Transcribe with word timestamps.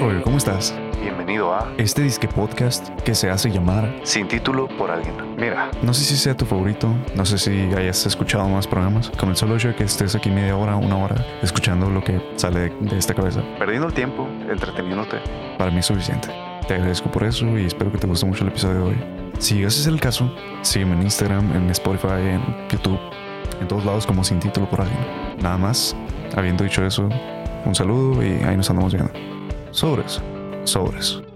rollo? 0.00 0.22
¿Cómo 0.22 0.36
estás? 0.38 0.74
Bienvenido 1.00 1.52
a 1.54 1.72
Este 1.78 2.02
disque 2.02 2.28
podcast 2.28 2.88
que 3.00 3.14
se 3.14 3.30
hace 3.30 3.50
llamar 3.50 3.94
Sin 4.02 4.28
título 4.28 4.68
por 4.68 4.90
alguien. 4.90 5.14
Mira, 5.36 5.70
No 5.82 5.94
sé 5.94 6.04
si 6.04 6.16
sea 6.16 6.36
tu 6.36 6.44
favorito, 6.44 6.92
no 7.14 7.24
sé 7.24 7.38
si 7.38 7.50
hayas 7.74 8.04
escuchado 8.06 8.48
más 8.48 8.66
programas, 8.66 9.10
con 9.10 9.30
el 9.30 9.36
solo 9.36 9.56
hecho 9.56 9.68
de 9.68 9.74
que 9.76 9.84
estés 9.84 10.14
aquí 10.14 10.30
media 10.30 10.56
hora, 10.56 10.76
una 10.76 10.96
hora, 10.96 11.24
escuchando 11.42 11.88
lo 11.90 12.02
que 12.02 12.20
sale 12.36 12.60
de, 12.60 12.70
de 12.80 12.98
esta 12.98 13.14
cabeza, 13.14 13.42
perdiendo 13.58 13.86
el 13.88 13.94
tiempo, 13.94 14.26
entreteniéndote. 14.50 15.18
para 15.58 15.70
mí 15.70 15.78
es 15.78 15.86
suficiente. 15.86 16.28
Te 16.66 16.74
agradezco 16.74 17.10
por 17.10 17.24
eso 17.24 17.46
y 17.58 17.66
espero 17.66 17.90
que 17.90 17.98
te 17.98 18.06
guste 18.06 18.26
mucho 18.26 18.44
el 18.44 18.50
episodio 18.50 18.74
de 18.76 18.82
hoy. 18.90 19.04
Si 19.38 19.62
ese 19.64 19.80
es 19.80 19.86
el 19.86 20.00
caso, 20.00 20.32
sígueme 20.62 20.94
en 20.94 21.02
Instagram, 21.02 21.52
en 21.56 21.70
Spotify, 21.70 22.20
en 22.20 22.42
YouTube, 22.68 22.98
en 23.60 23.66
todos 23.68 23.84
lados 23.84 24.06
como 24.06 24.22
sin 24.22 24.38
título 24.38 24.68
por 24.68 24.82
alguien. 24.82 25.00
Nada 25.42 25.56
más, 25.56 25.96
habiendo 26.36 26.62
dicho 26.62 26.84
eso, 26.84 27.08
un 27.64 27.74
saludo 27.74 28.22
y 28.22 28.42
ahí 28.44 28.56
nos 28.56 28.68
andamos 28.70 28.92
viendo. 28.92 29.10
Sobres, 29.72 30.20
sobres. 30.64 31.29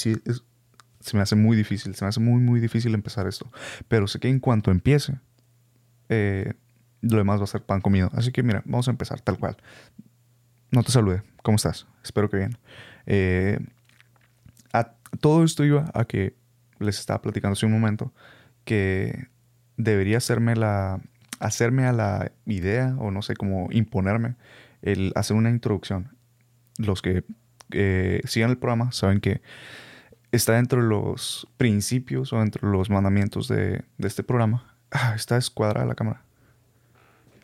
Sí, 0.00 0.16
se 1.00 1.16
me 1.16 1.22
hace 1.22 1.36
muy 1.36 1.56
difícil, 1.56 1.94
se 1.94 2.04
me 2.04 2.08
hace 2.10 2.20
muy, 2.20 2.40
muy 2.40 2.60
difícil 2.60 2.94
empezar 2.94 3.26
esto. 3.26 3.50
Pero 3.88 4.06
sé 4.06 4.18
que 4.20 4.28
en 4.28 4.40
cuanto 4.40 4.70
empiece, 4.70 5.18
eh, 6.08 6.54
lo 7.00 7.16
demás 7.18 7.40
va 7.40 7.44
a 7.44 7.46
ser 7.46 7.62
pan 7.62 7.80
comido. 7.80 8.10
Así 8.12 8.32
que 8.32 8.42
mira, 8.42 8.62
vamos 8.66 8.88
a 8.88 8.90
empezar 8.90 9.20
tal 9.20 9.38
cual. 9.38 9.56
No 10.70 10.82
te 10.82 10.92
salude, 10.92 11.22
¿cómo 11.42 11.56
estás? 11.56 11.86
Espero 12.04 12.28
que 12.28 12.36
bien. 12.36 12.58
Eh, 13.06 13.58
a- 14.72 14.94
todo 15.20 15.44
esto 15.44 15.64
iba 15.64 15.90
a 15.94 16.04
que 16.04 16.34
les 16.78 16.98
estaba 16.98 17.20
platicando 17.22 17.52
hace 17.54 17.66
un 17.66 17.72
momento 17.72 18.12
que 18.64 19.26
debería 19.76 20.18
hacerme 20.18 20.56
la 20.56 21.00
hacerme 21.40 21.86
a 21.86 21.92
la 21.92 22.32
idea 22.44 22.94
o 22.98 23.10
no 23.10 23.22
sé 23.22 23.34
cómo 23.34 23.68
imponerme 23.70 24.36
el 24.82 25.10
hacer 25.14 25.36
una 25.36 25.48
introducción 25.48 26.14
los 26.76 27.00
que 27.00 27.24
eh, 27.70 28.20
sigan 28.24 28.50
el 28.50 28.58
programa 28.58 28.92
saben 28.92 29.20
que 29.20 29.40
está 30.32 30.54
dentro 30.54 30.82
de 30.82 30.88
los 30.88 31.46
principios 31.56 32.32
o 32.32 32.38
dentro 32.38 32.68
de 32.68 32.76
los 32.76 32.90
mandamientos 32.90 33.48
de, 33.48 33.84
este 33.98 34.22
programa. 34.22 34.76
Ah, 34.90 35.14
está 35.14 35.36
descuadrada 35.36 35.86
la 35.86 35.94
cámara. 35.94 36.22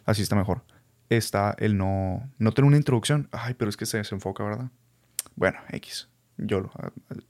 Así 0.04 0.22
está 0.22 0.36
mejor. 0.36 0.62
Está 1.08 1.54
el 1.58 1.76
no, 1.76 2.28
no 2.38 2.52
tener 2.52 2.66
una 2.66 2.76
introducción. 2.76 3.28
Ay, 3.32 3.54
pero 3.54 3.68
es 3.68 3.76
que 3.76 3.86
se 3.86 3.98
desenfoca, 3.98 4.42
¿verdad? 4.44 4.70
Bueno, 5.36 5.58
X. 5.70 6.08
Yo 6.38 6.60
lo, 6.60 6.70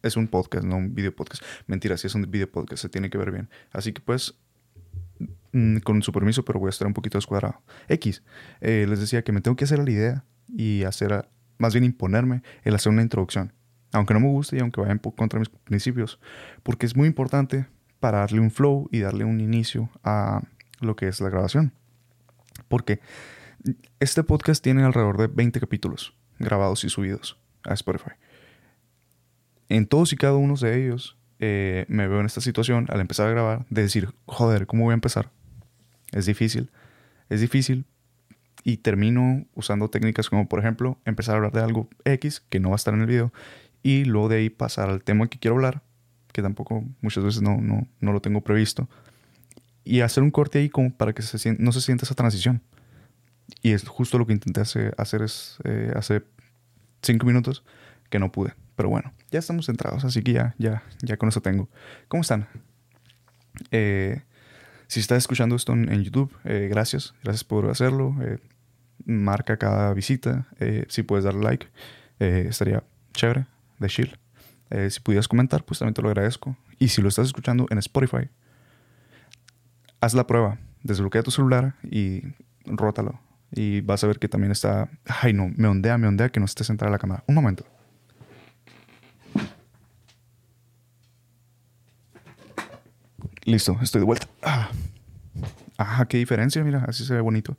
es 0.02 0.16
un 0.16 0.26
podcast, 0.26 0.64
no 0.64 0.76
un 0.76 0.94
video 0.94 1.14
podcast. 1.14 1.42
Mentira, 1.66 1.96
si 1.96 2.06
es 2.08 2.14
un 2.14 2.28
video 2.30 2.50
podcast, 2.50 2.82
se 2.82 2.88
tiene 2.88 3.08
que 3.08 3.18
ver 3.18 3.30
bien. 3.30 3.48
Así 3.72 3.92
que 3.92 4.00
pues, 4.00 4.34
mm, 5.52 5.78
con 5.78 6.02
su 6.02 6.12
permiso, 6.12 6.44
pero 6.44 6.58
voy 6.58 6.68
a 6.68 6.70
estar 6.70 6.86
un 6.88 6.94
poquito 6.94 7.18
descuadrado. 7.18 7.60
X. 7.88 8.22
eh, 8.60 8.86
les 8.88 8.98
decía 9.00 9.22
que 9.22 9.32
me 9.32 9.41
tengo 9.41 9.56
que 9.56 9.64
hacer 9.64 9.78
la 9.78 9.91
idea 9.91 10.24
y 10.48 10.82
hacer, 10.84 11.12
a- 11.12 11.28
más 11.58 11.72
bien 11.72 11.84
imponerme 11.84 12.42
el 12.64 12.74
hacer 12.74 12.91
una 12.91 13.02
introducción. 13.02 13.52
Aunque 13.97 14.12
no 14.12 14.20
me 14.20 14.28
guste 14.28 14.56
y 14.56 14.61
aunque 14.61 14.80
vaya 14.80 14.98
contra 14.98 15.39
mis 15.39 15.48
principios, 15.48 16.20
porque 16.62 16.84
es 16.84 16.94
muy 16.94 17.09
importante 17.09 17.66
para 17.98 18.19
darle 18.19 18.41
un 18.41 18.50
flow 18.50 18.88
y 18.93 19.00
darle 19.00 19.25
un 19.25 19.41
inicio 19.41 19.88
a 20.04 20.43
lo 20.81 20.97
que 20.97 21.09
es 21.09 21.20
la 21.22 21.31
grabación. 21.31 21.72
Porque 22.69 23.00
este 23.98 24.22
podcast 24.22 24.62
tiene 24.62 24.84
alrededor 24.84 25.16
de 25.16 25.28
20 25.28 25.60
capítulos 25.60 26.15
grabados 26.38 26.84
y 26.84 26.91
subidos 26.91 27.38
a 27.65 27.72
Spotify. 27.72 28.12
En 29.70 29.87
todos 29.87 30.12
y 30.12 30.16
cada 30.16 30.34
uno 30.34 30.56
de 30.56 30.84
ellos 30.84 31.16
eh, 31.38 31.87
me 31.88 32.06
veo 32.06 32.20
en 32.20 32.26
esta 32.26 32.43
situación 32.43 32.87
al 32.91 33.00
empezar 33.00 33.28
a 33.28 33.31
grabar 33.31 33.66
de 33.70 33.81
decir, 33.81 34.15
joder, 34.26 34.66
¿cómo 34.66 34.84
voy 34.84 34.93
a 34.93 34.94
empezar? 34.94 35.31
Es 36.12 36.26
difícil. 36.26 36.70
Es 37.31 37.41
difícil 37.41 37.87
y 38.62 38.78
termino 38.78 39.47
usando 39.54 39.88
técnicas 39.88 40.28
como 40.28 40.49
por 40.49 40.59
ejemplo 40.59 40.99
empezar 41.04 41.34
a 41.34 41.37
hablar 41.37 41.53
de 41.53 41.60
algo 41.60 41.88
X 42.04 42.43
que 42.49 42.59
no 42.59 42.70
va 42.70 42.75
a 42.75 42.82
estar 42.82 42.94
en 42.94 43.00
el 43.00 43.06
video 43.06 43.32
y 43.86 44.04
luego 44.04 44.28
de 44.28 44.38
ahí 44.38 44.50
pasar 44.50 44.91
al 44.91 45.04
tema 45.04 45.28
que 45.28 45.38
quiero 45.38 45.54
hablar, 45.54 45.80
que 46.32 46.42
tampoco 46.42 46.82
muchas 47.02 47.22
veces 47.22 47.41
no, 47.41 47.58
no, 47.58 47.86
no 48.00 48.12
lo 48.12 48.20
tengo 48.20 48.41
previsto, 48.41 48.88
y 49.84 50.00
hacer 50.00 50.24
un 50.24 50.32
corte 50.32 50.58
ahí 50.58 50.69
para 50.97 51.12
que 51.12 51.22
se 51.22 51.38
sien- 51.38 51.58
no 51.60 51.70
se 51.70 51.80
sienta 51.80 52.04
esa 52.04 52.16
transición. 52.16 52.62
Y 53.62 53.70
es 53.70 53.86
justo 53.86 54.19
lo 54.19 54.26
que 54.26 54.32
intenté 54.32 54.60
hace, 54.60 54.91
hacer 54.98 55.22
es, 55.22 55.58
eh, 55.62 55.92
hace 55.94 56.25
cinco 57.00 57.26
minutos 57.26 57.62
que 58.10 58.19
no 58.19 58.32
pude. 58.32 58.54
Pero 58.75 58.88
bueno, 58.88 59.12
ya 59.30 59.38
estamos 59.38 59.66
centrados, 59.66 60.04
así 60.04 60.20
que 60.25 60.32
ya, 60.32 60.56
ya, 60.58 60.82
ya 61.02 61.16
con 61.16 61.28
eso 61.28 61.41
tengo. 61.41 61.69
¿Cómo 62.08 62.22
están? 62.22 62.48
Eh, 63.70 64.20
si 64.88 64.98
estás 64.98 65.19
escuchando 65.19 65.54
esto 65.54 65.75
en, 65.75 66.02
YouTube, 66.02 66.36
eh, 66.42 66.66
gracias. 66.69 67.14
Gracias 67.22 67.44
por 67.44 67.70
hacerlo. 67.70 68.16
Eh, 68.20 68.38
marca 69.04 69.58
cada 69.58 69.94
visita. 69.94 70.48
Si 70.88 71.04
puedes 71.04 71.25
dar 71.25 71.34
like, 71.34 71.69
estaría 72.19 72.82
chévere, 73.12 73.46
de 73.78 73.88
chill. 73.88 74.19
Eh, 74.70 74.91
si 74.91 75.00
pudieras 75.00 75.28
comentar, 75.28 75.64
pues 75.64 75.78
también 75.78 75.94
te 75.94 76.03
lo 76.03 76.09
agradezco. 76.09 76.56
Y 76.78 76.88
si 76.88 77.03
lo 77.03 77.09
estás 77.09 77.26
escuchando 77.26 77.66
en 77.70 77.78
Spotify, 77.78 78.28
haz 80.00 80.14
la 80.14 80.26
prueba. 80.26 80.59
Desbloquea 80.82 81.22
tu 81.22 81.31
celular 81.31 81.75
y 81.82 82.22
rótalo. 82.64 83.20
Y 83.53 83.81
vas 83.81 84.03
a 84.04 84.06
ver 84.06 84.19
que 84.19 84.28
también 84.28 84.53
está... 84.53 84.91
Ay, 85.04 85.32
no, 85.32 85.50
me 85.56 85.69
ondea, 85.69 85.98
me 85.98 86.09
ondea 86.09 86.31
que 86.31 86.41
no 86.41 86.47
esté 86.47 86.64
centrada 86.64 86.91
la 86.91 86.98
cámara. 86.98 87.25
Un 87.26 87.34
momento. 87.34 87.64
Listo, 93.44 93.78
estoy 93.81 94.00
de 94.00 94.04
vuelta. 94.04 94.26
Ah. 94.43 94.70
Ajá, 95.78 96.06
qué 96.06 96.19
diferencia, 96.19 96.64
mira, 96.64 96.84
así 96.88 97.04
se 97.04 97.14
ve 97.14 97.20
bonito. 97.20 97.56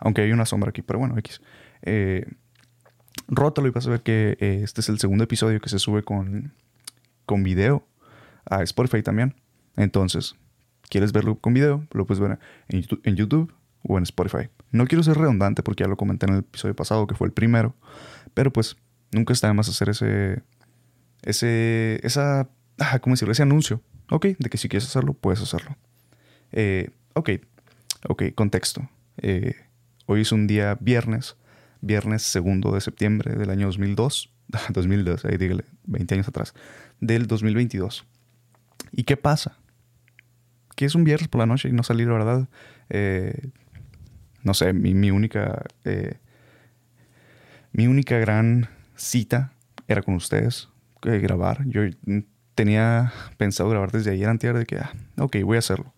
Aunque 0.00 0.22
hay 0.22 0.32
una 0.32 0.44
sombra 0.44 0.70
aquí, 0.70 0.82
pero 0.82 0.98
bueno, 0.98 1.16
X. 1.18 1.40
Eh, 1.82 2.26
rótalo 3.28 3.68
y 3.68 3.70
vas 3.70 3.86
a 3.86 3.90
ver 3.90 4.02
que 4.02 4.36
eh, 4.40 4.60
este 4.64 4.80
es 4.80 4.88
el 4.88 4.98
segundo 4.98 5.24
episodio 5.24 5.60
que 5.60 5.68
se 5.68 5.78
sube 5.78 6.02
con, 6.02 6.52
con 7.26 7.42
video 7.42 7.86
a 8.46 8.62
Spotify 8.62 9.02
también. 9.02 9.34
Entonces, 9.76 10.34
¿quieres 10.88 11.12
verlo 11.12 11.36
con 11.36 11.54
video? 11.54 11.86
Lo 11.92 12.06
puedes 12.06 12.20
ver 12.20 12.38
en 12.68 13.16
YouTube, 13.16 13.52
o 13.82 13.96
en 13.96 14.02
Spotify. 14.02 14.48
No 14.72 14.86
quiero 14.86 15.02
ser 15.02 15.16
redundante 15.16 15.62
porque 15.62 15.84
ya 15.84 15.88
lo 15.88 15.96
comenté 15.96 16.26
en 16.26 16.32
el 16.32 16.38
episodio 16.40 16.74
pasado, 16.74 17.06
que 17.06 17.14
fue 17.14 17.28
el 17.28 17.32
primero. 17.32 17.74
Pero 18.34 18.52
pues, 18.52 18.76
nunca 19.12 19.32
está 19.32 19.46
de 19.46 19.54
más 19.54 19.68
hacer 19.68 19.90
ese. 19.90 20.42
Ese. 21.22 22.00
Esa. 22.02 22.48
ah, 22.78 22.98
¿Cómo 22.98 23.14
decirlo? 23.14 23.32
Ese 23.32 23.42
anuncio. 23.42 23.82
Ok, 24.10 24.26
de 24.38 24.50
que 24.50 24.58
si 24.58 24.68
quieres 24.68 24.88
hacerlo, 24.88 25.14
puedes 25.14 25.40
hacerlo. 25.40 25.76
Eh, 26.52 26.90
ok, 27.14 27.30
ok, 28.08 28.22
contexto. 28.34 28.88
Eh, 29.18 29.54
hoy 30.06 30.22
es 30.22 30.32
un 30.32 30.46
día 30.46 30.76
viernes, 30.80 31.36
viernes 31.80 32.22
segundo 32.22 32.72
de 32.72 32.80
septiembre 32.80 33.34
del 33.34 33.50
año 33.50 33.66
2002. 33.66 34.30
2002, 34.70 35.24
ahí 35.26 35.36
dígale, 35.36 35.64
20 35.84 36.14
años 36.14 36.28
atrás. 36.28 36.54
Del 37.00 37.26
2022. 37.26 38.06
¿Y 38.92 39.04
qué 39.04 39.16
pasa? 39.16 39.58
Que 40.76 40.84
es 40.84 40.94
un 40.94 41.04
viernes 41.04 41.28
por 41.28 41.40
la 41.40 41.46
noche 41.46 41.68
y 41.68 41.72
no 41.72 41.82
salir, 41.82 42.08
¿verdad? 42.08 42.48
Eh, 42.88 43.50
no 44.42 44.54
sé, 44.54 44.72
mi, 44.72 44.94
mi 44.94 45.10
única. 45.10 45.64
eh, 45.84 46.18
mi 47.72 47.86
única 47.86 48.18
gran 48.18 48.68
cita 48.96 49.52
era 49.86 50.02
con 50.02 50.14
ustedes, 50.14 50.68
eh, 51.02 51.18
grabar. 51.18 51.64
Yo 51.66 51.82
tenía 52.54 53.12
pensado 53.36 53.68
grabar 53.70 53.92
desde 53.92 54.10
ayer 54.10 54.28
antier 54.28 54.56
de 54.56 54.66
que, 54.66 54.78
ah, 54.78 54.92
ok, 55.18 55.36
voy 55.44 55.56
a 55.56 55.58
hacerlo. 55.60 55.94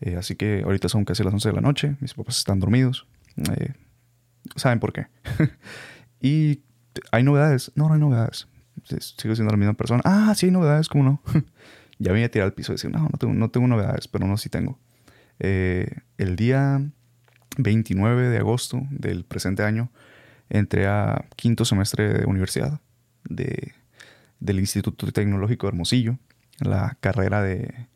Eh, 0.00 0.16
así 0.16 0.34
que 0.34 0.62
ahorita 0.64 0.88
son 0.88 1.04
casi 1.04 1.22
las 1.22 1.32
11 1.32 1.48
de 1.48 1.54
la 1.54 1.60
noche, 1.60 1.96
mis 2.00 2.14
papás 2.14 2.38
están 2.38 2.60
dormidos. 2.60 3.06
¿Saben 4.56 4.80
por 4.80 4.92
qué? 4.92 5.06
y 6.20 6.60
hay 7.10 7.22
novedades. 7.22 7.72
No, 7.74 7.88
no 7.88 7.94
hay 7.94 8.00
novedades. 8.00 8.48
Sigo 8.84 9.34
siendo 9.34 9.52
la 9.52 9.56
misma 9.56 9.74
persona. 9.74 10.02
Ah, 10.04 10.34
sí 10.36 10.46
hay 10.46 10.52
novedades, 10.52 10.88
¿cómo 10.88 11.04
no? 11.04 11.22
ya 11.98 12.12
me 12.12 12.24
a 12.24 12.30
tirar 12.30 12.46
al 12.46 12.54
piso 12.54 12.72
y 12.72 12.74
decir, 12.74 12.90
no, 12.90 13.00
no 13.00 13.18
tengo, 13.18 13.34
no 13.34 13.50
tengo 13.50 13.66
novedades, 13.68 14.08
pero 14.08 14.26
no, 14.26 14.36
sí 14.36 14.48
tengo. 14.48 14.78
Eh, 15.38 15.88
el 16.18 16.36
día 16.36 16.80
29 17.58 18.28
de 18.28 18.38
agosto 18.38 18.82
del 18.90 19.24
presente 19.24 19.62
año 19.62 19.90
entré 20.48 20.86
a 20.86 21.26
quinto 21.36 21.64
semestre 21.64 22.12
de 22.12 22.26
universidad 22.26 22.80
de, 23.24 23.72
del 24.40 24.60
Instituto 24.60 25.10
Tecnológico 25.10 25.66
de 25.66 25.70
Hermosillo, 25.70 26.18
la 26.60 26.96
carrera 27.00 27.42
de 27.42 27.88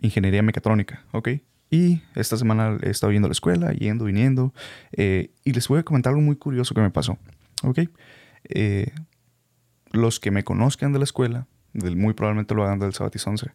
Ingeniería 0.00 0.42
Mecatrónica, 0.42 1.04
¿ok? 1.12 1.28
Y 1.70 2.02
esta 2.16 2.36
semana 2.36 2.78
he 2.82 2.90
estado 2.90 3.12
yendo 3.12 3.26
a 3.26 3.30
la 3.30 3.32
escuela, 3.32 3.72
yendo, 3.72 4.04
viniendo. 4.06 4.52
eh, 4.92 5.30
y 5.44 5.52
les 5.52 5.68
voy 5.68 5.78
a 5.78 5.82
comentar 5.84 6.10
algo 6.10 6.22
muy 6.22 6.36
curioso 6.36 6.74
que 6.74 6.80
me 6.80 6.90
pasó. 6.90 7.16
¿Ok? 7.62 7.80
Eh, 8.48 8.90
los 9.92 10.18
que 10.18 10.30
me 10.30 10.42
conozcan 10.42 10.92
de 10.92 10.98
la 10.98 11.04
escuela, 11.04 11.46
muy 11.72 12.14
probablemente 12.14 12.54
lo 12.54 12.64
hagan 12.64 12.78
del 12.80 12.92
Sabatis 12.92 13.26
11. 13.26 13.52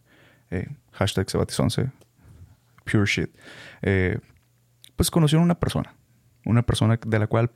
eh, 0.50 0.68
hashtag 0.92 1.28
Sabatis 1.28 1.58
11. 1.60 1.90
Pure 2.90 3.04
shit. 3.06 3.30
eh, 3.82 4.18
pues 4.94 5.10
conocieron 5.10 5.44
una 5.44 5.58
persona. 5.58 5.94
Una 6.44 6.62
persona 6.62 6.98
de 7.04 7.18
la 7.18 7.26
cual 7.26 7.50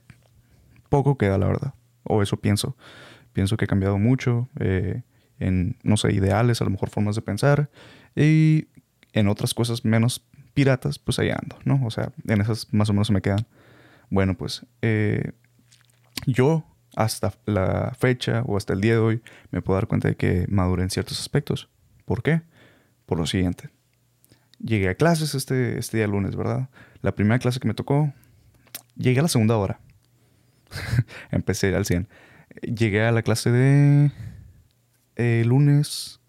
poco 0.89 1.17
queda, 1.17 1.39
la 1.39 1.47
verdad. 1.47 1.75
O 2.03 2.21
eso 2.23 2.37
pienso. 2.39 2.77
Pienso 3.33 3.57
que 3.57 3.65
he 3.65 3.69
cambiado 3.69 3.97
mucho 3.99 4.49
en, 5.39 5.77
no 5.83 5.97
sé, 5.97 6.13
ideales, 6.13 6.61
a 6.61 6.65
lo 6.65 6.71
mejor 6.71 6.91
formas 6.91 7.15
de 7.15 7.23
pensar. 7.23 7.71
Y 8.17 8.67
en 9.13 9.29
otras 9.29 9.55
cosas 9.55 9.85
menos 9.85 10.27
piratas, 10.61 10.99
pues 10.99 11.19
ahí 11.19 11.31
ando, 11.31 11.57
¿no? 11.65 11.81
O 11.87 11.91
sea, 11.91 12.13
en 12.29 12.43
esas 12.43 12.71
más 12.71 12.91
o 12.91 12.93
menos 12.93 13.07
se 13.07 13.15
me 13.15 13.23
quedan. 13.23 13.47
Bueno, 14.11 14.37
pues 14.37 14.67
eh, 14.83 15.33
yo 16.27 16.67
hasta 16.95 17.33
la 17.47 17.97
fecha 17.99 18.43
o 18.45 18.59
hasta 18.59 18.75
el 18.75 18.83
día 18.83 18.93
de 18.93 18.99
hoy 18.99 19.23
me 19.53 19.63
puedo 19.63 19.79
dar 19.79 19.87
cuenta 19.87 20.09
de 20.09 20.17
que 20.17 20.45
maduré 20.51 20.83
en 20.83 20.91
ciertos 20.91 21.19
aspectos. 21.19 21.71
¿Por 22.05 22.23
qué? 22.23 22.43
Por 23.07 23.19
lo 23.19 23.25
siguiente. 23.25 23.71
Llegué 24.59 24.91
a 24.91 24.97
clases 24.97 25.35
este, 25.35 25.79
este 25.79 25.97
día 25.97 26.07
lunes, 26.07 26.37
¿verdad? 26.37 26.69
La 27.01 27.15
primera 27.15 27.39
clase 27.39 27.59
que 27.59 27.69
me 27.69 27.73
tocó, 27.73 28.13
llegué 28.97 29.21
a 29.21 29.23
la 29.23 29.29
segunda 29.29 29.57
hora. 29.57 29.81
Empecé 31.31 31.75
al 31.75 31.87
100. 31.87 32.07
Llegué 32.61 33.03
a 33.07 33.13
la 33.13 33.23
clase 33.23 33.51
de 33.51 34.13
eh, 35.17 35.43
lunes. 35.47 36.21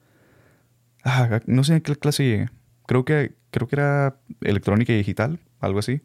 Ah, 1.04 1.42
no 1.48 1.66
sé 1.66 1.74
en 1.74 1.82
qué 1.82 1.98
clase 1.98 2.24
llegué. 2.24 2.50
Creo 2.88 3.04
que, 3.04 3.41
creo 3.52 3.68
que 3.68 3.76
era 3.76 4.18
electrónica 4.42 4.94
y 4.94 4.98
digital, 4.98 5.40
algo 5.60 5.80
así. 5.80 6.02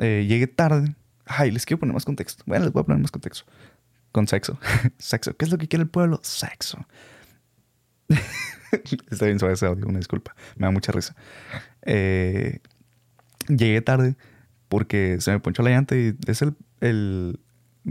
Eh, 0.00 0.26
llegué 0.28 0.46
tarde. 0.46 0.94
Ay, 1.26 1.50
les 1.50 1.66
quiero 1.66 1.80
poner 1.80 1.94
más 1.94 2.04
contexto. 2.04 2.44
Bueno, 2.46 2.64
les 2.64 2.72
voy 2.72 2.82
a 2.82 2.84
poner 2.84 3.00
más 3.00 3.10
contexto. 3.10 3.44
Con 4.12 4.28
sexo. 4.28 4.58
sexo. 4.98 5.36
¿Qué 5.36 5.44
es 5.44 5.50
lo 5.50 5.58
que 5.58 5.68
quiere 5.68 5.82
el 5.82 5.88
pueblo? 5.88 6.20
Sexo. 6.22 6.86
Está 9.10 9.26
bien 9.26 9.38
suave 9.38 9.54
ese 9.54 9.66
audio, 9.66 9.86
una 9.86 9.98
disculpa. 9.98 10.34
Me 10.56 10.66
da 10.66 10.70
mucha 10.70 10.92
risa. 10.92 11.14
Eh, 11.82 12.60
llegué 13.48 13.80
tarde 13.80 14.16
porque 14.68 15.18
se 15.20 15.30
me 15.30 15.40
ponchó 15.40 15.62
la 15.62 15.70
llanta 15.70 15.96
y 15.96 16.16
es 16.26 16.42
el, 16.42 16.54
el 16.80 17.40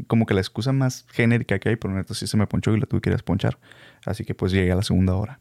como 0.08 0.26
que 0.26 0.34
la 0.34 0.42
excusa 0.42 0.72
más 0.72 1.06
genérica 1.10 1.60
que 1.60 1.70
hay, 1.70 1.76
pero 1.76 1.94
neta 1.94 2.14
sí 2.14 2.28
se 2.28 2.38
me 2.38 2.48
ponchó 2.48 2.74
y 2.74 2.80
la 2.80 2.86
tuve 2.86 3.02
que 3.02 3.10
ir 3.10 3.16
a 3.16 3.20
ponchar. 3.20 3.60
Así 4.06 4.26
que 4.26 4.36
pues 4.36 4.52
llegué 4.52 4.72
a 4.72 4.76
la 4.76 4.84
segunda 4.84 5.16
hora. 5.16 5.40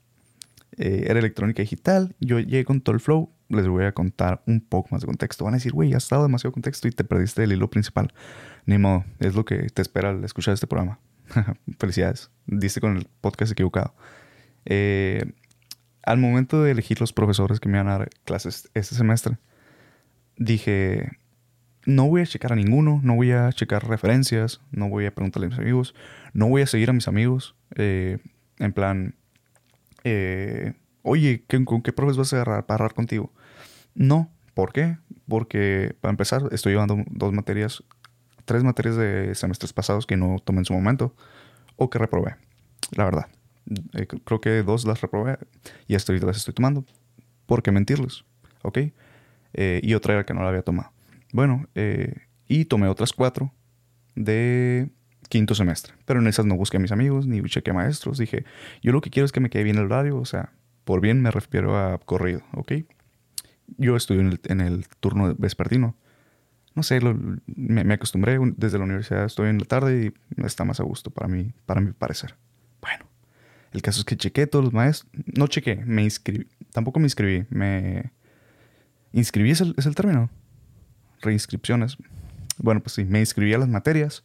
Eh, 0.79 1.05
era 1.09 1.19
electrónica 1.19 1.63
digital. 1.63 2.15
Yo 2.21 2.39
llegué 2.41 2.65
con 2.65 2.81
todo 2.81 2.95
el 2.95 3.01
flow. 3.01 3.31
Les 3.49 3.67
voy 3.69 3.85
a 3.85 3.93
contar 3.93 4.43
un 4.47 4.61
poco 4.61 4.89
más 4.93 5.03
de 5.03 5.07
contexto. 5.07 5.45
Van 5.45 5.55
a 5.55 5.59
decir, 5.59 5.73
güey, 5.73 5.93
has 5.95 6.09
dado 6.09 6.23
demasiado 6.23 6.53
contexto 6.53 6.89
y 6.89 6.93
te 6.93 7.05
perdiste 7.05 7.45
el 7.45 7.53
hilo 7.53 7.69
principal. 7.69 8.13
Ni 8.65 8.79
modo, 8.79 9.05
es 9.19 9.35
lo 9.35 9.45
que 9.45 9.69
te 9.69 9.83
espera 9.83 10.11
al 10.11 10.25
escuchar 10.25 10.55
este 10.55 10.67
programa. 10.67 10.99
Felicidades. 11.79 12.31
Diste 12.47 12.81
con 12.81 12.97
el 12.97 13.09
podcast 13.21 13.53
equivocado. 13.53 13.95
Eh, 14.65 15.23
al 16.05 16.19
momento 16.19 16.63
de 16.63 16.71
elegir 16.71 17.01
los 17.01 17.13
profesores 17.13 17.61
que 17.61 17.69
me 17.69 17.79
iban 17.79 17.89
a 17.89 17.99
dar 17.99 18.11
clases 18.25 18.71
este 18.75 18.95
semestre, 18.95 19.39
dije, 20.37 21.19
no 21.85 22.09
voy 22.09 22.23
a 22.23 22.27
checar 22.27 22.53
a 22.53 22.57
ninguno, 22.57 23.01
no 23.03 23.15
voy 23.15 23.33
a 23.33 23.51
checar 23.53 23.87
referencias, 23.89 24.61
no 24.71 24.89
voy 24.89 25.07
a 25.07 25.15
preguntarle 25.15 25.47
a 25.47 25.51
mis 25.51 25.59
amigos, 25.59 25.95
no 26.33 26.49
voy 26.49 26.63
a 26.63 26.67
seguir 26.67 26.91
a 26.91 26.93
mis 26.93 27.09
amigos. 27.09 27.55
eh, 27.77 28.19
en 28.59 28.73
plan, 28.73 29.17
eh, 30.05 30.75
oye, 31.03 31.45
¿qué- 31.49 31.65
¿con 31.65 31.83
qué 31.83 31.93
profes 31.93 32.17
vas 32.17 32.33
a 32.33 32.43
agarrar 32.43 32.95
contigo? 32.95 33.33
No, 33.95 34.31
¿por 34.55 34.73
qué? 34.73 34.99
Porque 35.29 35.97
para 36.01 36.11
empezar 36.11 36.45
estoy 36.53 36.73
llevando 36.73 36.99
dos 37.11 37.33
materias, 37.33 37.85
tres 38.45 38.65
materias 38.65 38.97
de 38.97 39.35
semestres 39.35 39.73
pasados 39.73 40.07
que 40.07 40.17
no 40.17 40.39
tomé 40.45 40.61
en 40.61 40.65
su 40.65 40.75
momento 40.75 41.15
o 41.77 41.91
que 41.91 41.99
reprobé, 41.99 42.37
la 42.97 43.05
verdad. 43.05 43.27
Eh, 43.95 44.07
creo 44.25 44.41
que 44.41 44.63
dos 44.63 44.85
las 44.85 45.01
reprobé 45.01 45.39
y 45.87 45.95
estoy, 45.95 46.21
las 46.21 46.37
estoy 46.39 46.55
tomando. 46.55 46.85
¿Por 47.47 47.63
qué 47.63 47.73
mentirles? 47.73 48.25
¿Ok? 48.63 48.79
Eh, 49.55 49.81
y 49.83 49.95
otra 49.95 50.15
era 50.15 50.27
que 50.27 50.35
no 50.35 50.43
la 50.43 50.49
había 50.49 50.63
tomado. 50.63 50.93
Bueno, 51.33 51.67
eh, 51.75 52.15
y 52.49 52.65
tomé 52.67 52.89
otras 52.89 53.13
cuatro 53.13 53.53
de 54.15 54.91
quinto 55.33 55.55
semestre. 55.55 55.95
Pero 56.05 56.21
en 56.21 56.27
esas 56.27 56.45
no 56.45 56.57
busqué 56.57 56.77
a 56.77 56.81
mis 56.81 56.93
amigos 56.93 57.27
ni 57.27 57.41
chequé 57.45 57.71
a 57.71 57.75
maestros. 57.75 58.19
Dije, 58.19 58.45
yo 58.83 58.93
lo 58.93 59.01
que 59.01 59.09
quiero 59.09 59.25
es 59.25 59.33
que 59.33 59.41
me 59.41 59.49
quede 59.49 59.63
bien 59.63 59.79
el 59.79 59.87
horario. 59.87 60.19
O 60.19 60.27
sea, 60.27 60.53
por 60.85 61.01
bien 61.01 61.23
me 61.23 61.31
refiero 61.31 61.79
a 61.79 61.97
corrido, 61.97 62.43
¿ok? 62.53 62.73
Yo 63.79 63.97
estudio 63.97 64.21
en 64.21 64.27
el, 64.27 64.41
en 64.45 64.61
el 64.61 64.87
turno 65.01 65.35
vespertino. 65.39 65.97
No 66.75 66.83
sé, 66.83 67.01
lo- 67.01 67.19
me, 67.47 67.95
acostumbré. 67.95 68.39
Desde 68.59 68.77
la 68.77 68.85
universidad 68.85 69.25
estoy 69.25 69.49
en 69.49 69.57
la 69.59 69.65
tarde 69.65 70.13
y 70.37 70.45
está 70.45 70.67
más 70.67 70.81
a 70.81 70.83
gusto 70.83 71.11
para 71.11 71.29
mí, 71.29 71.55
para 71.65 71.81
mi 71.81 71.93
parecer. 71.93 72.35
Bueno, 72.83 73.07
el 73.73 73.81
caso 73.81 74.01
es 74.01 74.05
que 74.05 74.19
chequé 74.19 74.47
todos 74.47 74.63
los 74.67 74.75
maestros. 74.75 75.11
No 75.35 75.47
chequé, 75.47 75.77
me 75.77 76.03
inscribí. 76.03 76.47
Tampoco 76.75 77.01
me 77.01 77.07
inscribí. 77.07 77.47
Me 77.49 78.13
inscribí, 79.13 79.53
el, 79.53 79.75
es 79.79 79.87
el 79.87 79.95
término. 79.95 80.29
Reinscripciones. 81.23 81.97
Bueno, 82.59 82.83
pues 82.83 82.93
sí, 82.93 83.07
me 83.07 83.21
inscribí 83.21 83.55
a 83.55 83.59
las 83.59 83.69
materias 83.71 84.25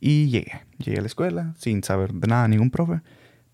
y 0.00 0.28
llegué. 0.28 0.62
Llegué 0.78 0.98
a 0.98 1.00
la 1.00 1.06
escuela 1.06 1.54
sin 1.58 1.82
saber 1.82 2.12
de 2.12 2.26
nada, 2.26 2.48
ningún 2.48 2.70
profe. 2.70 3.00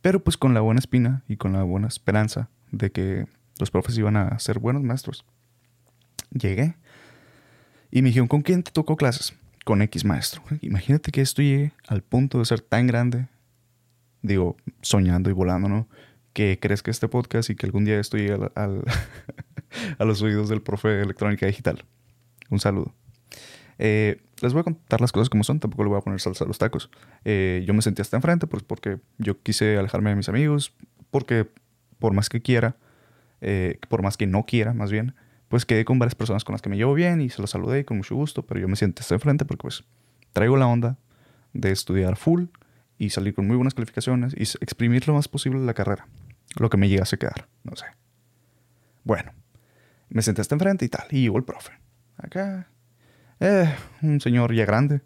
Pero 0.01 0.23
pues 0.23 0.37
con 0.37 0.55
la 0.55 0.61
buena 0.61 0.81
espina 0.81 1.23
y 1.29 1.37
con 1.37 1.53
la 1.53 1.63
buena 1.63 1.87
esperanza 1.87 2.49
de 2.71 2.91
que 2.91 3.27
los 3.59 3.71
profes 3.71 3.97
iban 3.97 4.17
a 4.17 4.39
ser 4.39 4.59
buenos 4.59 4.83
maestros. 4.83 5.25
Llegué 6.31 6.75
y 7.91 8.03
me 8.03 8.09
dijeron, 8.09 8.27
¿con 8.27 8.43
quién 8.43 8.63
te 8.63 8.73
tocó 8.73 8.97
clases? 8.97 9.35
Con 9.65 9.83
X 9.83 10.05
maestro. 10.05 10.43
Imagínate 10.61 11.13
que 11.13 11.21
esto 11.21 11.43
llegue 11.43 11.73
al 11.87 12.03
punto 12.03 12.39
de 12.39 12.47
ser 12.47 12.61
tan 12.61 12.87
grande, 12.87 13.29
digo, 14.23 14.57
soñando 14.81 15.31
y 15.31 15.35
volando, 15.35 15.69
¿no? 15.69 15.89
Que 16.33 16.59
crezca 16.61 16.91
este 16.91 17.07
podcast 17.07 17.51
y 17.51 17.55
que 17.55 17.67
algún 17.67 17.85
día 17.85 18.01
esto 18.01 18.17
llegue 18.17 18.51
al, 18.55 18.83
a 19.99 20.05
los 20.05 20.23
oídos 20.23 20.49
del 20.49 20.63
profe 20.63 20.89
de 20.89 21.03
electrónica 21.03 21.47
digital. 21.47 21.85
Un 22.51 22.59
saludo. 22.59 22.95
Eh, 23.79 24.21
les 24.43 24.53
voy 24.53 24.61
a 24.61 24.65
contar 24.65 25.01
las 25.01 25.13
cosas 25.13 25.29
como 25.31 25.45
son, 25.45 25.61
tampoco 25.61 25.85
le 25.85 25.91
voy 25.91 25.99
a 25.99 26.03
poner 26.03 26.21
salsa 26.21 26.45
a 26.45 26.49
los 26.49 26.59
tacos. 26.59 26.91
Eh, 27.25 27.65
yo 27.67 27.75
me 27.75 27.83
sentí 27.83 28.03
hasta 28.03 28.17
enfrente 28.17 28.47
pues 28.47 28.63
porque 28.63 28.99
yo 29.19 29.41
quise 29.43 29.79
alejarme 29.79 30.11
de 30.11 30.17
mis 30.17 30.29
amigos, 30.29 30.75
porque 31.11 31.49
por 31.99 32.13
más 32.13 32.29
que 32.29 32.43
quiera, 32.43 32.77
eh, 33.41 33.79
por 33.89 34.03
más 34.03 34.17
que 34.17 34.27
no 34.27 34.45
quiera, 34.45 34.75
más 34.75 34.91
bien, 34.91 35.15
pues 35.49 35.67
quedé 35.67 35.85
con 35.85 35.99
varias 35.99 36.15
personas 36.15 36.45
con 36.45 36.55
las 36.55 36.63
que 36.63 36.69
me 36.69 36.77
llevo 36.77 36.95
bien 36.95 37.21
y 37.21 37.29
se 37.29 37.41
los 37.41 37.51
saludé 37.51 37.85
con 37.85 37.99
mucho 37.99 38.15
gusto, 38.15 38.45
pero 38.45 38.59
yo 38.59 38.69
me 38.69 38.77
siento 38.77 39.01
hasta 39.03 39.15
enfrente 39.15 39.45
porque 39.45 39.63
pues 39.63 39.85
traigo 40.33 40.57
la 40.57 40.67
onda 40.67 40.99
de 41.53 41.71
estudiar 41.71 42.17
full 42.17 42.45
y 42.99 43.11
salir 43.11 43.35
con 43.35 43.47
muy 43.47 43.57
buenas 43.57 43.75
calificaciones 43.75 44.35
y 44.35 44.43
exprimir 44.43 45.07
lo 45.07 45.15
más 45.15 45.29
posible 45.29 45.61
la 45.61 45.75
carrera, 45.75 46.07
lo 46.57 46.71
que 46.71 46.77
me 46.77 46.89
llegase 46.89 47.17
a 47.17 47.19
quedar, 47.19 47.49
no 47.65 47.77
sé. 47.77 47.85
Bueno, 49.05 49.33
me 50.09 50.23
senté 50.23 50.41
hasta 50.41 50.55
enfrente 50.55 50.85
y 50.85 50.89
tal, 50.89 51.07
y 51.11 51.23
llegó 51.23 51.37
el 51.37 51.45
profe. 51.45 51.73
Acá, 52.17 52.69
eh, 53.43 53.75
un 54.03 54.21
señor 54.21 54.55
ya 54.55 54.65
grande, 54.65 55.03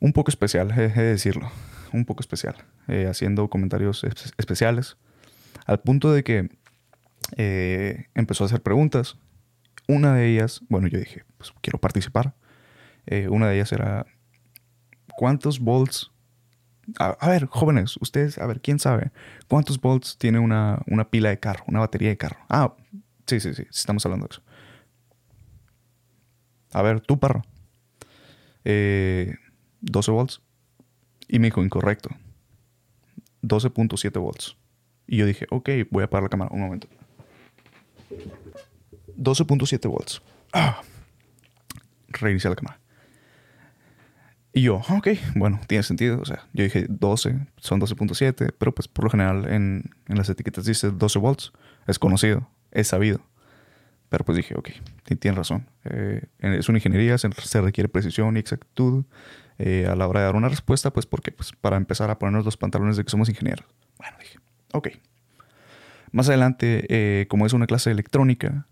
un 0.00 0.12
poco 0.12 0.30
especial, 0.30 0.70
he, 0.72 0.88
de 0.88 1.02
decirlo, 1.04 1.50
un 1.92 2.04
poco 2.04 2.20
especial, 2.20 2.56
eh, 2.88 3.06
haciendo 3.06 3.48
comentarios 3.48 4.04
espe- 4.04 4.32
especiales, 4.36 4.96
al 5.66 5.80
punto 5.80 6.12
de 6.12 6.24
que 6.24 6.48
eh, 7.36 8.06
empezó 8.14 8.44
a 8.44 8.46
hacer 8.46 8.62
preguntas. 8.62 9.16
Una 9.86 10.14
de 10.14 10.26
ellas, 10.28 10.62
bueno, 10.68 10.88
yo 10.88 10.98
dije, 10.98 11.24
pues 11.36 11.52
quiero 11.60 11.78
participar. 11.78 12.34
Eh, 13.06 13.28
una 13.28 13.48
de 13.48 13.56
ellas 13.56 13.72
era, 13.72 14.06
¿cuántos 15.16 15.60
volts? 15.60 16.10
A, 16.98 17.16
a 17.20 17.28
ver, 17.30 17.46
jóvenes, 17.46 17.96
ustedes, 18.00 18.38
a 18.38 18.46
ver, 18.46 18.60
¿quién 18.60 18.78
sabe? 18.78 19.10
¿Cuántos 19.48 19.80
volts 19.80 20.18
tiene 20.18 20.38
una, 20.38 20.80
una 20.86 21.08
pila 21.08 21.30
de 21.30 21.38
carro, 21.38 21.64
una 21.66 21.80
batería 21.80 22.10
de 22.10 22.16
carro? 22.18 22.38
Ah, 22.48 22.74
sí, 23.26 23.40
sí, 23.40 23.54
sí, 23.54 23.66
estamos 23.70 24.04
hablando 24.04 24.26
de 24.26 24.32
eso. 24.34 24.42
A 26.74 26.82
ver, 26.82 27.00
tú, 27.00 27.18
parro. 27.18 27.42
Eh, 28.64 29.36
12 29.80 30.10
volts. 30.10 30.42
Y 31.28 31.38
me 31.38 31.46
dijo, 31.46 31.62
incorrecto. 31.62 32.10
12.7 33.42 34.20
volts. 34.20 34.56
Y 35.06 35.18
yo 35.18 35.26
dije, 35.26 35.46
ok, 35.50 35.70
voy 35.90 36.02
a 36.02 36.06
apagar 36.06 36.24
la 36.24 36.28
cámara. 36.28 36.50
Un 36.52 36.60
momento. 36.60 36.88
12.7 39.16 39.88
volts. 39.88 40.20
Ah. 40.52 40.82
La 42.08 42.56
cámara. 42.56 42.80
Y 44.52 44.62
yo, 44.62 44.80
ah, 44.88 44.94
ok, 44.94 45.08
bueno, 45.34 45.60
tiene 45.66 45.82
sentido. 45.82 46.20
O 46.20 46.24
sea, 46.24 46.46
yo 46.52 46.62
dije 46.64 46.86
12, 46.88 47.48
son 47.56 47.80
12.7, 47.80 48.54
pero 48.56 48.72
pues 48.72 48.86
por 48.86 49.04
lo 49.04 49.10
general 49.10 49.46
en, 49.48 49.90
en 50.06 50.16
las 50.16 50.28
etiquetas 50.28 50.64
dice 50.64 50.90
12 50.90 51.18
volts. 51.18 51.52
Es 51.86 51.98
conocido, 51.98 52.48
es 52.70 52.88
sabido. 52.88 53.20
Pero 54.14 54.24
pues 54.24 54.36
dije, 54.36 54.54
ok, 54.56 54.68
ti- 55.02 55.16
tienes 55.16 55.36
razón. 55.36 55.66
Eh, 55.82 56.22
es 56.38 56.68
una 56.68 56.78
ingeniería, 56.78 57.18
se 57.18 57.60
requiere 57.60 57.88
precisión 57.88 58.36
y 58.36 58.38
exactitud 58.38 59.04
eh, 59.58 59.88
a 59.90 59.96
la 59.96 60.06
hora 60.06 60.20
de 60.20 60.26
dar 60.26 60.36
una 60.36 60.48
respuesta, 60.48 60.92
pues 60.92 61.04
porque 61.04 61.32
pues 61.32 61.50
para 61.60 61.76
empezar 61.76 62.10
a 62.10 62.18
ponernos 62.20 62.44
los 62.44 62.56
pantalones 62.56 62.96
de 62.96 63.02
que 63.02 63.10
somos 63.10 63.28
ingenieros. 63.28 63.66
Bueno, 63.98 64.16
dije, 64.20 64.38
ok. 64.72 64.88
Más 66.12 66.28
adelante, 66.28 66.86
eh, 66.90 67.26
como 67.26 67.44
es 67.44 67.54
una 67.54 67.66
clase 67.66 67.90
de 67.90 67.94
electrónica, 67.94 68.68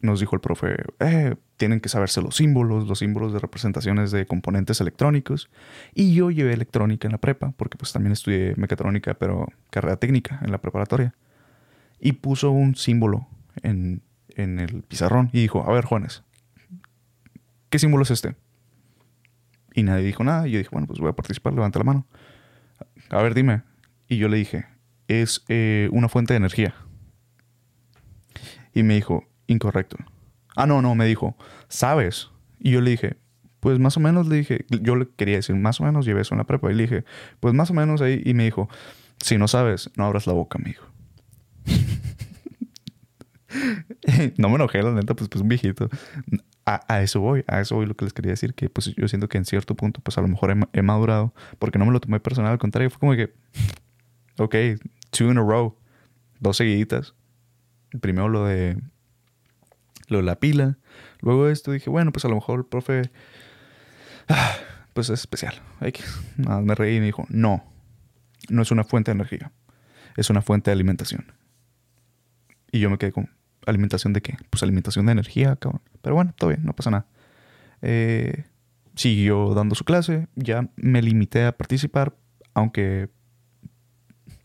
nos 0.00 0.20
dijo 0.20 0.36
el 0.36 0.40
profe, 0.40 0.76
eh, 1.00 1.34
tienen 1.56 1.80
que 1.80 1.88
saberse 1.88 2.22
los 2.22 2.36
símbolos, 2.36 2.86
los 2.86 3.00
símbolos 3.00 3.32
de 3.32 3.40
representaciones 3.40 4.12
de 4.12 4.26
componentes 4.26 4.80
electrónicos. 4.80 5.50
Y 5.92 6.14
yo 6.14 6.30
llevé 6.30 6.52
electrónica 6.52 7.08
en 7.08 7.12
la 7.12 7.18
prepa, 7.18 7.52
porque 7.56 7.76
pues 7.78 7.92
también 7.92 8.12
estudié 8.12 8.54
mecatrónica, 8.56 9.14
pero 9.14 9.48
carrera 9.70 9.96
técnica 9.96 10.38
en 10.44 10.52
la 10.52 10.58
preparatoria. 10.58 11.16
Y 11.98 12.12
puso 12.12 12.52
un 12.52 12.76
símbolo 12.76 13.26
en, 13.62 14.02
en 14.36 14.58
el 14.58 14.82
pizarrón 14.82 15.30
y 15.32 15.40
dijo, 15.40 15.68
a 15.68 15.72
ver, 15.72 15.84
Juanes, 15.84 16.22
¿qué 17.70 17.78
símbolo 17.78 18.02
es 18.02 18.10
este? 18.10 18.36
Y 19.74 19.82
nadie 19.82 20.04
dijo 20.04 20.24
nada. 20.24 20.46
Y 20.46 20.52
yo 20.52 20.58
dije, 20.58 20.70
bueno, 20.72 20.86
pues 20.86 21.00
voy 21.00 21.10
a 21.10 21.14
participar, 21.14 21.52
levanta 21.52 21.78
la 21.80 21.84
mano. 21.84 22.06
A 23.10 23.22
ver, 23.22 23.34
dime. 23.34 23.62
Y 24.08 24.18
yo 24.18 24.28
le 24.28 24.36
dije, 24.36 24.66
es 25.08 25.44
eh, 25.48 25.88
una 25.92 26.08
fuente 26.08 26.32
de 26.32 26.38
energía. 26.38 26.74
Y 28.72 28.82
me 28.82 28.94
dijo, 28.94 29.24
incorrecto. 29.46 29.96
Ah, 30.56 30.66
no, 30.66 30.80
no, 30.82 30.94
me 30.94 31.06
dijo, 31.06 31.36
¿sabes? 31.68 32.30
Y 32.60 32.70
yo 32.70 32.80
le 32.80 32.90
dije, 32.90 33.16
pues 33.60 33.78
más 33.78 33.96
o 33.96 34.00
menos 34.00 34.28
le 34.28 34.36
dije, 34.36 34.66
yo 34.68 34.94
le 34.94 35.08
quería 35.16 35.36
decir, 35.36 35.56
más 35.56 35.80
o 35.80 35.84
menos 35.84 36.06
llevé 36.06 36.20
eso 36.22 36.34
en 36.34 36.38
la 36.38 36.44
prepa. 36.44 36.70
Y 36.70 36.74
le 36.74 36.82
dije, 36.82 37.04
pues 37.40 37.54
más 37.54 37.70
o 37.70 37.74
menos 37.74 38.00
ahí. 38.00 38.22
Y 38.24 38.34
me 38.34 38.44
dijo, 38.44 38.68
si 39.18 39.38
no 39.38 39.48
sabes, 39.48 39.90
no 39.96 40.04
abras 40.04 40.26
la 40.26 40.32
boca, 40.32 40.58
me 40.58 40.70
dijo. 40.70 40.86
no 44.38 44.48
me 44.48 44.56
enojé, 44.56 44.82
la 44.82 44.92
neta, 44.92 45.14
pues, 45.14 45.28
pues 45.28 45.42
un 45.42 45.48
viejito. 45.48 45.88
A, 46.66 47.02
eso 47.02 47.20
voy, 47.20 47.44
a 47.46 47.60
eso 47.60 47.74
voy 47.74 47.84
lo 47.84 47.94
que 47.94 48.06
les 48.06 48.14
quería 48.14 48.32
decir, 48.32 48.54
que 48.54 48.70
pues 48.70 48.94
yo 48.94 49.06
siento 49.06 49.28
que 49.28 49.36
en 49.36 49.44
cierto 49.44 49.74
punto, 49.74 50.00
pues 50.00 50.16
a 50.16 50.22
lo 50.22 50.28
mejor 50.28 50.50
he, 50.50 50.78
he 50.78 50.82
madurado, 50.82 51.34
porque 51.58 51.78
no 51.78 51.84
me 51.84 51.92
lo 51.92 52.00
tomé 52.00 52.20
personal, 52.20 52.52
al 52.52 52.58
contrario, 52.58 52.88
fue 52.88 53.00
como 53.00 53.14
que, 53.14 53.34
ok, 54.38 54.80
two 55.10 55.30
in 55.30 55.36
a 55.36 55.42
row, 55.42 55.76
dos 56.40 56.56
seguiditas. 56.56 57.14
Primero 58.00 58.28
lo 58.28 58.46
de 58.46 58.76
lo 60.08 60.18
de 60.18 60.24
la 60.24 60.38
pila. 60.38 60.78
Luego 61.20 61.48
esto 61.48 61.72
dije, 61.72 61.90
bueno, 61.90 62.12
pues 62.12 62.24
a 62.24 62.28
lo 62.28 62.34
mejor 62.34 62.60
el 62.60 62.66
profe, 62.66 63.10
ah, 64.28 64.56
pues 64.92 65.10
es 65.10 65.20
especial. 65.20 65.60
Nada, 66.36 66.60
me 66.60 66.74
reí 66.74 66.96
y 66.96 67.00
me 67.00 67.06
dijo, 67.06 67.26
no, 67.28 67.64
no 68.48 68.62
es 68.62 68.70
una 68.70 68.84
fuente 68.84 69.10
de 69.10 69.16
energía, 69.16 69.52
es 70.16 70.30
una 70.30 70.42
fuente 70.42 70.70
de 70.70 70.72
alimentación. 70.72 71.32
Y 72.70 72.80
yo 72.80 72.90
me 72.90 72.98
quedé 72.98 73.12
con, 73.12 73.30
¿alimentación 73.66 74.12
de 74.12 74.22
qué? 74.22 74.36
Pues 74.50 74.62
alimentación 74.62 75.06
de 75.06 75.12
energía, 75.12 75.56
cabrón. 75.56 75.82
Pero 76.02 76.14
bueno, 76.14 76.34
todo 76.36 76.50
bien, 76.50 76.64
no 76.64 76.74
pasa 76.74 76.90
nada. 76.90 77.06
Eh, 77.82 78.44
siguió 78.94 79.54
dando 79.54 79.74
su 79.74 79.84
clase, 79.84 80.28
ya 80.36 80.68
me 80.76 81.02
limité 81.02 81.44
a 81.44 81.56
participar, 81.56 82.14
aunque 82.54 83.10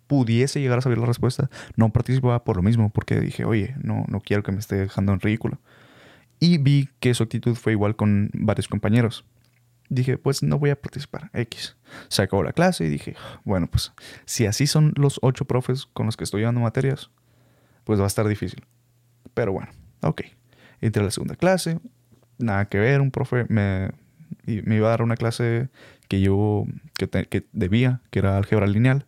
pudiese 0.08 0.60
llegar 0.60 0.80
a 0.80 0.82
saber 0.82 0.98
la 0.98 1.06
respuesta, 1.06 1.50
no 1.76 1.94
participaba 1.94 2.44
por 2.44 2.58
lo 2.58 2.64
mismo, 2.64 2.90
porque 2.90 3.20
dije, 3.20 3.46
oye, 3.46 3.76
no, 3.84 4.06
no 4.08 4.20
quiero 4.22 4.42
que 4.42 4.52
me 4.52 4.60
esté 4.60 4.76
dejando 4.76 5.14
en 5.14 5.20
ridículo. 5.20 5.60
Y 6.40 6.58
vi 6.58 6.90
que 7.00 7.14
su 7.14 7.24
actitud 7.24 7.56
fue 7.56 7.74
igual 7.74 7.96
con 7.96 8.32
varios 8.34 8.68
compañeros. 8.68 9.24
Dije, 9.90 10.18
pues 10.18 10.42
no 10.42 10.58
voy 10.58 10.72
a 10.72 10.82
participar, 10.82 11.30
X. 11.34 11.76
Se 12.08 12.22
acabó 12.22 12.44
la 12.44 12.54
clase 12.54 12.86
y 12.86 12.90
dije, 12.90 13.16
bueno, 13.44 13.68
pues 13.68 13.92
si 14.26 14.46
así 14.46 14.66
son 14.66 14.94
los 14.96 15.20
ocho 15.22 15.46
profes 15.46 15.86
con 15.94 16.08
los 16.08 16.18
que 16.18 16.24
estoy 16.24 16.42
llevando 16.42 16.62
materias, 16.62 17.12
pues 17.84 18.00
va 18.00 18.06
a 18.06 18.08
estar 18.08 18.28
difícil. 18.28 18.66
Pero 19.34 19.54
bueno, 19.54 19.70
ok. 20.02 20.22
Entré 20.82 21.02
a 21.02 21.06
la 21.06 21.12
segunda 21.12 21.36
clase, 21.36 21.80
nada 22.38 22.66
que 22.66 22.80
ver, 22.80 23.02
un 23.02 23.12
profe 23.12 23.46
me, 23.50 23.92
me 24.46 24.76
iba 24.76 24.88
a 24.88 24.92
dar 24.92 25.02
una 25.02 25.16
clase 25.16 25.70
que 26.08 26.22
yo 26.22 26.66
que, 26.96 27.08
que 27.08 27.46
debía, 27.52 28.02
que 28.12 28.20
era 28.20 28.38
álgebra 28.38 28.68
lineal. 28.68 29.06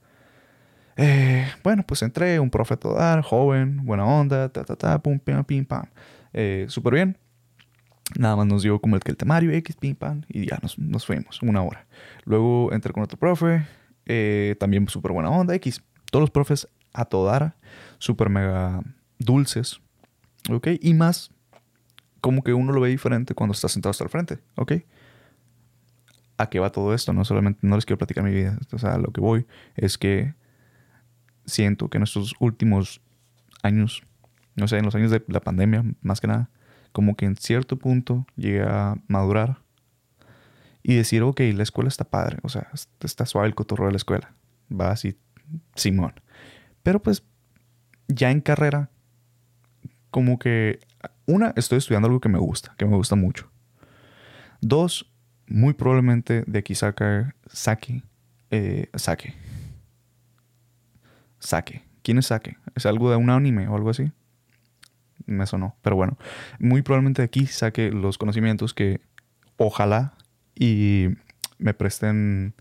Eh, 0.98 1.48
bueno, 1.64 1.84
pues 1.88 2.02
entré, 2.02 2.40
un 2.40 2.50
profe 2.50 2.76
a 2.76 2.88
dar, 2.90 3.22
joven, 3.22 3.86
buena 3.86 4.06
onda, 4.06 4.50
ta, 4.50 4.64
ta, 4.64 4.76
ta, 4.76 5.02
pum, 5.02 5.20
pim, 5.20 5.44
pim, 5.44 5.66
pam. 5.66 5.86
Eh, 6.34 6.66
Súper 6.70 6.94
bien. 6.94 7.18
Nada 8.20 8.36
más 8.36 8.46
nos 8.46 8.62
dio 8.62 8.80
como 8.80 8.96
el 8.98 9.02
que 9.02 9.12
el 9.12 9.18
temario 9.18 9.52
X, 9.52 9.78
pim, 9.78 9.96
pam, 9.96 10.24
y 10.28 10.50
ya 10.50 10.60
nos, 10.62 10.78
nos 10.78 11.06
fuimos, 11.06 11.42
una 11.42 11.62
hora. 11.62 11.86
Luego 12.26 12.74
entré 12.74 12.92
con 12.92 13.04
otro 13.04 13.18
profe, 13.18 13.66
eh, 14.06 14.56
también 14.60 14.88
súper 14.90 15.14
buena 15.14 15.30
onda, 15.30 15.56
X. 15.56 15.82
Todos 16.12 16.22
los 16.22 16.30
profes 16.30 16.68
a 16.94 17.06
todo 17.06 17.26
dar, 17.28 17.56
súper 18.00 18.30
mega 18.30 18.82
dulces, 19.18 19.80
¿ok? 20.50 20.70
Y 20.82 20.94
más, 20.94 21.32
como 22.20 22.44
que 22.44 22.54
uno 22.54 22.72
lo 22.74 22.82
ve 22.82 22.90
diferente 22.90 23.34
cuando 23.34 23.54
está 23.54 23.68
sentado 23.68 23.92
hasta 23.92 24.04
el 24.04 24.10
frente, 24.10 24.40
¿ok? 24.56 24.74
¿A 26.38 26.50
qué 26.50 26.60
va 26.60 26.72
todo 26.72 26.94
esto? 26.94 27.14
No 27.14 27.26
solamente, 27.26 27.60
no 27.64 27.76
les 27.76 27.86
quiero 27.86 27.98
platicar 27.98 28.24
mi 28.24 28.32
vida, 28.32 28.58
o 28.72 28.78
sea, 28.78 28.98
lo 28.98 29.12
que 29.12 29.22
voy 29.22 29.46
es 29.76 29.98
que 29.98 30.34
siento 31.46 31.90
que 31.90 31.98
en 31.98 32.04
estos 32.04 32.34
últimos 32.40 33.02
años, 33.64 34.04
no 34.56 34.68
sé, 34.68 34.78
en 34.78 34.86
los 34.86 34.96
años 34.96 35.12
de 35.12 35.24
la 35.28 35.42
pandemia, 35.42 35.84
más 36.02 36.22
que 36.22 36.28
nada, 36.28 36.50
como 36.92 37.16
que 37.16 37.26
en 37.26 37.36
cierto 37.36 37.78
punto 37.78 38.26
llegué 38.36 38.64
a 38.64 38.96
madurar 39.08 39.60
y 40.84 40.96
decir, 40.96 41.22
ok, 41.24 41.42
la 41.54 41.64
escuela 41.64 41.88
está 41.88 42.06
padre, 42.06 42.38
o 42.44 42.50
sea, 42.50 42.70
está 43.02 43.26
suave 43.26 43.48
el 43.48 43.56
cotorro 43.56 43.86
de 43.86 43.92
la 43.92 43.98
escuela, 43.98 44.34
va 44.72 44.92
así, 44.92 45.18
Simón. 45.76 46.14
Pero 46.84 47.02
pues, 47.02 47.24
ya 48.08 48.32
en 48.32 48.42
carrera, 48.42 48.90
como 50.12 50.38
que, 50.38 50.80
una, 51.26 51.54
estoy 51.56 51.78
estudiando 51.80 52.08
algo 52.08 52.20
que 52.20 52.30
me 52.30 52.40
gusta, 52.40 52.76
que 52.78 52.86
me 52.86 52.96
gusta 52.96 53.16
mucho. 53.16 53.50
Dos, 54.62 55.12
muy 55.48 55.74
probablemente 55.74 56.44
de 56.46 56.60
aquí 56.60 56.76
saca, 56.76 57.36
saque, 57.48 58.04
eh, 58.52 58.90
saque, 58.96 59.36
Saque. 61.42 61.84
¿Quién 62.04 62.20
es 62.20 62.28
Saque? 62.28 62.58
¿Es 62.76 62.86
algo 62.86 63.10
de 63.10 63.18
un 63.18 63.30
anime 63.30 63.68
o 63.68 63.76
algo 63.76 63.90
así? 63.90 64.12
Me 65.26 65.46
sonó. 65.48 65.76
Pero 65.82 65.96
bueno, 65.96 66.18
muy 66.60 66.82
probablemente 66.84 67.24
aquí 67.24 67.48
saque 67.48 67.92
los 67.92 68.18
conocimientos 68.18 68.74
que 68.74 69.02
ojalá 69.58 70.14
y 70.56 71.08
me 71.58 71.74
presten 71.74 72.54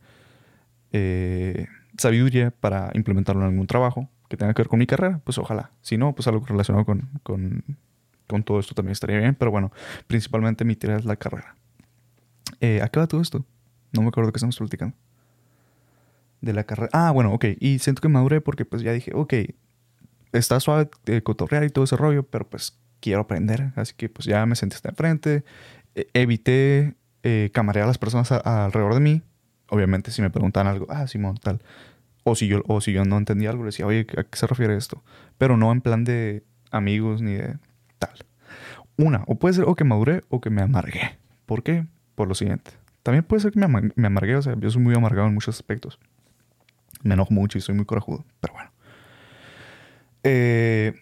eh, 0.93 1.67
sabiduría 1.99 2.51
para 2.51 2.91
implementarlo 2.95 3.43
en 3.43 3.49
algún 3.49 3.67
trabajo 3.67 4.09
que 4.31 4.37
tenga 4.37 4.55
que 4.55 4.63
ver 4.63 4.69
con 4.69 4.79
mi 4.79 4.87
carrera. 4.87 5.21
Pues 5.25 5.37
ojalá. 5.37 5.73
Si 5.83 5.99
no, 5.99 6.15
pues 6.15 6.29
algo 6.29 6.47
relacionado 6.47 6.87
con, 6.87 7.11
con, 7.23 8.45
todo 8.45 8.61
esto 8.61 8.75
también 8.75 8.93
estaría 8.93 9.19
bien. 9.19 9.35
Pero 9.35 9.51
bueno, 9.51 9.73
principalmente 10.07 10.65
mi 10.65 10.77
tarea 10.77 10.97
es 10.97 11.05
la 11.05 11.17
carrera. 11.17 11.57
Eh, 12.61 12.81
¿A 12.81 12.89
qué 12.89 13.01
va 13.01 13.09
todo 13.09 13.21
esto? 13.21 13.45
No 13.93 14.03
me 14.03 14.09
acuerdo 14.09 14.29
de 14.29 14.33
qué 14.33 14.39
estamos 14.39 14.57
platicando 14.57 14.97
de 16.41 16.53
la 16.53 16.65
carrera. 16.65 16.91
Ah, 16.93 17.11
bueno, 17.11 17.33
ok. 17.33 17.45
Y 17.59 17.81
siento 17.81 18.01
que 18.01 18.09
maduré 18.09 18.41
porque 18.41 18.65
pues 18.65 18.83
ya 18.83 18.93
dije, 18.93 19.11
ok, 19.15 19.35
está 20.33 20.61
suave 20.61 20.89
de 21.05 21.23
cotorrear 21.23 21.65
y 21.65 21.71
todo 21.71 21.85
ese 21.85 21.97
rollo, 21.97 22.23
pero 22.23 22.49
pues 22.49 22.79
quiero 23.01 23.21
aprender. 23.21 23.73
Así 23.75 23.95
que 23.97 24.09
pues 24.09 24.27
ya 24.27 24.47
me 24.47 24.55
senté 24.55 24.77
hasta 24.77 24.91
enfrente. 24.91 25.45
E, 25.97 26.07
evité 26.15 26.95
eh, 27.25 27.51
camarear 27.53 27.85
a 27.85 27.89
las 27.89 27.99
personas 27.99 28.31
alrededor 28.31 28.95
de 28.95 29.01
mí. 29.01 29.23
Obviamente 29.69 30.13
si 30.13 30.23
me 30.23 30.31
preguntan 30.31 30.69
algo, 30.69 30.87
ah, 30.89 31.09
Simón, 31.09 31.37
tal. 31.37 31.61
O 32.25 32.35
si 32.35 32.47
yo, 32.47 32.63
o 32.67 32.81
si 32.81 32.93
yo 32.93 33.05
no 33.05 33.17
entendía 33.17 33.51
algo, 33.51 33.63
le 33.63 33.69
decía, 33.69 33.87
oye, 33.87 34.07
¿a 34.17 34.25
qué 34.25 34.37
se 34.37 34.47
refiere 34.47 34.77
esto? 34.77 35.03
Pero 35.39 35.57
no 35.57 35.73
en 35.73 35.81
plan 35.81 36.05
de 36.05 36.45
amigos 36.71 37.23
ni 37.23 37.33
de 37.33 37.57
tal. 37.99 38.15
Una, 38.97 39.25
o 39.27 39.37
puede 39.37 39.55
ser 39.55 39.65
o 39.65 39.75
que 39.75 39.85
maduré 39.85 40.23
o 40.29 40.41
que 40.41 40.51
me 40.51 40.63
amargué. 40.63 41.19
¿Por 41.47 41.63
qué? 41.63 41.87
Por 42.15 42.29
lo 42.29 42.35
siguiente. 42.35 42.73
También 43.03 43.25
puede 43.25 43.41
ser 43.41 43.53
que 43.53 43.59
me, 43.59 44.07
amargué, 44.07 44.37
o 44.37 44.43
sea, 44.43 44.55
yo 44.59 44.71
soy 44.71 44.83
muy 44.83 44.95
amargado 44.95 45.29
en 45.29 45.35
muchos 45.35 45.57
aspectos. 45.57 45.99
Me 47.03 47.15
enojo 47.15 47.33
mucho 47.33 47.57
y 47.57 47.63
soy 47.63 47.75
muy 47.75 47.87
corajudo, 47.87 48.25
pero 48.41 48.53
bueno. 48.53 48.71
Eh, 50.23 50.93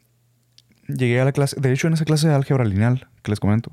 llegué 0.87 1.21
a 1.21 1.25
la 1.25 1.33
clase, 1.33 1.61
de 1.61 1.73
hecho 1.73 1.89
en 1.89 1.95
esa 1.95 2.05
clase 2.05 2.29
de 2.29 2.35
álgebra 2.35 2.65
lineal 2.65 3.09
que 3.23 3.33
les 3.33 3.41
comento, 3.41 3.73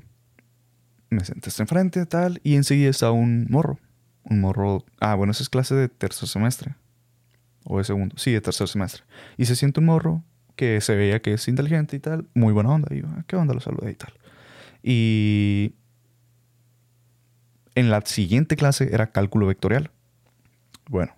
me 1.08 1.24
senté 1.24 1.50
enfrente 1.58 2.04
tal 2.06 2.40
y 2.42 2.56
enseguida 2.56 2.90
está 2.90 3.10
un 3.10 3.46
morro. 3.48 3.78
Un 4.24 4.40
morro, 4.40 4.84
ah, 5.00 5.14
bueno, 5.14 5.30
esa 5.30 5.44
es 5.44 5.48
clase 5.48 5.76
de 5.76 5.88
tercer 5.88 6.28
semestre. 6.28 6.74
O 7.66 7.78
de 7.78 7.84
segundo, 7.84 8.16
sí, 8.16 8.32
de 8.32 8.40
tercer 8.40 8.68
semestre. 8.68 9.02
Y 9.36 9.46
se 9.46 9.56
siente 9.56 9.80
un 9.80 9.86
morro 9.86 10.22
que 10.54 10.80
se 10.80 10.94
veía 10.94 11.20
que 11.20 11.34
es 11.34 11.48
inteligente 11.48 11.96
y 11.96 11.98
tal, 11.98 12.26
muy 12.34 12.52
buena 12.52 12.70
onda. 12.70 12.94
Y 12.94 13.00
yo, 13.00 13.06
ah, 13.08 13.24
¿qué 13.26 13.36
onda? 13.36 13.54
Lo 13.54 13.60
saludé 13.60 13.90
y 13.90 13.94
tal. 13.94 14.12
Y 14.82 15.74
en 17.74 17.90
la 17.90 18.00
siguiente 18.02 18.56
clase 18.56 18.88
era 18.92 19.12
cálculo 19.12 19.46
vectorial. 19.46 19.90
Bueno, 20.88 21.14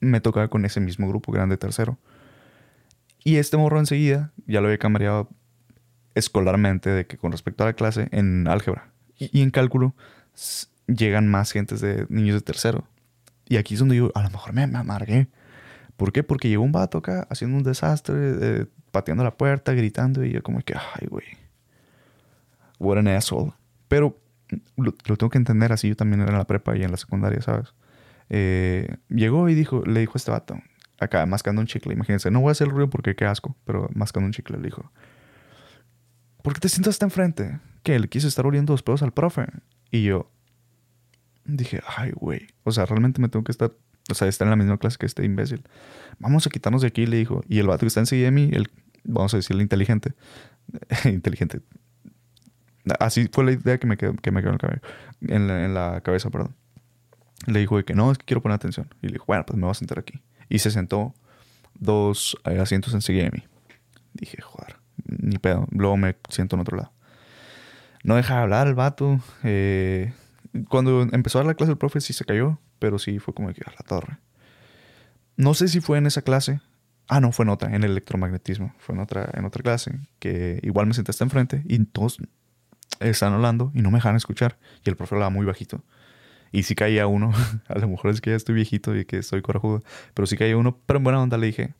me 0.00 0.20
tocaba 0.20 0.48
con 0.48 0.64
ese 0.64 0.80
mismo 0.80 1.08
grupo 1.08 1.32
grande 1.32 1.56
tercero. 1.56 1.98
Y 3.22 3.36
este 3.36 3.56
morro 3.56 3.78
enseguida 3.78 4.32
ya 4.46 4.60
lo 4.60 4.66
había 4.66 4.78
cambiado 4.78 5.28
escolarmente 6.14 6.90
de 6.90 7.06
que 7.06 7.16
con 7.16 7.32
respecto 7.32 7.64
a 7.64 7.66
la 7.66 7.72
clase 7.72 8.08
en 8.12 8.46
álgebra 8.48 8.92
y, 9.18 9.42
en 9.42 9.50
cálculo 9.50 9.94
llegan 10.86 11.28
más 11.28 11.52
gentes 11.52 11.80
de 11.80 12.06
niños 12.08 12.34
de 12.34 12.40
tercero. 12.40 12.86
Y 13.48 13.56
aquí 13.56 13.74
es 13.74 13.80
donde 13.80 13.96
yo 13.96 14.10
a 14.14 14.22
lo 14.22 14.30
mejor 14.30 14.52
me, 14.52 14.62
amargué. 14.62 15.28
¿Por 15.96 16.12
qué? 16.12 16.22
Porque 16.22 16.48
llegó 16.48 16.64
un 16.64 16.72
vato 16.72 16.98
acá 16.98 17.26
haciendo 17.30 17.56
un 17.56 17.62
desastre, 17.62 18.14
eh, 18.16 18.66
pateando 18.90 19.24
la 19.24 19.36
puerta, 19.36 19.72
gritando 19.72 20.24
y 20.24 20.32
yo 20.32 20.42
como 20.42 20.60
que, 20.60 20.74
ay, 20.74 21.06
güey. 21.08 21.26
What 22.78 22.98
an 22.98 23.08
asshole. 23.08 23.52
Pero 23.88 24.18
lo, 24.76 24.94
lo, 25.06 25.16
tengo 25.16 25.30
que 25.30 25.38
entender 25.38 25.72
así. 25.72 25.88
Yo 25.88 25.96
también 25.96 26.20
era 26.20 26.32
en 26.32 26.38
la 26.38 26.46
prepa 26.46 26.76
y 26.76 26.82
en 26.82 26.90
la 26.90 26.96
secundaria, 26.96 27.40
¿sabes? 27.42 27.74
Eh, 28.30 28.96
llegó 29.08 29.48
y 29.48 29.54
dijo, 29.54 29.82
le 29.84 30.00
dijo 30.00 30.12
a 30.14 30.18
este 30.18 30.30
vato, 30.30 30.58
acá 30.98 31.26
mascando 31.26 31.60
un 31.60 31.66
chicle, 31.66 31.92
imagínense, 31.92 32.30
no 32.30 32.40
voy 32.40 32.50
a 32.50 32.52
hacer 32.52 32.68
el 32.68 32.72
ruido 32.72 32.90
porque 32.90 33.14
qué 33.14 33.24
asco, 33.24 33.56
pero 33.64 33.88
mascando 33.94 34.26
un 34.26 34.32
chicle 34.32 34.56
le 34.56 34.64
dijo, 34.64 34.90
¿por 36.42 36.54
qué 36.54 36.60
te 36.60 36.68
sientas 36.68 36.94
hasta 36.94 37.06
enfrente? 37.06 37.60
Que 37.82 37.98
le 37.98 38.08
quise 38.08 38.28
estar 38.28 38.46
oliendo 38.46 38.72
los 38.72 38.82
pedos 38.82 39.02
al 39.02 39.12
profe. 39.12 39.46
Y 39.90 40.04
yo 40.04 40.30
dije, 41.44 41.80
ay, 41.96 42.12
güey. 42.12 42.46
O 42.64 42.72
sea, 42.72 42.86
realmente 42.86 43.20
me 43.20 43.28
tengo 43.28 43.44
que 43.44 43.52
estar, 43.52 43.72
o 44.10 44.14
sea, 44.14 44.28
estar 44.28 44.46
en 44.46 44.50
la 44.50 44.56
misma 44.56 44.78
clase 44.78 44.98
que 44.98 45.06
este 45.06 45.24
imbécil. 45.24 45.62
Vamos 46.18 46.46
a 46.46 46.50
quitarnos 46.50 46.82
de 46.82 46.88
aquí, 46.88 47.06
le 47.06 47.16
dijo. 47.16 47.42
Y 47.48 47.58
el 47.58 47.66
vato 47.66 47.80
que 47.80 47.86
está 47.86 48.00
enseguida 48.00 48.26
de 48.26 48.32
mí, 48.32 48.50
el, 48.52 48.70
vamos 49.04 49.32
a 49.34 49.38
decirle 49.38 49.62
inteligente. 49.62 50.12
inteligente. 51.04 51.60
Así 53.00 53.28
fue 53.32 53.44
la 53.44 53.52
idea 53.52 53.78
que 53.78 53.86
me 53.86 53.96
quedó, 53.96 54.14
que 54.14 54.30
me 54.30 54.42
quedó 54.42 54.56
en, 55.22 55.74
la, 55.74 56.00
cabeza, 56.02 56.30
perdón. 56.30 56.54
Le 57.46 57.60
dijo 57.60 57.82
que 57.84 57.94
no, 57.94 58.12
es 58.12 58.18
que 58.18 58.26
quiero 58.26 58.42
poner 58.42 58.56
atención. 58.56 58.88
Y 59.00 59.06
le 59.06 59.14
dijo, 59.14 59.24
bueno, 59.26 59.44
pues 59.46 59.56
me 59.56 59.62
voy 59.62 59.70
a 59.70 59.74
sentar 59.74 59.98
aquí. 59.98 60.20
Y 60.48 60.58
se 60.58 60.70
sentó 60.70 61.14
dos 61.74 62.36
eh, 62.44 62.58
asientos 62.58 62.92
enseguida 62.92 63.24
de 63.24 63.30
mí. 63.30 63.44
Dije, 64.12 64.40
joder, 64.42 64.76
ni 65.06 65.38
pedo. 65.38 65.66
Luego 65.70 65.96
me 65.96 66.16
siento 66.28 66.56
en 66.56 66.60
otro 66.60 66.76
lado. 66.76 66.92
No 68.02 68.16
deja 68.16 68.36
de 68.36 68.40
hablar 68.42 68.66
el 68.66 68.74
vato. 68.74 69.18
Eh, 69.42 70.12
cuando 70.68 71.02
empezó 71.10 71.38
a 71.38 71.40
dar 71.40 71.46
la 71.46 71.54
clase 71.54 71.72
el 71.72 71.78
profe 71.78 72.00
sí 72.00 72.12
se 72.12 72.24
cayó, 72.24 72.58
pero 72.84 72.98
sí 72.98 73.18
fue 73.18 73.32
como 73.32 73.50
que 73.54 73.62
a 73.64 73.70
la 73.70 73.78
torre. 73.78 74.18
No 75.38 75.54
sé 75.54 75.68
si 75.68 75.80
fue 75.80 75.96
en 75.96 76.04
esa 76.04 76.20
clase. 76.20 76.60
Ah, 77.08 77.18
no, 77.18 77.32
fue 77.32 77.44
en 77.46 77.48
otra, 77.48 77.74
en 77.74 77.82
el 77.82 77.92
electromagnetismo. 77.92 78.74
Fue 78.78 78.94
en 78.94 79.00
otra, 79.00 79.30
en 79.32 79.46
otra 79.46 79.62
clase 79.62 80.00
que 80.18 80.60
igual 80.62 80.86
me 80.86 80.92
senté 80.92 81.10
hasta 81.10 81.24
enfrente 81.24 81.62
y 81.66 81.78
todos 81.86 82.18
estaban 83.00 83.34
hablando 83.36 83.72
y 83.74 83.80
no 83.80 83.90
me 83.90 83.96
dejaban 83.96 84.16
escuchar. 84.16 84.58
Y 84.84 84.90
el 84.90 84.96
profe 84.96 85.14
hablaba 85.14 85.30
muy 85.30 85.46
bajito. 85.46 85.82
Y 86.52 86.64
sí 86.64 86.74
caía 86.74 87.06
uno. 87.06 87.32
a 87.68 87.78
lo 87.78 87.88
mejor 87.88 88.10
es 88.10 88.20
que 88.20 88.28
ya 88.30 88.36
estoy 88.36 88.54
viejito 88.54 88.94
y 88.94 89.06
que 89.06 89.16
estoy 89.16 89.40
corajudo. 89.40 89.82
Pero 90.12 90.26
sí 90.26 90.36
caía 90.36 90.58
uno. 90.58 90.78
Pero 90.84 90.98
en 90.98 91.04
buena 91.04 91.22
onda 91.22 91.38
le 91.38 91.46
dije. 91.46 91.72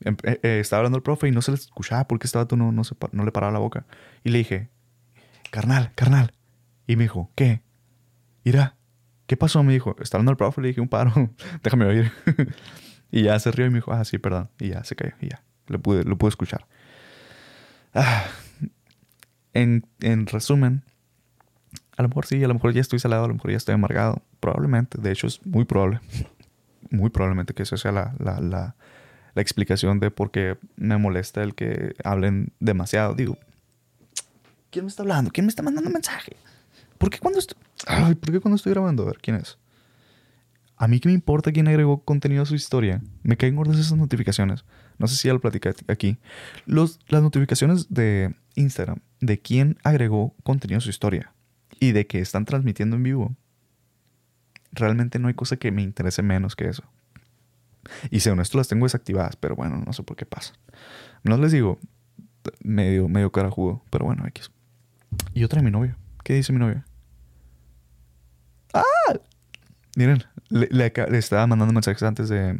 em- 0.00 0.16
eh, 0.24 0.40
eh, 0.42 0.58
estaba 0.58 0.78
hablando 0.80 0.96
el 0.98 1.04
profe 1.04 1.28
y 1.28 1.30
no 1.30 1.40
se 1.40 1.52
le 1.52 1.56
escuchaba 1.56 2.08
porque 2.08 2.26
este 2.26 2.36
vato 2.36 2.56
no, 2.56 2.72
no, 2.72 2.82
no 3.12 3.24
le 3.24 3.30
paraba 3.30 3.52
la 3.52 3.60
boca. 3.60 3.86
Y 4.24 4.30
le 4.30 4.38
dije, 4.38 4.70
carnal, 5.52 5.92
carnal. 5.94 6.32
Y 6.88 6.96
me 6.96 7.04
dijo, 7.04 7.30
¿qué? 7.36 7.62
Irá, 8.42 8.73
¿qué 9.26 9.36
pasó? 9.36 9.62
Me 9.62 9.72
dijo, 9.72 9.96
está 10.00 10.16
hablando 10.16 10.32
el 10.32 10.36
profe. 10.36 10.60
Le 10.60 10.68
dije, 10.68 10.80
un 10.80 10.88
paro, 10.88 11.30
déjame 11.62 11.84
oír. 11.86 12.12
y 13.10 13.22
ya 13.22 13.38
se 13.38 13.50
rió 13.50 13.66
y 13.66 13.70
me 13.70 13.76
dijo, 13.76 13.92
ah, 13.92 14.04
sí, 14.04 14.18
perdón. 14.18 14.50
Y 14.58 14.68
ya 14.68 14.84
se 14.84 14.96
cayó 14.96 15.14
y 15.20 15.28
ya. 15.28 15.42
Lo 15.66 15.78
pude, 15.80 16.04
lo 16.04 16.16
pude 16.16 16.30
escuchar. 16.30 16.66
Ah, 17.94 18.24
en, 19.52 19.86
en 20.00 20.26
resumen, 20.26 20.82
a 21.96 22.02
lo 22.02 22.08
mejor 22.08 22.26
sí, 22.26 22.42
a 22.42 22.48
lo 22.48 22.54
mejor 22.54 22.72
ya 22.72 22.80
estoy 22.80 22.98
salado, 22.98 23.24
a 23.24 23.28
lo 23.28 23.34
mejor 23.34 23.50
ya 23.50 23.56
estoy 23.56 23.74
amargado. 23.74 24.22
Probablemente, 24.40 25.00
de 25.00 25.12
hecho 25.12 25.26
es 25.26 25.44
muy 25.46 25.64
probable. 25.64 26.00
Muy 26.90 27.08
probablemente 27.10 27.54
que 27.54 27.62
esa 27.62 27.78
sea 27.78 27.90
la, 27.90 28.14
la, 28.18 28.40
la, 28.40 28.76
la 29.34 29.42
explicación 29.42 29.98
de 29.98 30.10
por 30.10 30.30
qué 30.30 30.58
me 30.76 30.96
molesta 30.96 31.42
el 31.42 31.54
que 31.54 31.96
hablen 32.04 32.52
demasiado. 32.60 33.14
Digo, 33.14 33.38
¿quién 34.70 34.84
me 34.84 34.90
está 34.90 35.02
hablando? 35.02 35.30
¿Quién 35.32 35.46
me 35.46 35.48
está 35.48 35.62
mandando 35.62 35.90
mensaje? 35.90 36.36
¿Por 36.98 37.10
qué 37.10 37.18
cuando 37.18 37.38
estoy, 37.38 37.58
Ay, 37.86 38.14
¿por 38.14 38.32
qué 38.32 38.40
cuando 38.40 38.56
estoy 38.56 38.72
grabando? 38.72 39.02
A 39.02 39.06
ver, 39.06 39.18
¿quién 39.20 39.36
es? 39.36 39.58
A 40.76 40.88
mí 40.88 41.00
que 41.00 41.08
me 41.08 41.14
importa 41.14 41.52
quién 41.52 41.68
agregó 41.68 42.02
contenido 42.04 42.42
a 42.42 42.46
su 42.46 42.54
historia. 42.54 43.00
Me 43.22 43.36
caen 43.36 43.56
gordas 43.56 43.78
esas 43.78 43.96
notificaciones. 43.96 44.64
No 44.98 45.06
sé 45.06 45.16
si 45.16 45.28
ya 45.28 45.34
lo 45.34 45.40
platicé 45.40 45.74
aquí. 45.88 46.18
Los, 46.66 46.98
las 47.08 47.22
notificaciones 47.22 47.86
de 47.90 48.34
Instagram 48.56 48.98
de 49.20 49.40
quién 49.40 49.78
agregó 49.84 50.34
contenido 50.42 50.78
a 50.78 50.80
su 50.80 50.90
historia 50.90 51.32
y 51.78 51.92
de 51.92 52.06
que 52.06 52.18
están 52.18 52.44
transmitiendo 52.44 52.96
en 52.96 53.02
vivo. 53.02 53.36
Realmente 54.72 55.18
no 55.18 55.28
hay 55.28 55.34
cosa 55.34 55.56
que 55.56 55.70
me 55.70 55.82
interese 55.82 56.22
menos 56.22 56.56
que 56.56 56.68
eso. 56.68 56.82
Y 58.10 58.20
según 58.20 58.40
esto 58.40 58.58
las 58.58 58.68
tengo 58.68 58.86
desactivadas, 58.86 59.36
pero 59.36 59.54
bueno, 59.54 59.82
no 59.84 59.92
sé 59.92 60.02
por 60.02 60.16
qué 60.16 60.26
pasa. 60.26 60.54
No 61.22 61.36
les 61.36 61.52
digo 61.52 61.78
medio, 62.62 63.08
medio 63.08 63.30
carajudo, 63.30 63.82
pero 63.90 64.06
bueno, 64.06 64.26
X. 64.26 64.50
Y 65.34 65.44
otra 65.44 65.60
de 65.60 65.64
mi 65.64 65.70
novia. 65.70 65.96
¿Qué 66.24 66.34
dice 66.34 66.52
mi 66.52 66.58
novia? 66.58 66.84
¡Ah! 68.72 68.82
Miren, 69.96 70.24
le, 70.48 70.92
estaba 71.16 71.46
mandando 71.46 71.72
mensajes 71.72 72.02
antes 72.02 72.28
de, 72.28 72.58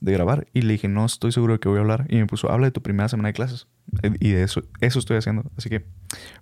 de 0.00 0.12
grabar 0.12 0.46
y 0.54 0.62
le 0.62 0.72
dije, 0.74 0.88
no 0.88 1.04
estoy 1.04 1.32
seguro 1.32 1.54
de 1.54 1.60
qué 1.60 1.68
voy 1.68 1.78
a 1.78 1.80
hablar. 1.82 2.06
Y 2.08 2.16
me 2.16 2.26
puso, 2.26 2.50
habla 2.50 2.68
de 2.68 2.70
tu 2.70 2.82
primera 2.82 3.08
semana 3.08 3.28
de 3.28 3.32
clases. 3.34 3.66
Eh, 4.02 4.12
Y 4.20 4.30
de 4.30 4.44
eso, 4.44 4.62
eso 4.80 4.98
estoy 4.98 5.16
haciendo. 5.16 5.50
Así 5.56 5.68
que, 5.68 5.84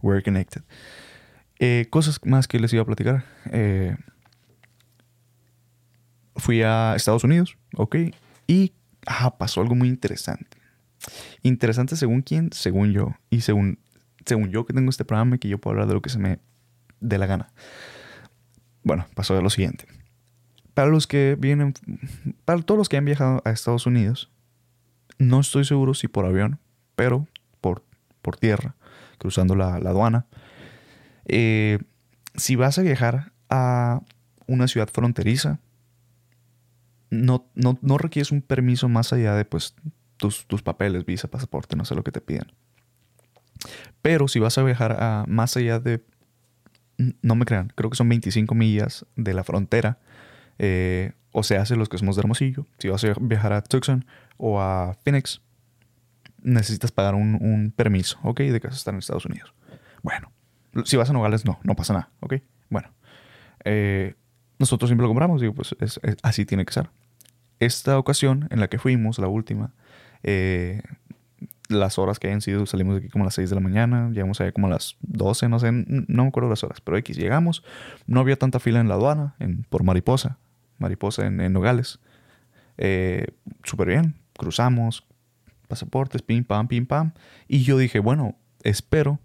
we're 0.02 0.22
connected. 0.22 0.62
Eh, 1.58 1.86
cosas 1.90 2.20
más 2.24 2.46
que 2.46 2.60
les 2.60 2.72
iba 2.72 2.82
a 2.82 2.86
platicar. 2.86 3.24
Eh, 3.50 3.96
fui 6.36 6.62
a 6.62 6.94
Estados 6.96 7.24
Unidos, 7.24 7.56
ok. 7.76 7.96
Y 8.46 8.72
ah, 9.06 9.36
pasó 9.38 9.60
algo 9.60 9.74
muy 9.74 9.88
interesante. 9.88 10.58
Interesante 11.42 11.96
según 11.96 12.22
quién, 12.22 12.50
según 12.52 12.92
yo. 12.92 13.16
Y 13.30 13.40
según, 13.40 13.78
según 14.26 14.50
yo 14.50 14.64
que 14.66 14.72
tengo 14.72 14.90
este 14.90 15.04
programa 15.04 15.36
y 15.36 15.38
que 15.38 15.48
yo 15.48 15.58
puedo 15.58 15.72
hablar 15.72 15.88
de 15.88 15.94
lo 15.94 16.02
que 16.02 16.10
se 16.10 16.18
me 16.18 16.38
dé 17.00 17.18
la 17.18 17.26
gana. 17.26 17.52
Bueno, 18.82 19.06
pasó 19.14 19.34
de 19.34 19.42
lo 19.42 19.50
siguiente. 19.50 19.86
Para 20.74 20.88
los 20.88 21.06
que 21.06 21.36
vienen, 21.38 21.74
para 22.44 22.62
todos 22.62 22.78
los 22.78 22.88
que 22.88 22.96
han 22.96 23.04
viajado 23.04 23.42
a 23.44 23.50
Estados 23.50 23.86
Unidos, 23.86 24.30
no 25.18 25.40
estoy 25.40 25.64
seguro 25.64 25.94
si 25.94 26.08
por 26.08 26.24
avión, 26.24 26.58
pero 26.96 27.26
por, 27.60 27.84
por 28.22 28.36
tierra, 28.36 28.74
cruzando 29.18 29.54
la, 29.54 29.78
la 29.78 29.90
aduana. 29.90 30.26
Eh, 31.26 31.78
si 32.34 32.56
vas 32.56 32.78
a 32.78 32.82
viajar 32.82 33.32
a 33.50 34.00
una 34.46 34.66
ciudad 34.68 34.88
fronteriza, 34.88 35.60
no, 37.10 37.46
no, 37.54 37.78
no 37.82 37.98
requieres 37.98 38.32
un 38.32 38.40
permiso 38.40 38.88
más 38.88 39.12
allá 39.12 39.34
de 39.34 39.44
pues, 39.44 39.74
tus, 40.16 40.46
tus 40.46 40.62
papeles, 40.62 41.04
visa, 41.04 41.28
pasaporte, 41.28 41.76
no 41.76 41.84
sé 41.84 41.94
lo 41.94 42.02
que 42.02 42.12
te 42.12 42.20
piden. 42.20 42.50
Pero 44.02 44.28
si 44.28 44.38
vas 44.38 44.58
a 44.58 44.62
viajar 44.62 44.96
a 45.00 45.24
más 45.28 45.56
allá 45.56 45.78
de, 45.78 46.02
no 47.22 47.34
me 47.34 47.44
crean, 47.44 47.72
creo 47.74 47.90
que 47.90 47.96
son 47.96 48.08
25 48.08 48.54
millas 48.54 49.06
de 49.16 49.34
la 49.34 49.44
frontera, 49.44 49.98
eh, 50.58 51.12
o 51.32 51.42
se 51.42 51.56
hace 51.56 51.76
los 51.76 51.88
que 51.88 51.98
somos 51.98 52.16
de 52.16 52.20
Hermosillo. 52.20 52.66
Si 52.78 52.88
vas 52.88 53.04
a 53.04 53.14
viajar 53.20 53.52
a 53.52 53.62
Tucson 53.62 54.04
o 54.36 54.60
a 54.60 54.94
Phoenix, 55.02 55.40
necesitas 56.42 56.92
pagar 56.92 57.14
un, 57.14 57.72
permiso, 57.74 58.18
¿ok? 58.22 58.40
De 58.40 58.60
que 58.60 58.66
vas 58.68 58.76
a 58.76 58.78
estar 58.78 58.94
en 58.94 58.98
Estados 58.98 59.24
Unidos. 59.24 59.54
Bueno, 60.02 60.30
si 60.84 60.96
vas 60.96 61.08
a 61.08 61.12
Nogales, 61.12 61.44
no, 61.44 61.58
no 61.62 61.74
pasa 61.74 61.94
nada, 61.94 62.10
¿ok? 62.20 62.34
Bueno, 62.68 62.90
eh, 63.64 64.14
nosotros 64.58 64.88
siempre 64.88 65.04
lo 65.04 65.08
compramos, 65.08 65.40
digo, 65.40 65.54
pues 65.54 65.74
es- 65.80 66.00
es- 66.02 66.16
así 66.22 66.44
tiene 66.44 66.64
que 66.64 66.72
ser. 66.72 66.90
Esta 67.60 67.98
ocasión 67.98 68.48
en 68.50 68.60
la 68.60 68.68
que 68.68 68.78
fuimos, 68.78 69.18
la 69.18 69.28
última, 69.28 69.72
eh, 70.24 70.82
las 71.72 71.98
horas 71.98 72.18
que 72.18 72.28
hayan 72.28 72.40
sido, 72.40 72.66
salimos 72.66 72.94
de 72.94 73.00
aquí 73.00 73.08
como 73.08 73.24
a 73.24 73.26
las 73.26 73.34
6 73.34 73.50
de 73.50 73.54
la 73.54 73.60
mañana, 73.60 74.10
llegamos 74.10 74.40
allá 74.40 74.52
como 74.52 74.66
a 74.66 74.70
las 74.70 74.96
12, 75.00 75.48
no 75.48 75.58
sé, 75.58 75.70
no 75.72 76.22
me 76.22 76.28
acuerdo 76.28 76.48
las 76.48 76.64
horas, 76.64 76.80
pero 76.80 76.96
X, 76.98 77.16
llegamos, 77.16 77.62
no 78.06 78.20
había 78.20 78.36
tanta 78.36 78.60
fila 78.60 78.80
en 78.80 78.88
la 78.88 78.94
aduana, 78.94 79.34
en, 79.38 79.64
por 79.64 79.82
Mariposa, 79.82 80.38
Mariposa 80.78 81.26
en, 81.26 81.40
en 81.40 81.52
Nogales. 81.52 82.00
Eh, 82.78 83.26
Súper 83.64 83.88
bien, 83.88 84.16
cruzamos, 84.36 85.06
pasaportes, 85.68 86.22
pim, 86.22 86.44
pam, 86.44 86.68
pim, 86.68 86.86
pam. 86.86 87.12
Y 87.48 87.62
yo 87.62 87.78
dije, 87.78 87.98
bueno, 87.98 88.36
espero, 88.62 89.18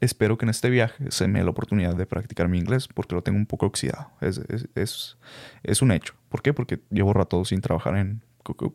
espero 0.00 0.36
que 0.36 0.44
en 0.44 0.50
este 0.50 0.70
viaje 0.70 1.10
se 1.10 1.28
me 1.28 1.38
dé 1.38 1.44
la 1.44 1.50
oportunidad 1.50 1.94
de 1.94 2.06
practicar 2.06 2.48
mi 2.48 2.58
inglés, 2.58 2.88
porque 2.88 3.14
lo 3.14 3.22
tengo 3.22 3.38
un 3.38 3.46
poco 3.46 3.66
oxidado. 3.66 4.10
Es, 4.20 4.38
es, 4.48 4.68
es, 4.74 5.18
es 5.62 5.82
un 5.82 5.92
hecho. 5.92 6.14
¿Por 6.28 6.42
qué? 6.42 6.52
Porque 6.52 6.80
llevo 6.90 7.12
rato 7.12 7.44
sin 7.44 7.60
trabajar 7.60 7.96
en, 7.96 8.22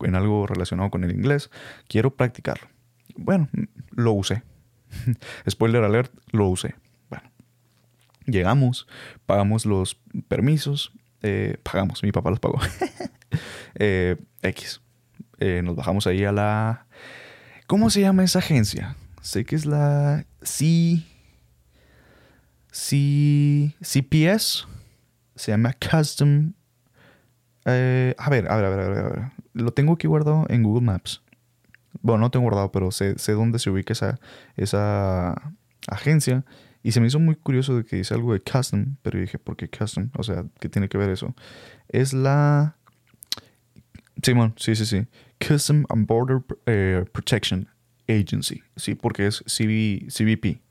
en 0.01 0.15
algo 0.15 0.47
relacionado 0.47 0.89
con 0.89 1.03
el 1.03 1.11
inglés. 1.11 1.49
Quiero 1.87 2.15
practicarlo. 2.15 2.67
Bueno, 3.15 3.49
lo 3.91 4.13
usé. 4.13 4.43
Spoiler 5.49 5.83
alert, 5.83 6.13
lo 6.31 6.47
usé. 6.47 6.75
Bueno, 7.09 7.29
llegamos, 8.25 8.87
pagamos 9.25 9.65
los 9.65 9.99
permisos, 10.27 10.93
eh, 11.21 11.57
pagamos, 11.63 12.03
mi 12.03 12.11
papá 12.11 12.29
los 12.29 12.39
pagó. 12.39 12.59
Eh, 13.75 14.17
X. 14.43 14.81
Eh, 15.39 15.63
nos 15.63 15.75
bajamos 15.75 16.05
ahí 16.05 16.23
a 16.23 16.31
la... 16.31 16.85
¿Cómo 17.65 17.89
se 17.89 18.01
llama 18.01 18.23
esa 18.23 18.37
agencia? 18.37 18.95
Sé 19.23 19.45
que 19.45 19.55
es 19.55 19.65
la 19.65 20.27
C... 20.43 21.03
C... 22.71 23.75
CPS. 23.81 24.67
Se 25.35 25.51
llama 25.51 25.73
Custom... 25.73 26.53
eh, 27.65 28.13
a 28.15 28.29
ver, 28.29 28.51
a 28.51 28.55
ver, 28.57 28.65
a 28.65 28.69
ver, 28.69 28.79
a 28.79 29.09
ver. 29.09 29.31
Lo 29.53 29.71
tengo 29.71 29.93
aquí 29.93 30.05
guardado 30.05 30.45
en 30.49 30.61
Google 30.61 30.85
Maps. 30.85 31.22
Bueno, 32.01 32.21
no 32.21 32.31
tengo 32.31 32.43
guardado, 32.43 32.71
pero 32.71 32.91
sé, 32.91 33.17
sé 33.17 33.33
dónde 33.33 33.59
se 33.59 33.69
ubica 33.69 33.93
esa, 33.93 34.19
esa 34.55 35.53
agencia. 35.87 36.45
Y 36.81 36.91
se 36.91 36.99
me 36.99 37.07
hizo 37.07 37.19
muy 37.19 37.35
curioso 37.35 37.77
de 37.77 37.85
que 37.85 37.95
dice 37.95 38.13
algo 38.13 38.33
de 38.33 38.41
custom, 38.41 38.97
pero 39.01 39.19
dije, 39.19 39.39
¿por 39.39 39.55
qué 39.55 39.69
custom? 39.69 40.09
O 40.17 40.23
sea, 40.23 40.45
¿qué 40.59 40.67
tiene 40.67 40.89
que 40.89 40.97
ver 40.97 41.09
eso? 41.09 41.33
Es 41.87 42.13
la... 42.13 42.75
Simón, 44.21 44.53
sí, 44.57 44.75
sí, 44.75 44.85
sí. 44.85 45.05
Custom 45.45 45.85
and 45.89 46.05
Border 46.07 46.41
eh, 46.65 47.05
Protection 47.11 47.69
Agency. 48.07 48.61
Sí, 48.75 48.95
porque 48.95 49.27
es 49.27 49.43
CV, 49.47 50.07
CBP. 50.09 50.61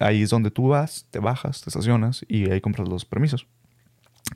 Ahí 0.00 0.22
es 0.22 0.30
donde 0.30 0.50
tú 0.50 0.68
vas, 0.68 1.06
te 1.10 1.18
bajas, 1.18 1.60
te 1.60 1.68
estacionas 1.68 2.24
y 2.26 2.50
ahí 2.50 2.60
compras 2.60 2.88
los 2.88 3.04
permisos. 3.04 3.46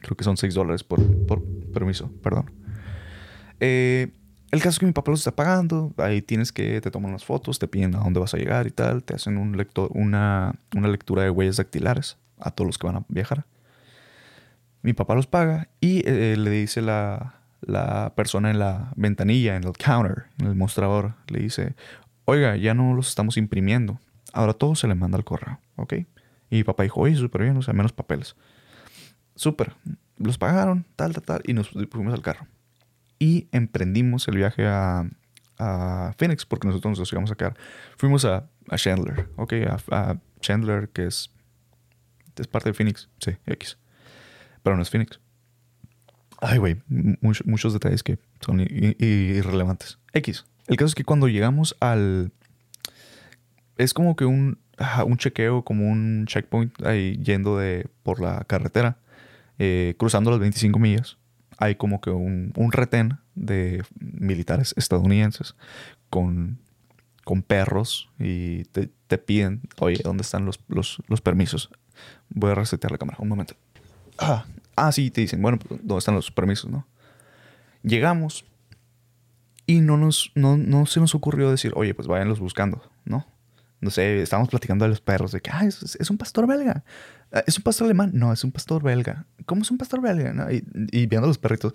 Creo 0.01 0.17
que 0.17 0.25
son 0.25 0.37
6 0.37 0.53
dólares 0.55 0.85
por, 0.85 1.01
por 1.27 1.43
permiso, 1.73 2.11
perdón. 2.23 2.51
Eh, 3.61 4.13
El 4.55 4.61
caso 4.61 4.77
es 4.77 4.79
que 4.79 4.87
mi 4.87 4.93
papá 4.93 5.11
los 5.11 5.19
está 5.19 5.35
pagando, 5.35 5.93
ahí 5.97 6.23
tienes 6.23 6.53
que, 6.53 6.81
te 6.81 6.93
toman 6.93 7.11
las 7.11 7.25
fotos, 7.25 7.59
te 7.59 7.67
piden 7.67 7.97
a 7.97 7.99
dónde 7.99 8.21
vas 8.21 8.35
a 8.35 8.37
llegar 8.37 8.69
y 8.69 8.71
tal, 8.71 9.03
te 9.03 9.13
hacen 9.13 9.37
una, 9.37 10.55
lectura 10.71 11.25
de 11.25 11.31
huellas 11.31 11.57
dactilares 11.57 12.19
a 12.39 12.53
todos 12.53 12.69
los 12.69 12.79
que 12.79 12.87
van 12.87 12.95
a 12.95 13.05
viajar. 13.09 13.47
Mi 14.83 14.93
papá 14.93 15.17
los 15.17 15.27
paga 15.27 15.71
y 15.81 16.09
eh, 16.09 16.37
le 16.39 16.51
dice 16.51 16.83
la, 16.83 17.41
la 17.63 18.13
persona 18.15 18.49
en 18.49 18.61
la 18.61 18.93
ventanilla, 18.95 19.57
en 19.57 19.65
el 19.65 19.73
counter, 19.73 20.27
en 20.39 20.47
el 20.47 20.55
mostrador, 20.55 21.15
le 21.27 21.41
dice, 21.41 21.75
oiga, 22.25 22.55
ya 22.55 22.75
no 22.75 22.95
los 22.95 23.09
estamos 23.09 23.37
imprimiendo, 23.37 23.99
ahora 24.33 24.53
todo 24.53 24.77
se 24.77 24.87
le 24.87 24.95
manda 24.95 25.19
al 25.19 25.25
correo, 25.25 25.59
¿ok? 25.75 25.95
Y 26.51 26.59
mi 26.59 26.63
papá 26.63 26.85
dijo, 26.85 27.01
oye, 27.01 27.17
súper 27.17 27.43
bien, 27.43 27.57
o 27.57 27.63
sea, 27.63 27.75
menos 27.75 27.93
papeles. 27.93 28.37
Súper, 29.35 29.73
los 30.17 30.39
pagaron, 30.39 30.87
tal, 30.95 31.13
tal, 31.13 31.25
tal, 31.25 31.43
y 31.45 31.55
nos 31.55 31.71
fuimos 31.71 32.15
al 32.15 32.23
carro 32.23 32.47
y 33.19 33.49
emprendimos 33.53 34.29
el 34.29 34.37
viaje 34.37 34.67
a, 34.67 35.09
Phoenix 36.19 36.45
porque 36.45 36.67
nosotros 36.67 36.99
nos 36.99 37.13
íbamos 37.13 37.31
a 37.31 37.37
quedar. 37.37 37.57
Fuimos 37.97 38.25
a, 38.25 38.49
Chandler, 38.77 39.29
ok, 39.37 39.53
a, 39.91 40.19
Chandler, 40.41 40.89
que 40.91 41.07
es, 41.07 41.31
parte 42.51 42.71
de 42.71 42.75
Phoenix, 42.75 43.09
sí, 43.21 43.37
X. 43.47 43.79
Pero 44.63 44.77
no 44.77 44.83
es 44.83 44.91
Phoenix. 44.91 45.21
Ay, 46.41 46.59
güey, 46.59 46.83
muchos 46.89 47.73
detalles 47.73 48.03
que 48.03 48.19
son 48.41 48.61
irrelevantes. 48.61 49.99
X. 50.13 50.45
El 50.67 50.77
caso 50.77 50.89
es 50.89 50.95
que 50.95 51.05
cuando 51.05 51.29
llegamos 51.29 51.77
al. 51.81 52.33
Es 53.77 53.95
como 53.95 54.17
que 54.17 54.25
un, 54.25 54.59
un 55.07 55.17
chequeo, 55.17 55.65
como 55.65 55.89
un 55.89 56.27
checkpoint 56.27 56.85
ahí 56.85 57.17
yendo 57.23 57.59
de, 57.59 57.89
por 58.03 58.21
la 58.21 58.45
carretera, 58.45 58.99
eh, 59.59 59.95
cruzando 59.99 60.31
las 60.31 60.41
25 60.41 60.79
millas 60.79 61.17
hay 61.59 61.75
como 61.77 62.01
que 62.01 62.11
un, 62.11 62.53
un 62.57 62.73
retén 62.73 63.19
de 63.35 63.85
militares 63.99 64.75
estadounidenses 64.77 65.55
con, 66.11 66.59
con 67.25 67.43
perros 67.43 68.11
y 68.19 68.65
te, 68.65 68.91
te, 69.07 69.19
piden, 69.19 69.63
oye, 69.79 70.01
¿dónde 70.03 70.23
están 70.23 70.45
los, 70.45 70.61
los, 70.69 70.99
los, 71.09 71.21
permisos? 71.21 71.71
Voy 72.29 72.51
a 72.51 72.55
resetear 72.55 72.93
la 72.93 72.99
cámara, 72.99 73.19
un 73.21 73.29
momento. 73.29 73.55
Ah, 74.19 74.47
ah, 74.77 74.93
sí, 74.93 75.11
te 75.11 75.21
dicen, 75.21 75.43
bueno, 75.43 75.59
pues, 75.59 75.81
¿dónde 75.83 75.99
están 75.99 76.15
los 76.15 76.31
permisos, 76.31 76.71
no? 76.71 76.87
Llegamos 77.83 78.45
y 79.67 79.81
no, 79.81 79.97
nos, 79.97 80.33
no, 80.35 80.57
no 80.57 80.87
se 80.87 81.01
nos 81.01 81.15
ocurrió 81.15 81.51
decir, 81.51 81.73
oye, 81.77 81.95
pues 81.95 82.09
váyanlos 82.09 82.41
buscando, 82.41 82.83
¿no? 83.05 83.27
No 83.85 83.91
sé, 83.91 84.23
estábamos 84.23 84.49
platicando 84.49 84.87
de 84.87 84.89
los 84.89 85.03
perros, 85.03 85.31
de 85.31 85.43
que, 85.43 85.51
ah, 85.51 85.67
es, 85.67 86.11
un 86.11 86.17
pastor 86.17 86.47
belga. 86.47 86.85
Ah, 87.31 87.45
¿Es 87.47 87.59
un 87.59 87.65
pastor 87.65 87.85
alemán? 87.85 88.13
No, 88.15 88.33
es 88.33 88.43
un 88.43 88.51
pastor 88.51 88.83
belga. 88.83 89.27
¿Cómo 89.45 89.61
es 89.61 89.71
un 89.71 89.77
pastor 89.77 90.01
belga? 90.01 90.33
Y, 90.51 91.07
viendo 91.07 91.29
los 91.29 91.37
perritos. 91.37 91.75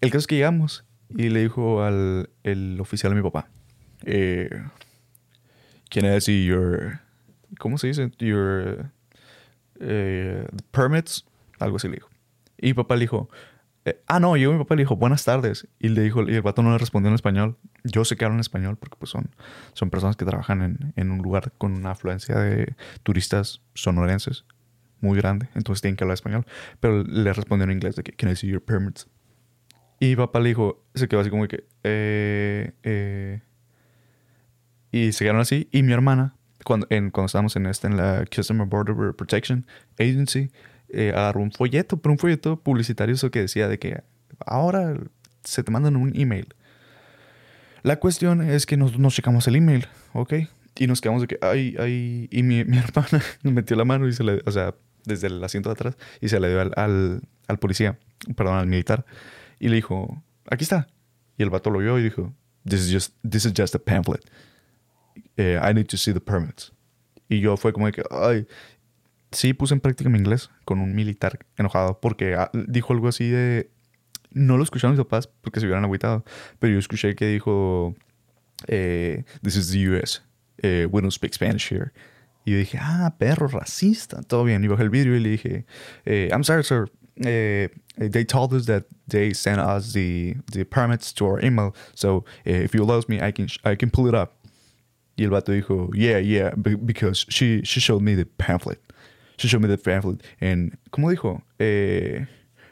El 0.00 0.10
caso 0.10 0.18
es 0.18 0.26
que 0.26 0.34
llegamos 0.34 0.84
y 1.08 1.28
le 1.28 1.42
dijo 1.42 1.84
al 1.84 2.30
el 2.42 2.80
oficial 2.80 3.12
a 3.12 3.14
mi 3.14 3.22
papá, 3.22 3.48
eh, 4.04 4.50
¿quién 5.88 6.06
es 6.06 6.26
your... 6.26 6.98
¿Cómo 7.60 7.78
se 7.78 7.86
dice? 7.86 8.10
Your... 8.18 8.90
Eh, 9.78 10.48
permits, 10.72 11.26
algo 11.60 11.76
así 11.76 11.86
le 11.86 11.94
dijo. 11.94 12.10
Y 12.58 12.66
mi 12.66 12.74
papá 12.74 12.96
le 12.96 13.02
dijo, 13.02 13.30
eh, 13.86 14.02
ah, 14.06 14.20
no, 14.20 14.36
llegó 14.36 14.52
mi 14.52 14.58
papá 14.58 14.74
le 14.74 14.82
dijo, 14.82 14.96
buenas 14.96 15.24
tardes. 15.24 15.68
Y 15.78 15.88
le 15.88 16.02
dijo, 16.02 16.22
y 16.28 16.34
el 16.34 16.42
vato 16.42 16.62
no 16.62 16.72
le 16.72 16.78
respondió 16.78 17.08
en 17.08 17.14
español. 17.14 17.56
Yo 17.84 18.04
sé 18.04 18.16
que 18.16 18.24
hablan 18.24 18.40
español 18.40 18.76
porque 18.76 18.96
pues 18.98 19.10
son, 19.10 19.30
son 19.72 19.90
personas 19.90 20.16
que 20.16 20.24
trabajan 20.24 20.62
en, 20.62 20.92
en 20.96 21.10
un 21.10 21.22
lugar 21.22 21.52
con 21.56 21.72
una 21.72 21.92
afluencia 21.92 22.36
de 22.36 22.74
turistas 23.04 23.62
sonorenses 23.74 24.44
muy 25.00 25.18
grande, 25.18 25.48
entonces 25.54 25.82
tienen 25.82 25.96
que 25.96 26.04
hablar 26.04 26.14
español. 26.14 26.46
Pero 26.80 27.04
le 27.04 27.32
respondió 27.32 27.64
en 27.64 27.72
inglés 27.72 27.96
de 27.96 28.02
que, 28.02 28.12
can 28.12 28.30
I 28.30 28.36
see 28.36 28.48
your 28.48 28.62
permits? 28.62 29.08
Y 30.00 30.08
mi 30.08 30.16
papá 30.16 30.40
le 30.40 30.48
dijo, 30.48 30.84
se 30.94 31.08
quedó 31.08 31.20
así 31.20 31.30
como 31.30 31.46
que, 31.48 31.64
eh, 31.84 32.72
eh, 32.82 33.40
y 34.90 35.12
se 35.12 35.24
quedaron 35.24 35.40
así. 35.40 35.68
Y 35.70 35.82
mi 35.82 35.92
hermana, 35.92 36.34
cuando, 36.64 36.86
en, 36.90 37.10
cuando 37.10 37.26
estábamos 37.26 37.56
en, 37.56 37.66
este, 37.66 37.86
en 37.86 37.96
la 37.96 38.24
Customer 38.34 38.66
Border 38.66 39.14
Protection 39.14 39.66
Agency, 39.98 40.50
eh, 40.88 41.12
agarró 41.14 41.40
un 41.40 41.52
folleto, 41.52 41.96
pero 41.96 42.12
un 42.12 42.18
folleto 42.18 42.60
publicitario 42.60 43.14
eso 43.14 43.30
que 43.30 43.40
decía 43.40 43.68
de 43.68 43.78
que 43.78 44.02
ahora 44.44 44.96
se 45.44 45.62
te 45.62 45.70
mandan 45.70 45.96
un 45.96 46.12
email. 46.14 46.48
La 47.82 47.96
cuestión 48.00 48.42
es 48.42 48.66
que 48.66 48.76
nos, 48.76 48.98
nos 48.98 49.14
checamos 49.14 49.46
el 49.46 49.56
email, 49.56 49.86
¿ok? 50.12 50.34
Y 50.78 50.86
nos 50.86 51.00
quedamos 51.00 51.22
de 51.22 51.28
que, 51.28 51.38
ay, 51.40 51.76
ay, 51.78 52.28
y 52.30 52.42
mi, 52.42 52.64
mi 52.66 52.78
hermana 52.78 53.22
metió 53.42 53.76
la 53.76 53.84
mano 53.84 54.08
y 54.08 54.12
se 54.12 54.24
le, 54.24 54.42
o 54.44 54.50
sea, 54.50 54.74
desde 55.04 55.28
el 55.28 55.42
asiento 55.42 55.70
de 55.70 55.74
atrás 55.74 55.96
y 56.20 56.28
se 56.28 56.38
le 56.38 56.48
dio 56.48 56.60
al, 56.60 57.22
al, 57.46 57.58
policía, 57.58 57.98
perdón, 58.34 58.56
al 58.56 58.66
militar. 58.66 59.06
Y 59.58 59.68
le 59.68 59.76
dijo, 59.76 60.22
aquí 60.50 60.64
está. 60.64 60.88
Y 61.38 61.42
el 61.42 61.50
vato 61.50 61.70
lo 61.70 61.78
vio 61.78 61.98
y 61.98 62.02
dijo, 62.02 62.34
this 62.68 62.80
is 62.80 62.92
just, 62.92 63.14
this 63.28 63.46
is 63.46 63.52
just 63.56 63.74
a 63.74 63.78
pamphlet. 63.78 64.20
Eh, 65.36 65.58
I 65.62 65.72
need 65.72 65.86
to 65.86 65.96
see 65.96 66.12
the 66.12 66.20
permits. 66.20 66.72
Y 67.28 67.40
yo 67.40 67.56
fue 67.56 67.72
como 67.72 67.86
de 67.86 67.92
que, 67.92 68.02
ay, 68.10 68.46
sí 69.36 69.52
puse 69.52 69.74
en 69.74 69.80
práctica 69.80 70.10
mi 70.10 70.18
inglés 70.18 70.50
con 70.64 70.80
un 70.80 70.94
militar 70.94 71.38
enojado 71.56 72.00
porque 72.00 72.34
ah, 72.34 72.50
dijo 72.52 72.92
algo 72.92 73.08
así 73.08 73.28
de, 73.28 73.70
no 74.30 74.56
lo 74.56 74.64
escucharon 74.64 74.96
mis 74.96 75.04
papás 75.04 75.28
porque 75.28 75.60
se 75.60 75.66
hubieran 75.66 75.84
agüitado, 75.84 76.24
pero 76.58 76.72
yo 76.72 76.78
escuché 76.78 77.14
que 77.14 77.26
dijo, 77.26 77.94
eh, 78.66 79.24
this 79.42 79.56
is 79.56 79.70
the 79.70 79.88
US, 79.88 80.22
eh, 80.62 80.86
we 80.90 81.00
don't 81.00 81.12
speak 81.12 81.34
Spanish 81.34 81.70
here. 81.70 81.92
Y 82.44 82.52
yo 82.52 82.58
dije, 82.58 82.78
ah, 82.80 83.14
perro 83.18 83.48
racista, 83.48 84.22
todo 84.22 84.44
bien. 84.44 84.62
Y 84.62 84.68
bajé 84.68 84.84
el 84.84 84.90
vidrio 84.90 85.16
y 85.16 85.20
le 85.20 85.30
dije, 85.30 85.66
eh, 86.04 86.28
I'm 86.30 86.44
sorry, 86.44 86.62
sir. 86.62 86.88
Eh, 87.24 87.68
they 87.96 88.24
told 88.24 88.52
us 88.52 88.66
that 88.66 88.84
they 89.08 89.34
sent 89.34 89.58
us 89.58 89.94
the, 89.94 90.36
the 90.52 90.64
permits 90.64 91.12
to 91.14 91.26
our 91.26 91.44
email. 91.44 91.74
So 91.94 92.24
eh, 92.44 92.62
if 92.62 92.72
you 92.72 92.84
allow 92.84 93.02
me, 93.08 93.20
I 93.20 93.32
can, 93.32 93.48
I 93.64 93.74
can 93.74 93.90
pull 93.90 94.06
it 94.06 94.14
up. 94.14 94.34
Y 95.18 95.24
el 95.24 95.30
vato 95.30 95.50
dijo, 95.50 95.90
yeah, 95.94 96.18
yeah, 96.18 96.50
because 96.54 97.26
she, 97.28 97.62
she 97.64 97.80
showed 97.80 98.02
me 98.02 98.14
the 98.14 98.26
pamphlet. 98.26 98.78
She 99.36 99.48
showed 99.48 99.62
me 99.62 99.68
the 99.68 99.78
pamphlet. 99.78 100.22
And, 100.40 100.76
¿cómo 100.90 101.10
dijo? 101.10 101.42
Eh, 101.58 102.24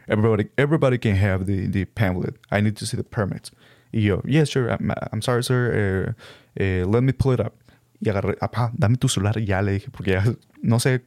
everybody, 0.09 0.49
everybody 0.57 0.99
can 0.99 1.17
have 1.17 1.47
the, 1.47 1.67
the 1.67 1.85
pamphlet. 1.85 2.37
I 2.51 2.61
need 2.61 2.77
to 2.77 2.87
see 2.87 2.97
the 2.97 3.05
permits. 3.05 3.51
Y 3.93 4.01
yo, 4.01 4.23
yeah, 4.25 4.45
sure, 4.45 4.71
I'm, 4.71 5.23
sorry, 5.23 5.45
sir. 5.45 6.15
Uh, 6.59 6.63
uh, 6.63 6.87
let 6.87 7.03
me 7.03 7.13
pull 7.13 7.33
it 7.33 7.41
up. 7.41 7.55
Y 8.01 8.11
agarré, 8.11 8.37
dame 8.77 8.97
tu 8.97 9.09
celular 9.09 9.39
y 9.39 9.47
ya 9.47 9.63
le 9.63 9.73
dije, 9.73 9.91
porque 9.91 10.13
ya, 10.13 10.25
no 10.63 10.79
sé, 10.79 11.03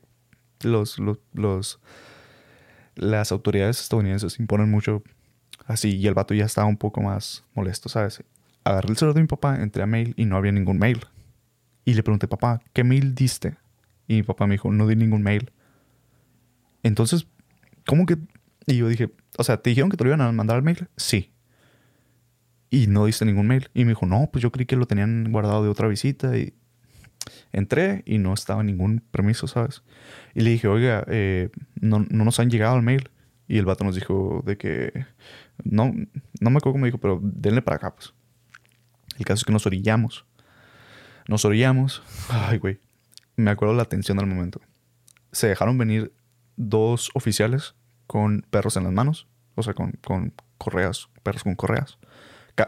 los, 0.63 0.97
los, 0.99 1.17
los, 1.33 1.79
las 2.95 3.31
autoridades 3.31 3.81
estadounidenses 3.81 4.39
imponen 4.39 4.71
mucho 4.71 5.03
así 5.65 5.95
y 5.97 6.07
el 6.07 6.13
vato 6.13 6.33
ya 6.33 6.45
estaba 6.45 6.67
un 6.67 6.77
poco 6.77 7.01
más 7.01 7.43
molesto, 7.53 7.89
¿sabes? 7.89 8.23
Agarré 8.63 8.89
el 8.89 8.97
celular 8.97 9.15
de 9.15 9.21
mi 9.21 9.27
papá, 9.27 9.61
entré 9.61 9.83
a 9.83 9.85
mail 9.85 10.13
y 10.17 10.25
no 10.25 10.37
había 10.37 10.51
ningún 10.51 10.79
mail. 10.79 11.05
Y 11.85 11.93
le 11.93 12.03
pregunté, 12.03 12.27
papá, 12.27 12.61
¿qué 12.73 12.83
mail 12.83 13.13
diste? 13.15 13.57
Y 14.07 14.15
mi 14.15 14.23
papá 14.23 14.47
me 14.47 14.55
dijo, 14.55 14.71
no 14.71 14.87
di 14.87 14.95
ningún 14.95 15.23
mail. 15.23 15.51
Entonces, 16.83 17.27
¿cómo 17.85 18.05
que? 18.05 18.17
Y 18.65 18.77
yo 18.77 18.87
dije, 18.87 19.11
o 19.37 19.43
sea, 19.43 19.57
¿te 19.57 19.69
dijeron 19.69 19.89
que 19.89 19.97
te 19.97 20.03
lo 20.03 20.09
iban 20.09 20.21
a 20.21 20.31
mandar 20.31 20.57
al 20.57 20.63
mail? 20.63 20.87
Sí. 20.95 21.33
Y 22.69 22.87
no 22.87 23.05
diste 23.05 23.25
ningún 23.25 23.47
mail. 23.47 23.69
Y 23.73 23.83
me 23.85 23.89
dijo, 23.89 24.05
no, 24.05 24.29
pues 24.31 24.41
yo 24.41 24.51
creí 24.51 24.65
que 24.65 24.75
lo 24.75 24.85
tenían 24.85 25.31
guardado 25.31 25.63
de 25.63 25.69
otra 25.69 25.87
visita. 25.87 26.37
Y 26.37 26.53
Entré 27.51 28.03
y 28.05 28.17
no 28.17 28.33
estaba 28.33 28.63
ningún 28.63 29.03
permiso, 29.11 29.47
¿sabes? 29.47 29.83
Y 30.33 30.41
le 30.41 30.51
dije, 30.51 30.67
oiga, 30.67 31.03
eh, 31.07 31.49
no, 31.75 32.05
no, 32.09 32.25
nos 32.25 32.39
han 32.39 32.49
llegado 32.49 32.75
al 32.75 32.83
mail. 32.83 33.09
Y 33.47 33.57
el 33.57 33.65
vato 33.65 33.83
nos 33.83 33.95
dijo 33.95 34.43
de 34.45 34.57
que, 34.57 35.05
no, 35.63 35.93
no 36.39 36.49
me 36.49 36.57
acuerdo 36.57 36.73
cómo 36.73 36.85
dijo, 36.85 36.97
pero 36.97 37.19
denle 37.21 37.61
para 37.61 37.77
acá, 37.77 37.95
pues. 37.95 38.13
El 39.17 39.25
caso 39.25 39.41
es 39.41 39.45
que 39.45 39.53
nos 39.53 39.65
orillamos. 39.65 40.25
Nos 41.27 41.45
orillamos. 41.45 42.03
Ay, 42.29 42.57
güey. 42.57 42.79
Me 43.37 43.51
acuerdo 43.51 43.73
la 43.73 43.85
tensión 43.85 44.17
del 44.17 44.27
momento. 44.27 44.59
Se 45.31 45.47
dejaron 45.47 45.77
venir 45.77 46.11
dos 46.57 47.11
oficiales 47.13 47.75
con 48.05 48.45
perros 48.49 48.75
en 48.75 48.83
las 48.83 48.93
manos. 48.93 49.27
O 49.55 49.63
sea, 49.63 49.73
con, 49.73 49.93
con 50.03 50.33
correas, 50.57 51.07
perros 51.23 51.43
con 51.43 51.55
correas. 51.55 51.97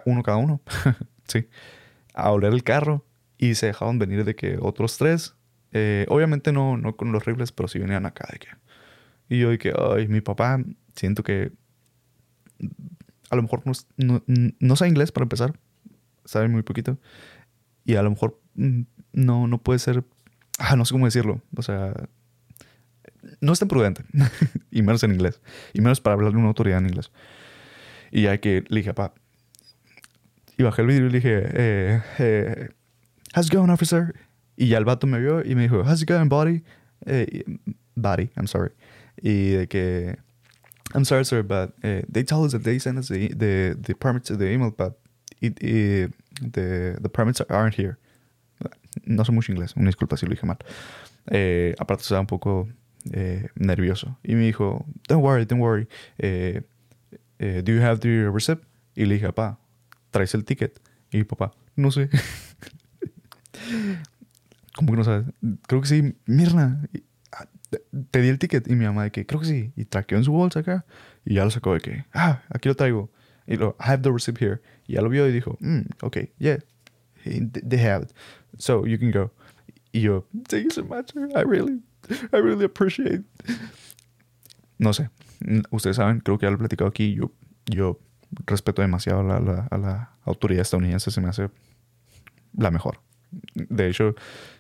Uno 0.06 0.24
cada 0.24 0.38
uno. 0.38 0.62
sí. 1.28 1.50
A 2.14 2.32
oler 2.32 2.54
el 2.54 2.64
carro 2.64 3.06
y 3.38 3.56
se 3.56 3.68
dejaban 3.68 4.00
venir 4.00 4.26
de 4.26 4.36
que 4.36 4.58
otros 4.62 4.98
tres, 4.98 5.36
eh, 5.72 6.06
obviamente 6.10 6.52
no, 6.52 6.78
no 6.78 6.96
con 6.96 7.12
los 7.12 7.26
rifles, 7.26 7.52
pero 7.52 7.68
sí 7.68 7.80
venían 7.80 8.06
acá 8.06 8.28
de 8.32 8.40
que. 8.40 8.48
Y 9.30 9.40
yo 9.40 9.50
de 9.50 9.58
que, 9.58 9.74
ay, 9.78 10.08
mi 10.08 10.22
papá, 10.22 10.60
siento 10.96 11.24
que 11.24 11.52
a 13.30 13.36
lo 13.36 13.44
mejor 13.44 13.62
no, 13.98 14.24
no, 14.60 14.76
sabe 14.76 14.90
inglés 14.90 15.12
para 15.12 15.24
empezar, 15.24 15.58
sabe 16.26 16.48
muy 16.48 16.64
poquito. 16.64 16.98
Y 17.86 17.96
a 17.96 18.04
lo 18.04 18.10
mejor 18.10 18.42
mm, 18.56 18.82
no, 19.14 19.48
no 19.48 19.62
puede 19.62 19.80
ser, 19.80 20.04
ah, 20.60 20.76
no 20.76 20.86
sé 20.86 20.94
cómo 20.94 21.06
decirlo, 21.06 21.42
o 21.56 21.62
sea, 21.62 21.94
no 23.42 23.54
es 23.54 23.60
tan 23.60 23.68
prudente, 23.68 24.04
y 24.72 24.82
menos 24.82 25.04
en 25.04 25.14
inglés, 25.14 25.42
y 25.74 25.82
menos 25.82 26.02
para 26.02 26.14
hablarle 26.14 26.38
a 26.38 26.40
una 26.40 26.50
autoridad 26.50 26.80
en 26.80 26.88
inglés. 26.88 27.12
Y 28.12 28.24
ya 28.24 28.38
que 28.40 28.64
le 28.68 28.80
dije, 28.80 28.94
papá, 28.94 29.14
y 30.58 30.64
bajé 30.64 30.82
el 30.82 30.88
vídeo 30.88 31.06
y 31.08 31.10
le 31.10 31.18
dije, 31.20 31.42
eh, 31.54 32.02
eh, 32.20 32.70
how's 33.36 33.48
it 33.48 33.54
going, 33.54 33.70
officer? 33.70 34.14
Y 34.58 34.68
ya 34.68 34.78
el 34.78 34.86
vato 34.86 35.08
me 35.08 35.20
vio 35.20 35.42
y 35.44 35.56
me 35.56 35.64
dijo, 35.64 35.84
how's 35.84 36.02
it 36.02 36.10
going, 36.10 36.28
buddy? 36.28 36.64
Eh, 37.06 37.44
body, 37.96 38.30
I'm 38.36 38.48
sorry. 38.48 38.72
Y 39.22 39.52
de 39.52 39.68
que, 39.68 40.18
I'm 40.94 41.06
sorry, 41.06 41.24
sir, 41.24 41.44
but 41.44 41.74
uh, 41.84 42.02
they 42.10 42.24
told 42.24 42.46
us 42.46 42.52
that 42.52 42.64
they 42.64 42.80
sent 42.80 42.98
us 42.98 43.08
the, 43.08 43.30
the, 43.30 43.78
the 43.80 43.94
permit 43.94 44.26
to 44.26 44.36
the 44.36 44.52
email, 44.52 44.72
but 44.72 45.00
y, 45.42 45.54
y 45.62 46.08
the, 46.42 46.98
the 47.00 47.10
permits 47.10 47.42
aren't 47.50 47.76
here. 47.76 47.98
No 49.06 49.24
sé 49.26 49.32
mucho 49.32 49.52
inglés, 49.52 49.76
una 49.76 49.88
disculpa 49.88 50.18
si 50.18 50.26
lo 50.26 50.32
dije 50.32 50.46
mal. 50.46 50.58
Eh, 51.28 51.76
aparte 51.80 52.02
estaba 52.04 52.22
un 52.22 52.28
poco 52.28 52.68
eh, 53.12 53.48
nervioso. 53.56 54.18
Y 54.24 54.36
me 54.36 54.42
dijo, 54.46 54.86
don't 55.08 55.24
worry, 55.24 55.46
don't 55.46 55.62
worry. 55.62 55.88
Eh, 56.18 56.62
eh, 57.40 57.62
do 57.64 57.72
you 57.74 57.82
have 57.82 58.00
the 58.00 58.30
receipt? 58.30 58.60
Y 58.96 59.06
le 59.06 59.16
dije, 59.16 59.28
papá, 59.28 59.60
¿traes 60.12 60.34
el 60.34 60.44
ticket? 60.44 60.80
Y 61.12 61.24
papá, 61.24 61.52
no 61.76 61.92
sé. 61.92 62.10
¿Cómo 64.76 64.92
que 64.92 64.98
no 64.98 65.04
sabes? 65.04 65.26
Creo 65.68 65.82
que 65.82 65.88
sí, 65.88 66.16
Mirna. 66.26 66.88
Ah, 67.32 67.48
te- 68.12 68.22
di 68.22 68.30
el 68.30 68.40
ticket. 68.40 68.68
Y 68.70 68.76
mi 68.76 68.86
mamá 68.86 69.04
de 69.04 69.12
que, 69.12 69.26
creo 69.26 69.40
que 69.42 69.48
sí. 69.48 69.74
Y 69.76 69.86
traqueó 69.86 70.18
en 70.18 70.24
su 70.24 70.32
bolsa 70.32 70.60
acá. 70.62 70.86
Y 71.26 71.36
ya 71.36 71.44
lo 71.44 71.52
sacó 71.52 71.74
de 71.74 71.80
que, 71.82 72.06
ah, 72.14 72.44
aquí 72.50 72.70
lo 72.70 72.76
traigo. 72.76 73.10
Y 73.48 73.58
lo, 73.58 73.76
I 73.80 73.84
have 73.92 74.04
the 74.04 74.12
receipt 74.12 74.40
here. 74.42 74.62
Y 74.88 74.94
ya 74.94 75.02
lo 75.02 75.10
vio 75.10 75.28
y 75.28 75.32
dijo, 75.32 75.58
mm, 75.60 75.82
ok, 76.02 76.18
yeah. 76.38 76.60
He- 77.26 77.42
They 77.68 77.80
have 77.86 78.06
it. 78.06 78.12
So 78.58 78.86
you 78.86 78.98
can 79.00 79.12
go. 79.12 79.32
Y 79.92 80.02
yo, 80.02 80.26
thank 80.48 80.66
you 80.66 80.72
so 80.72 80.84
much. 80.84 81.14
I 81.36 81.42
really, 81.44 81.82
I 82.34 82.38
really 82.38 82.66
appreciate. 82.66 83.24
No 84.78 84.94
sé. 84.94 85.10
Ustedes 85.72 85.96
saben, 85.98 86.20
creo 86.20 86.38
que 86.38 86.46
ya 86.46 86.50
lo 86.52 86.56
he 86.56 86.60
platicado 86.60 86.90
aquí. 86.90 87.14
Yo, 87.16 87.32
yo 87.66 88.00
respeto 88.46 88.82
demasiado 88.82 89.22
a 89.22 89.24
la, 89.40 89.68
la- 89.78 90.12
autoridad 90.24 90.62
estadounidense. 90.62 91.12
Se 91.12 91.22
me 91.22 91.30
hace 91.30 91.50
la 92.56 92.72
mejor. 92.72 93.02
De 93.56 93.88
hecho, 93.90 94.16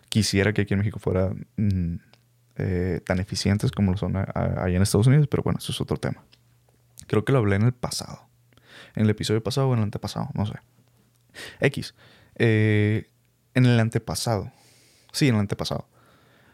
quisiera 0.10 0.54
que 0.54 0.62
aquí 0.62 0.74
en 0.74 0.80
México 0.80 1.00
fuera 1.00 1.32
mm, 1.58 1.96
eh, 2.58 3.02
tan 3.06 3.20
eficientes 3.20 3.72
como 3.72 3.92
lo 3.92 3.98
son 3.98 4.16
allá 4.16 4.68
en 4.76 4.82
Estados 4.82 5.08
Unidos, 5.08 5.28
pero 5.30 5.44
bueno, 5.44 5.60
eso 5.60 5.72
es 5.72 5.80
otro 5.82 5.98
tema. 5.98 6.24
Creo 7.08 7.24
que 7.26 7.32
lo 7.32 7.40
hablé 7.40 7.56
en 7.56 7.64
el 7.64 7.74
pasado. 7.74 8.28
En 8.96 9.04
el 9.04 9.10
episodio 9.10 9.44
pasado 9.44 9.68
o 9.70 9.74
en 9.74 9.80
el 9.80 9.84
antepasado, 9.84 10.30
no 10.34 10.46
sé. 10.46 10.54
X. 11.60 11.94
Eh, 12.36 13.10
en 13.60 13.66
el 13.66 13.80
antepasado. 13.80 14.52
Sí, 15.12 15.28
en 15.28 15.36
el 15.36 15.42
antepasado. 15.42 15.88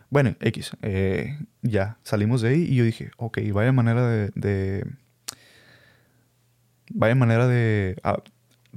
Bueno, 0.09 0.35
X. 0.39 0.71
eh, 0.81 1.37
ya 1.61 1.97
salimos 2.03 2.41
de 2.41 2.49
ahí 2.49 2.61
y 2.63 2.75
yo 2.75 2.83
dije, 2.83 3.11
ok, 3.17 3.39
vaya 3.53 3.71
manera 3.71 4.07
de. 4.07 4.31
de- 4.35 4.85
vaya 6.91 7.15
manera 7.15 7.47
de 7.47 7.97
ah, 8.03 8.21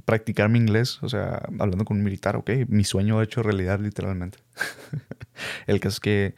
practicar 0.05 0.49
mi 0.49 0.59
inglés. 0.59 1.01
O 1.03 1.09
sea, 1.09 1.43
hablando 1.59 1.85
con 1.85 1.97
un 1.97 2.03
militar, 2.03 2.35
ok. 2.35 2.49
Mi 2.67 2.83
sueño 2.83 3.21
hecho 3.21 3.43
realidad, 3.43 3.79
literalmente. 3.79 4.39
el 5.67 5.79
caso 5.79 5.95
es 5.95 5.99
que 5.99 6.35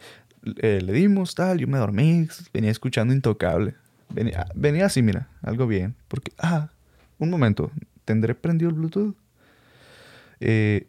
eh, 0.58 0.82
le 0.84 0.94
dimos 0.94 1.36
tal, 1.36 1.60
yo 1.60 1.68
me 1.68 1.78
dormí, 1.78 2.28
venía 2.54 2.72
escuchando 2.72 3.14
Intocable. 3.14 3.76
Venía, 4.10 4.46
venía 4.56 4.88
así, 4.88 5.02
mira, 5.02 5.30
algo 5.42 5.68
bien. 5.68 5.96
Porque, 6.10 6.34
ah, 6.38 6.70
un 7.18 7.30
momento, 7.30 7.72
¿tendré 8.04 8.36
prendido 8.36 8.70
el 8.70 8.76
Bluetooth? 8.76 9.16
Eh, 10.42 10.88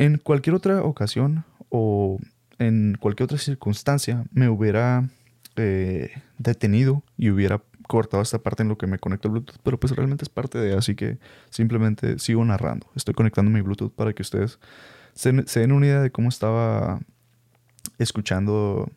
en 0.00 0.16
cualquier 0.16 0.56
otra 0.56 0.82
ocasión 0.82 1.44
o 1.68 2.18
en 2.58 2.96
cualquier 2.98 3.26
otra 3.26 3.36
circunstancia 3.36 4.24
me 4.32 4.48
hubiera 4.48 5.10
eh, 5.56 6.10
detenido 6.38 7.02
y 7.18 7.28
hubiera 7.28 7.62
cortado 7.86 8.22
esta 8.22 8.38
parte 8.38 8.62
en 8.62 8.70
lo 8.70 8.78
que 8.78 8.86
me 8.86 8.98
conecto 8.98 9.28
al 9.28 9.32
Bluetooth, 9.32 9.58
pero 9.62 9.78
pues 9.78 9.94
realmente 9.94 10.24
es 10.24 10.30
parte 10.30 10.56
de, 10.56 10.74
así 10.74 10.94
que 10.94 11.18
simplemente 11.50 12.18
sigo 12.18 12.42
narrando. 12.46 12.86
Estoy 12.96 13.12
conectando 13.12 13.50
mi 13.50 13.60
Bluetooth 13.60 13.92
para 13.92 14.14
que 14.14 14.22
ustedes 14.22 14.58
se, 15.12 15.32
den 15.32 15.72
una 15.72 15.84
idea 15.84 16.00
de 16.00 16.10
cómo 16.10 16.30
estaba 16.30 17.00
escuchando, 17.98 18.90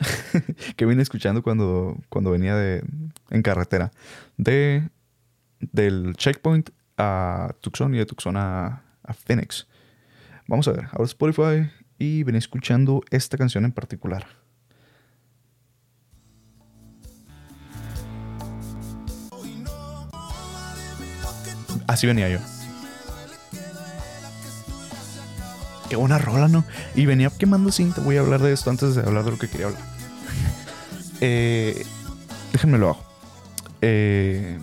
que 0.76 0.86
vine 0.86 1.02
escuchando 1.02 1.42
cuando, 1.42 1.98
cuando 2.08 2.30
venía 2.30 2.56
de, 2.56 2.82
en 3.28 3.42
carretera, 3.42 3.92
de, 4.38 4.88
del 5.60 6.14
checkpoint 6.16 6.70
a 6.96 7.54
Tucson 7.60 7.94
y 7.94 7.98
de 7.98 8.06
Tucson 8.06 8.38
a 8.38 8.82
Phoenix. 9.26 9.67
Vamos 10.48 10.66
a 10.66 10.72
ver, 10.72 10.86
ahora 10.92 11.04
Spotify 11.04 11.70
y 11.98 12.22
venía 12.22 12.38
escuchando 12.38 13.02
esta 13.10 13.36
canción 13.36 13.66
en 13.66 13.72
particular. 13.72 14.26
Así 21.86 22.06
venía 22.06 22.30
yo. 22.30 22.38
Qué 25.90 25.96
buena 25.96 26.16
rola, 26.16 26.48
¿no? 26.48 26.64
Y 26.94 27.04
venía 27.04 27.30
quemando 27.30 27.70
cinta. 27.70 28.00
Voy 28.00 28.16
a 28.16 28.20
hablar 28.20 28.40
de 28.40 28.52
esto 28.54 28.70
antes 28.70 28.94
de 28.94 29.02
hablar 29.02 29.24
de 29.24 29.32
lo 29.32 29.38
que 29.38 29.48
quería 29.48 29.66
hablar. 29.66 29.82
Eh, 31.20 31.84
déjenme 32.52 32.78
lo 32.78 32.90
hago. 32.90 33.04
Eh, 33.82 34.56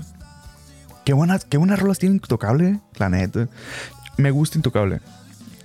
qué, 1.04 1.12
buenas, 1.12 1.44
qué 1.44 1.58
buenas 1.58 1.78
rolas 1.80 2.00
tiene 2.00 2.16
Intocable, 2.16 2.80
la. 2.98 3.50
Me 4.16 4.32
gusta 4.32 4.58
Intocable. 4.58 5.02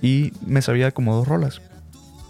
Y 0.01 0.33
me 0.45 0.61
sabía 0.61 0.91
como 0.91 1.15
dos 1.15 1.27
rolas. 1.27 1.61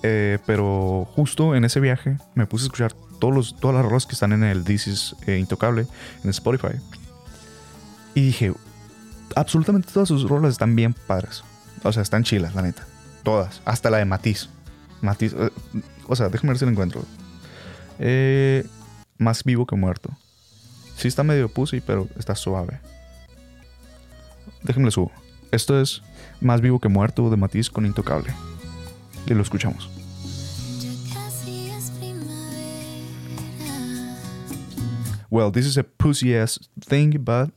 Eh, 0.03 0.39
pero 0.45 1.07
justo 1.15 1.55
en 1.55 1.63
ese 1.63 1.79
viaje 1.79 2.17
me 2.33 2.47
puse 2.47 2.63
a 2.63 2.67
escuchar 2.67 2.93
todos 3.19 3.33
los, 3.33 3.55
todas 3.55 3.75
las 3.75 3.85
rolas 3.85 4.07
que 4.07 4.13
están 4.13 4.33
en 4.33 4.43
el 4.43 4.63
This 4.63 4.87
is 4.87 5.15
eh, 5.27 5.37
Intocable, 5.37 5.85
en 6.23 6.29
Spotify. 6.31 6.75
Y 8.15 8.21
dije, 8.25 8.53
absolutamente 9.35 9.91
todas 9.93 10.09
sus 10.09 10.27
rolas 10.27 10.53
están 10.53 10.75
bien 10.75 10.93
padres. 10.93 11.43
O 11.83 11.91
sea, 11.91 12.01
están 12.01 12.23
chilas, 12.23 12.55
la 12.55 12.63
neta. 12.63 12.85
Todas. 13.23 13.61
Hasta 13.65 13.89
la 13.89 13.97
de 13.97 14.05
Matiz. 14.05 14.49
Matiz. 15.01 15.33
eh, 15.37 15.51
o 16.07 16.15
sea, 16.15 16.29
déjame 16.29 16.49
ver 16.49 16.59
si 16.59 16.65
la 16.65 16.71
encuentro. 16.71 17.05
Más 19.17 19.43
vivo 19.43 19.67
que 19.67 19.75
muerto. 19.75 20.09
Sí 20.97 21.07
está 21.07 21.23
medio 21.23 21.47
pussy, 21.47 21.79
pero 21.79 22.07
está 22.17 22.35
suave. 22.35 22.79
Déjenme 24.63 24.91
subo. 24.91 25.11
Esto 25.51 25.79
es 25.79 26.01
Más 26.39 26.61
vivo 26.61 26.79
que 26.79 26.89
muerto 26.89 27.29
de 27.29 27.37
Matiz 27.37 27.69
con 27.69 27.85
Intocable. 27.85 28.33
Y 29.27 29.33
lo 29.33 29.43
escuchamos. 29.43 29.89
Well, 35.29 35.51
this 35.51 35.65
is 35.65 35.77
a 35.77 35.83
pussy 35.83 36.35
ass 36.35 36.59
thing, 36.89 37.17
but 37.19 37.53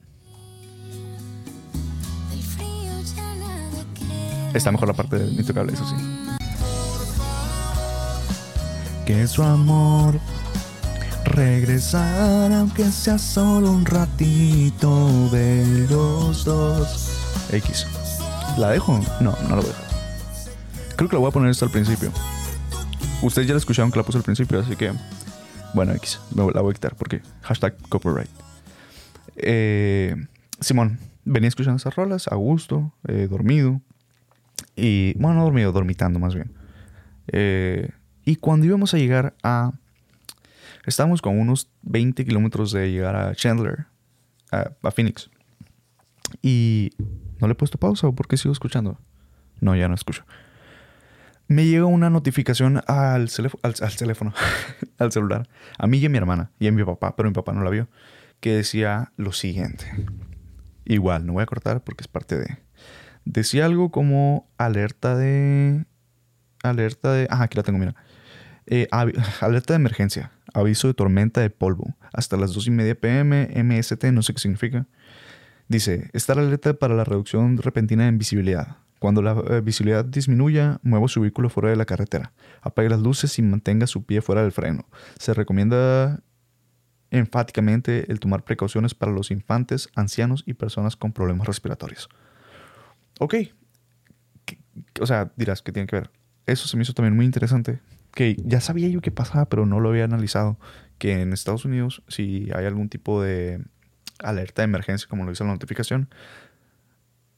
está 4.55 4.71
mejor 4.71 4.89
la 4.89 4.95
parte 4.95 5.19
de 5.19 5.27
Intocable, 5.33 5.73
eso 5.73 5.85
sí. 5.85 5.97
Que 9.07 9.27
su 9.27 9.43
amor 9.43 10.21
regresar, 11.25 12.53
aunque 12.53 12.85
sea 12.93 13.19
solo 13.19 13.71
un 13.71 13.85
ratito 13.85 15.29
de 15.31 15.87
los 15.91 16.45
dos. 16.45 17.14
X. 17.57 17.87
¿La 18.59 18.71
dejo? 18.71 19.01
No, 19.21 19.37
no 19.49 19.57
la 19.57 19.57
voy 19.57 19.65
a 19.65 19.69
dejar. 19.69 19.85
Creo 20.97 21.09
que 21.09 21.17
la 21.17 21.21
voy 21.21 21.29
a 21.29 21.33
poner 21.33 21.51
esto 21.51 21.65
al 21.65 21.71
principio. 21.71 22.13
Ustedes 23.23 23.49
ya 23.49 23.55
la 23.55 23.59
escucharon 23.59 23.91
que 23.91 23.99
la 23.99 24.05
puse 24.05 24.19
al 24.19 24.25
principio, 24.25 24.61
así 24.61 24.77
que. 24.77 24.93
Bueno, 25.73 25.93
X. 25.95 26.21
La 26.35 26.61
voy 26.61 26.71
a 26.71 26.75
quitar 26.75 26.95
porque. 26.95 27.21
Hashtag 27.43 27.77
copyright. 27.89 28.31
Eh, 29.37 30.15
Simón, 30.61 30.99
venía 31.25 31.49
escuchando 31.49 31.79
esas 31.79 31.97
rolas 31.97 32.29
a 32.29 32.37
gusto, 32.37 32.93
eh, 33.09 33.27
dormido. 33.29 33.81
Y. 34.77 35.15
Bueno, 35.19 35.39
no 35.39 35.45
dormido, 35.45 35.73
dormitando 35.73 36.19
más 36.19 36.35
bien. 36.35 36.53
Eh, 37.29 37.91
y 38.25 38.37
cuando 38.37 38.67
íbamos 38.67 38.95
a 38.95 38.99
llegar 38.99 39.35
a. 39.43 39.73
Estábamos 40.87 41.23
con 41.23 41.39
unos 41.39 41.71
20 41.83 42.25
kilómetros 42.25 42.71
de 42.71 42.93
llegar 42.93 43.17
a 43.17 43.35
Chandler, 43.35 43.87
a, 44.53 44.71
a 44.83 44.91
Phoenix. 44.91 45.31
Y 46.43 46.93
no 47.41 47.47
le 47.47 47.53
he 47.53 47.57
puesto 47.57 47.79
pausa 47.79 48.07
o 48.07 48.15
por 48.15 48.29
qué 48.29 48.37
sigo 48.37 48.53
escuchando. 48.53 48.99
No, 49.61 49.75
ya 49.77 49.89
no 49.89 49.95
escucho. 49.95 50.25
Me 51.47 51.67
llega 51.67 51.85
una 51.85 52.09
notificación 52.09 52.83
al, 52.87 53.29
al, 53.63 53.97
teléfono, 53.97 54.33
al 54.99 55.13
celular, 55.13 55.49
a 55.79 55.87
mí 55.87 55.99
y 55.99 56.07
a 56.07 56.09
mi 56.09 56.17
hermana 56.17 56.51
y 56.59 56.69
a 56.69 56.73
mi 56.73 56.83
papá, 56.85 57.17
pero 57.17 57.29
mi 57.29 57.35
papá 57.35 57.53
no 57.53 57.63
la 57.63 57.71
vio, 57.71 57.89
que 58.41 58.55
decía 58.55 59.13
lo 59.17 59.33
siguiente. 59.33 59.85
Igual, 60.87 61.27
no 61.27 61.35
voy 61.35 61.43
a 61.43 61.47
cortar 61.47 61.83
porque 61.83 62.03
es 62.03 62.09
parte 62.09 62.39
de. 62.39 62.59
Decía 63.25 63.67
algo 63.67 63.91
como 63.91 64.49
alerta 64.59 65.17
de. 65.17 65.85
Alerta 66.63 67.13
de. 67.13 67.27
Ah, 67.31 67.43
aquí 67.43 67.57
la 67.57 67.63
tengo, 67.63 67.79
mira. 67.79 67.95
Eh, 68.67 68.89
alerta 69.41 69.73
de 69.75 69.77
emergencia. 69.77 70.33
Aviso 70.53 70.89
de 70.89 70.95
tormenta 70.95 71.41
de 71.41 71.51
polvo. 71.51 71.97
Hasta 72.13 72.37
las 72.37 72.53
2 72.53 72.69
y 72.69 72.71
media 72.71 72.95
pm. 72.95 73.49
MST, 73.63 74.05
no 74.13 74.23
sé 74.23 74.35
qué 74.35 74.41
significa. 74.41 74.87
Dice, 75.69 76.11
estar 76.13 76.39
alerta 76.39 76.75
para 76.75 76.95
la 76.95 77.05
reducción 77.05 77.57
repentina 77.59 78.07
en 78.09 78.19
visibilidad. 78.19 78.77
Cuando 78.99 79.23
la 79.23 79.33
eh, 79.51 79.61
visibilidad 79.61 80.05
disminuya, 80.05 80.79
mueva 80.83 81.09
su 81.09 81.21
vehículo 81.21 81.49
fuera 81.51 81.71
de 81.71 81.77
la 81.77 81.85
carretera. 81.85 82.33
Apague 82.63 82.89
las 82.89 83.01
luces 83.01 83.39
y 83.39 83.43
mantenga 83.43 83.87
su 83.87 84.05
pie 84.05 84.23
fuera 84.23 84.43
del 84.43 84.53
freno. 84.53 84.87
Se 85.19 85.35
recomienda 85.35 86.21
enfáticamente 87.11 88.11
el 88.11 88.19
tomar 88.21 88.45
precauciones 88.45 88.95
para 88.95 89.13
los 89.13 89.31
infantes, 89.31 89.89
ancianos 89.95 90.43
y 90.47 90.55
personas 90.55 90.97
con 90.97 91.13
problemas 91.13 91.47
respiratorios. 91.47 92.09
Ok. 93.21 93.35
¿Qué- 94.45 94.59
qué- 94.93 95.03
O 95.03 95.07
sea, 95.07 95.33
dirás, 95.37 95.63
¿qué 95.63 95.71
tiene 95.73 95.87
que 95.87 95.97
ver? 95.97 96.11
Eso 96.47 96.67
se 96.67 96.77
me 96.77 96.83
hizo 96.83 96.93
también 96.93 97.15
muy 97.15 97.25
interesante. 97.25 97.81
Que 98.13 98.37
ya 98.45 98.61
sabía 98.61 98.89
yo 98.89 99.01
qué 99.01 99.11
pasaba, 99.11 99.47
pero 99.49 99.67
no 99.67 99.81
lo 99.81 99.91
había 99.91 100.05
analizado. 100.05 100.59
Que 100.99 101.21
en 101.21 101.33
Estados 101.33 101.65
Unidos, 101.65 102.03
si 102.09 102.49
hay 102.55 102.65
algún 102.67 102.89
tipo 102.89 103.23
de 103.23 103.65
alerta 104.19 104.63
de 104.63 104.65
emergencia, 104.65 105.09
como 105.09 105.25
lo 105.25 105.31
dice 105.31 105.45
la 105.45 105.51
notificación, 105.51 106.09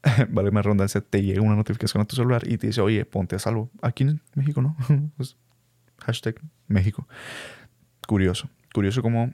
vale 0.28 0.50
más 0.50 0.64
redundancia, 0.64 1.00
te 1.00 1.22
llega 1.22 1.42
una 1.42 1.56
notificación 1.56 2.02
a 2.02 2.04
tu 2.04 2.16
celular 2.16 2.42
y 2.46 2.58
te 2.58 2.68
dice, 2.68 2.80
oye, 2.80 3.04
ponte 3.04 3.36
a 3.36 3.38
salvo. 3.38 3.70
Aquí 3.82 4.04
en 4.04 4.20
México, 4.34 4.62
¿no? 4.62 4.76
Hashtag 5.98 6.36
México. 6.68 7.08
Curioso. 8.06 8.48
Curioso 8.72 9.02
como 9.02 9.32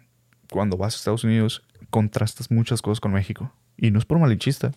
cuando 0.50 0.76
vas 0.76 0.94
a 0.94 0.96
Estados 0.96 1.24
Unidos 1.24 1.62
contrastas 1.90 2.50
muchas 2.50 2.80
cosas 2.82 3.00
con 3.00 3.12
México. 3.12 3.52
Y 3.76 3.90
no 3.90 3.98
es 3.98 4.04
por 4.04 4.18
malinchista. 4.18 4.72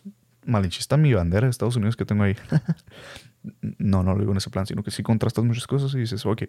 Malinchista 0.45 0.97
mi 0.97 1.13
bandera 1.13 1.45
de 1.45 1.51
Estados 1.51 1.75
Unidos 1.75 1.95
que 1.95 2.05
tengo 2.05 2.23
ahí. 2.23 2.35
no, 3.77 4.03
no 4.03 4.13
lo 4.13 4.19
digo 4.19 4.31
en 4.31 4.37
ese 4.37 4.49
plan, 4.49 4.65
sino 4.65 4.83
que 4.83 4.91
sí 4.91 5.03
contrastas 5.03 5.43
muchas 5.43 5.67
cosas 5.67 5.93
y 5.93 5.99
dices, 5.99 6.25
ok, 6.25 6.43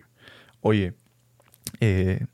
oye, 0.60 0.94
eh, 1.80 2.26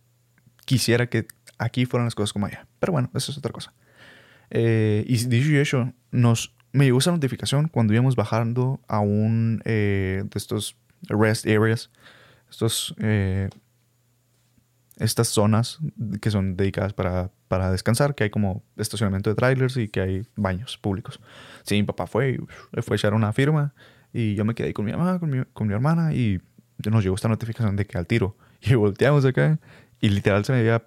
quisiera 0.65 1.09
que 1.09 1.27
aquí 1.59 1.87
fueran 1.87 2.07
las 2.07 2.15
cosas 2.15 2.33
como 2.33 2.47
allá. 2.47 2.67
Pero 2.79 2.93
bueno, 2.93 3.11
eso 3.15 3.33
es 3.33 3.39
otra 3.39 3.53
cosa. 3.53 3.73
Eh, 4.51 5.05
y 5.07 5.17
dicho 5.27 5.51
y 5.51 5.59
hecho, 5.59 5.93
nos, 6.11 6.55
me 6.73 6.85
llegó 6.85 6.99
esa 6.99 7.11
notificación 7.11 7.69
cuando 7.69 7.95
íbamos 7.95 8.17
bajando 8.17 8.81
a 8.87 9.01
un 9.01 9.63
eh, 9.65 10.25
de 10.25 10.39
estos 10.39 10.77
rest 11.03 11.47
areas, 11.47 11.91
estos, 12.51 12.95
eh, 12.99 13.49
estas 14.99 15.29
zonas 15.29 15.79
que 16.21 16.31
son 16.31 16.57
dedicadas 16.57 16.93
para, 16.93 17.31
para 17.49 17.71
descansar, 17.71 18.15
que 18.15 18.25
hay 18.25 18.31
como 18.31 18.63
estacionamiento 18.77 19.31
de 19.31 19.37
trailers 19.37 19.77
y 19.79 19.89
que 19.89 20.01
hay 20.01 20.23
baños 20.37 20.77
públicos. 20.77 21.21
Sí, 21.63 21.77
mi 21.77 21.85
papá 21.85 22.07
fue, 22.07 22.39
fue 22.83 22.95
a 22.95 22.97
echar 22.97 23.15
una 23.15 23.33
firma 23.33 23.75
y 24.13 24.35
yo 24.35 24.45
me 24.45 24.55
quedé 24.55 24.69
ahí 24.69 24.73
con 24.75 24.85
mi 24.85 24.93
mamá, 24.93 25.19
con 25.19 25.31
mi, 25.31 25.45
con 25.53 25.67
mi 25.67 25.73
hermana 25.75 26.13
y 26.13 26.41
nos 26.91 27.03
llegó 27.03 27.15
esta 27.15 27.29
notificación 27.29 27.77
de 27.77 27.87
que 27.87 27.99
al 27.99 28.07
tiro. 28.07 28.37
Y 28.65 28.75
volteamos 28.75 29.25
acá 29.25 29.59
y 30.01 30.09
literal 30.09 30.45
se 30.45 30.53
me 30.53 30.63
veía 30.63 30.87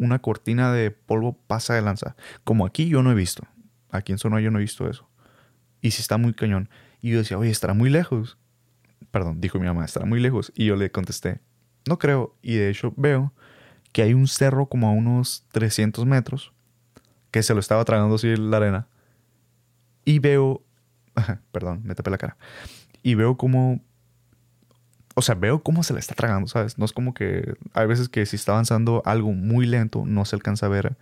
una 0.00 0.18
cortina 0.18 0.72
de 0.72 0.90
polvo 0.90 1.38
pasa 1.46 1.74
de 1.74 1.82
lanza. 1.82 2.16
Como 2.42 2.66
aquí 2.66 2.88
yo 2.88 3.02
no 3.02 3.12
he 3.12 3.14
visto. 3.14 3.46
Aquí 3.90 4.12
en 4.12 4.18
Sonora 4.18 4.40
yo 4.40 4.50
no 4.50 4.58
he 4.58 4.62
visto 4.62 4.88
eso. 4.88 5.08
Y 5.82 5.92
sí 5.92 6.00
está 6.00 6.16
muy 6.16 6.32
cañón. 6.32 6.68
Y 7.00 7.10
yo 7.10 7.18
decía, 7.18 7.38
oye, 7.38 7.50
estará 7.50 7.74
muy 7.74 7.90
lejos. 7.90 8.38
Perdón, 9.10 9.40
dijo 9.40 9.58
mi 9.58 9.66
mamá, 9.66 9.84
estará 9.84 10.06
muy 10.06 10.18
lejos. 10.18 10.52
Y 10.56 10.64
yo 10.66 10.76
le 10.76 10.90
contesté, 10.90 11.40
no 11.86 11.98
creo. 11.98 12.34
Y 12.42 12.54
de 12.54 12.70
hecho 12.70 12.94
veo 12.96 13.32
que 13.92 14.02
hay 14.02 14.14
un 14.14 14.26
cerro 14.26 14.66
como 14.66 14.88
a 14.88 14.92
unos 14.92 15.46
300 15.52 16.06
metros 16.06 16.52
que 17.30 17.42
se 17.42 17.54
lo 17.54 17.60
estaba 17.60 17.84
tragando 17.84 18.14
así 18.14 18.34
la 18.36 18.56
arena. 18.56 18.88
Y 20.04 20.18
veo, 20.18 20.64
perdón, 21.52 21.82
me 21.84 21.94
tapé 21.94 22.10
la 22.10 22.18
cara. 22.18 22.36
Y 23.02 23.14
veo 23.16 23.36
como, 23.36 23.80
o 25.20 25.22
sea, 25.22 25.34
veo 25.36 25.62
cómo 25.62 25.82
se 25.82 25.92
le 25.94 26.00
está 26.00 26.14
tragando, 26.14 26.48
¿sabes? 26.48 26.78
No 26.78 26.84
es 26.84 26.92
como 26.92 27.14
que 27.14 27.54
hay 27.74 27.86
veces 27.86 28.08
que 28.08 28.26
si 28.26 28.36
está 28.36 28.52
avanzando 28.52 29.02
algo 29.04 29.32
muy 29.32 29.66
lento, 29.66 30.04
no 30.06 30.24
se 30.24 30.36
alcanza 30.36 30.66
a 30.66 30.68
ver 30.70 30.96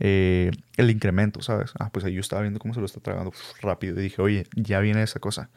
eh, 0.00 0.52
el 0.76 0.90
incremento, 0.90 1.42
¿sabes? 1.42 1.72
Ah, 1.78 1.90
pues 1.92 2.04
ahí 2.04 2.14
yo 2.14 2.20
estaba 2.20 2.42
viendo 2.42 2.60
cómo 2.60 2.74
se 2.74 2.80
lo 2.80 2.86
está 2.86 3.00
tragando 3.00 3.30
uf, 3.30 3.60
rápido 3.62 3.98
y 4.00 4.02
dije, 4.04 4.22
oye, 4.22 4.46
ya 4.56 4.80
viene 4.80 5.02
esa 5.02 5.20
cosa. 5.20 5.50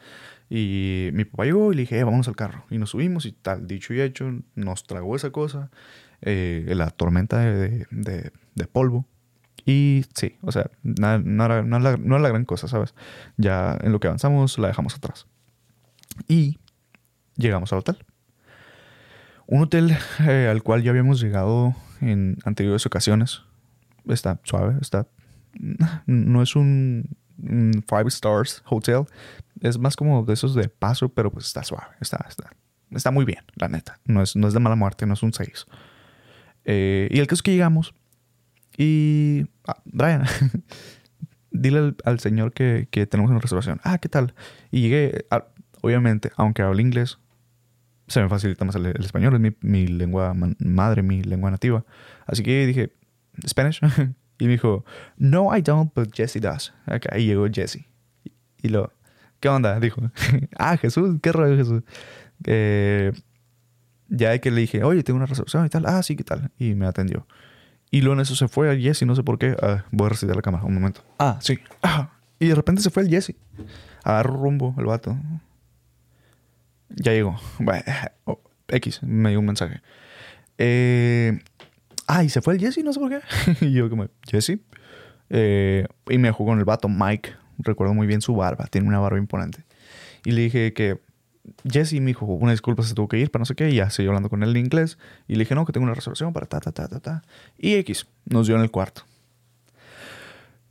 Y 0.50 1.10
mi 1.14 1.24
papá 1.24 1.44
llegó 1.44 1.72
y 1.72 1.76
le 1.76 1.82
dije, 1.82 1.98
eh, 2.00 2.02
al 2.04 2.36
carro. 2.36 2.64
Y 2.70 2.78
nos 2.78 2.90
subimos 2.90 3.26
y 3.26 3.32
tal, 3.32 3.66
dicho 3.66 3.94
y 3.94 4.00
hecho, 4.00 4.32
nos 4.54 4.86
tragó 4.86 5.16
esa 5.16 5.30
cosa, 5.30 5.70
eh, 6.22 6.64
la 6.76 6.90
tormenta 6.90 7.38
de, 7.40 7.86
de- 7.90 8.32
de 8.54 8.66
polvo. 8.66 9.06
Y 9.66 10.04
sí, 10.14 10.36
o 10.42 10.52
sea, 10.52 10.70
na- 10.82 11.18
no, 11.18 11.44
era, 11.46 11.62
no, 11.62 11.76
era 11.78 11.92
la, 11.92 11.96
no 11.98 12.16
era 12.16 12.22
la 12.22 12.28
gran 12.30 12.44
cosa, 12.44 12.68
¿sabes? 12.68 12.94
Ya 13.36 13.78
en 13.82 13.92
lo 13.92 14.00
que 14.00 14.08
avanzamos 14.08 14.58
la 14.58 14.68
dejamos 14.68 14.94
atrás. 14.96 15.26
Y 16.28 16.58
llegamos 17.36 17.72
al 17.72 17.80
hotel. 17.80 17.98
Un 19.46 19.62
hotel 19.62 19.96
eh, 20.20 20.48
al 20.50 20.62
cual 20.62 20.82
ya 20.82 20.90
habíamos 20.90 21.20
llegado 21.20 21.74
en 22.00 22.38
anteriores 22.44 22.86
ocasiones. 22.86 23.42
Está 24.08 24.40
suave, 24.44 24.76
está... 24.80 25.06
No 26.06 26.42
es 26.42 26.56
un, 26.56 27.16
five 27.86 28.08
stars 28.08 28.62
hotel. 28.66 29.04
Es 29.60 29.78
más 29.78 29.96
como 29.96 30.24
de 30.24 30.32
esos 30.32 30.54
de 30.54 30.68
paso, 30.68 31.08
pero 31.10 31.30
pues 31.30 31.46
está 31.46 31.62
suave. 31.62 31.94
Está, 32.00 32.24
está, 32.28 32.50
está 32.90 33.10
muy 33.10 33.24
bien, 33.24 33.44
la 33.56 33.68
neta. 33.68 34.00
No 34.04 34.22
es, 34.22 34.36
no 34.36 34.48
es 34.48 34.54
de 34.54 34.60
mala 34.60 34.76
muerte, 34.76 35.06
no 35.06 35.14
es 35.14 35.22
un 35.22 35.32
6. 35.32 35.66
Eh, 36.64 37.08
y 37.10 37.18
el 37.18 37.26
caso 37.26 37.40
es 37.40 37.42
que 37.42 37.50
llegamos 37.52 37.94
y... 38.76 39.46
ah, 39.66 39.82
Brian, 39.84 40.24
dile 41.50 41.78
al, 41.78 41.96
al 42.04 42.20
señor 42.20 42.52
que, 42.52 42.88
que 42.90 43.06
tenemos 43.06 43.30
una 43.30 43.40
reservación. 43.40 43.80
Ah, 43.84 43.98
¿qué 43.98 44.08
tal? 44.08 44.34
Y 44.70 44.82
llegué, 44.82 45.26
ah, 45.30 45.46
obviamente, 45.82 46.32
aunque 46.36 46.62
hablo 46.62 46.80
inglés, 46.80 47.18
se 48.08 48.20
me 48.22 48.28
facilita 48.28 48.64
más 48.64 48.74
el, 48.76 48.86
el 48.86 49.04
español, 49.04 49.34
es 49.34 49.40
mi, 49.40 49.54
mi 49.60 49.86
lengua 49.86 50.34
man- 50.34 50.56
madre, 50.60 51.02
mi 51.02 51.22
lengua 51.22 51.50
nativa. 51.50 51.84
Así 52.26 52.42
que 52.42 52.66
dije, 52.66 52.92
¿Spanish? 53.46 53.80
y 54.38 54.44
me 54.46 54.52
dijo, 54.52 54.84
No, 55.16 55.56
I 55.56 55.62
don't, 55.62 55.92
but 55.94 56.12
Jesse 56.14 56.40
does. 56.40 56.72
Ok, 56.86 57.06
ahí 57.10 57.26
llegó 57.26 57.46
Jesse. 57.52 57.86
Y, 58.24 58.32
y 58.62 58.68
lo, 58.68 58.92
¿qué 59.40 59.48
onda? 59.48 59.78
Dijo, 59.80 60.00
ah, 60.58 60.76
Jesús, 60.76 61.18
qué 61.22 61.32
rollo, 61.32 61.56
Jesús. 61.56 61.82
Eh, 62.44 63.12
ya 64.08 64.36
que 64.38 64.50
le 64.50 64.60
dije, 64.62 64.84
oye, 64.84 65.02
tengo 65.02 65.16
una 65.16 65.26
reservación 65.26 65.64
y 65.64 65.68
tal. 65.70 65.84
Ah, 65.86 66.02
sí, 66.02 66.16
¿qué 66.16 66.24
tal? 66.24 66.50
Y 66.58 66.74
me 66.74 66.86
atendió. 66.86 67.26
Y 67.90 68.00
luego 68.00 68.14
en 68.14 68.20
eso 68.20 68.34
se 68.36 68.48
fue 68.48 68.70
a 68.70 68.76
Jesse, 68.76 69.02
no 69.06 69.14
sé 69.14 69.22
por 69.22 69.38
qué. 69.38 69.56
Ah, 69.62 69.84
voy 69.90 70.06
a 70.06 70.10
recitar 70.10 70.34
la 70.36 70.42
cámara, 70.42 70.64
un 70.64 70.74
momento. 70.74 71.02
Ah, 71.18 71.38
sí. 71.40 71.58
Ah, 71.82 72.10
y 72.38 72.48
de 72.48 72.54
repente 72.54 72.82
se 72.82 72.90
fue 72.90 73.02
el 73.04 73.08
Jesse. 73.08 73.34
Agarró 74.04 74.34
rumbo 74.34 74.74
el 74.78 74.86
vato. 74.86 75.16
Ya 76.96 77.12
llegó. 77.12 77.38
Oh, 78.24 78.40
X, 78.68 79.02
me 79.02 79.30
dio 79.30 79.40
un 79.40 79.46
mensaje. 79.46 79.80
Eh, 80.58 81.38
ah, 82.06 82.24
y 82.24 82.28
se 82.28 82.40
fue 82.42 82.54
el 82.54 82.60
Jesse, 82.60 82.78
no 82.84 82.92
sé 82.92 83.00
por 83.00 83.10
qué. 83.10 83.20
y 83.66 83.72
yo 83.72 83.88
como, 83.90 84.06
Jesse. 84.26 84.58
Eh, 85.30 85.86
y 86.08 86.18
me 86.18 86.28
dejó 86.28 86.44
con 86.44 86.58
el 86.58 86.64
vato 86.64 86.88
Mike. 86.88 87.32
Recuerdo 87.58 87.94
muy 87.94 88.06
bien 88.06 88.20
su 88.20 88.34
barba. 88.34 88.66
Tiene 88.66 88.88
una 88.88 88.98
barba 88.98 89.18
imponente. 89.18 89.64
Y 90.24 90.32
le 90.32 90.42
dije 90.42 90.72
que 90.72 91.00
Jesse 91.68 91.94
me 91.94 92.06
dijo, 92.06 92.26
una 92.26 92.52
disculpa, 92.52 92.82
se 92.82 92.94
tuvo 92.94 93.08
que 93.08 93.18
ir, 93.18 93.30
pero 93.30 93.40
no 93.40 93.46
sé 93.46 93.54
qué. 93.54 93.70
Y 93.70 93.76
ya 93.76 93.90
seguí 93.90 94.08
hablando 94.08 94.30
con 94.30 94.42
él 94.42 94.50
en 94.50 94.64
inglés. 94.64 94.98
Y 95.26 95.34
le 95.34 95.40
dije, 95.40 95.54
no, 95.54 95.64
que 95.64 95.72
tengo 95.72 95.84
una 95.84 95.94
reservación 95.94 96.32
para 96.32 96.46
ta, 96.46 96.60
ta, 96.60 96.72
ta, 96.72 96.88
ta, 96.88 97.00
ta. 97.00 97.22
Y 97.58 97.74
X, 97.74 98.06
nos 98.26 98.46
dio 98.46 98.56
en 98.56 98.62
el 98.62 98.70
cuarto. 98.70 99.02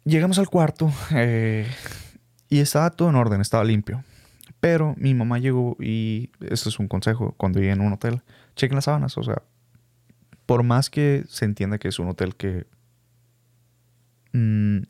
Llegamos 0.03 0.39
al 0.39 0.49
cuarto 0.49 0.91
eh, 1.11 1.67
y 2.49 2.59
estaba 2.59 2.89
todo 2.89 3.09
en 3.09 3.15
orden, 3.15 3.39
estaba 3.39 3.63
limpio. 3.63 4.03
Pero 4.61 4.93
mi 4.97 5.15
mamá 5.15 5.39
llegó 5.39 5.75
y 5.79 6.29
esto 6.39 6.69
es 6.69 6.79
un 6.79 6.87
consejo 6.87 7.33
cuando 7.35 7.59
lleguen 7.59 7.81
a 7.81 7.83
un 7.83 7.93
hotel, 7.93 8.21
chequen 8.55 8.75
las 8.75 8.85
sábanas. 8.85 9.17
O 9.17 9.23
sea, 9.23 9.41
por 10.45 10.63
más 10.63 10.89
que 10.89 11.23
se 11.27 11.45
entienda 11.45 11.79
que 11.79 11.87
es 11.87 11.97
un 11.97 12.07
hotel 12.07 12.35
que, 12.35 12.67
mm, 14.33 14.83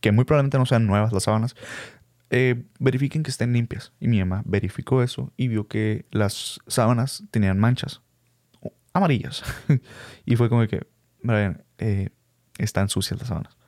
que, 0.00 0.12
muy 0.12 0.24
probablemente 0.24 0.56
no 0.56 0.64
sean 0.64 0.86
nuevas 0.86 1.12
las 1.12 1.24
sábanas, 1.24 1.54
eh, 2.30 2.64
verifiquen 2.78 3.22
que 3.22 3.30
estén 3.30 3.52
limpias. 3.52 3.92
Y 4.00 4.08
mi 4.08 4.20
mamá 4.20 4.42
verificó 4.46 5.02
eso 5.02 5.32
y 5.36 5.48
vio 5.48 5.68
que 5.68 6.06
las 6.10 6.58
sábanas 6.66 7.22
tenían 7.30 7.58
manchas 7.58 8.00
amarillas. 8.94 9.42
y 10.24 10.36
fue 10.36 10.48
como 10.48 10.66
que, 10.66 10.86
Brian, 11.22 11.62
eh, 11.76 12.08
están 12.56 12.88
sucias 12.88 13.18
las 13.18 13.28
sábanas. 13.28 13.58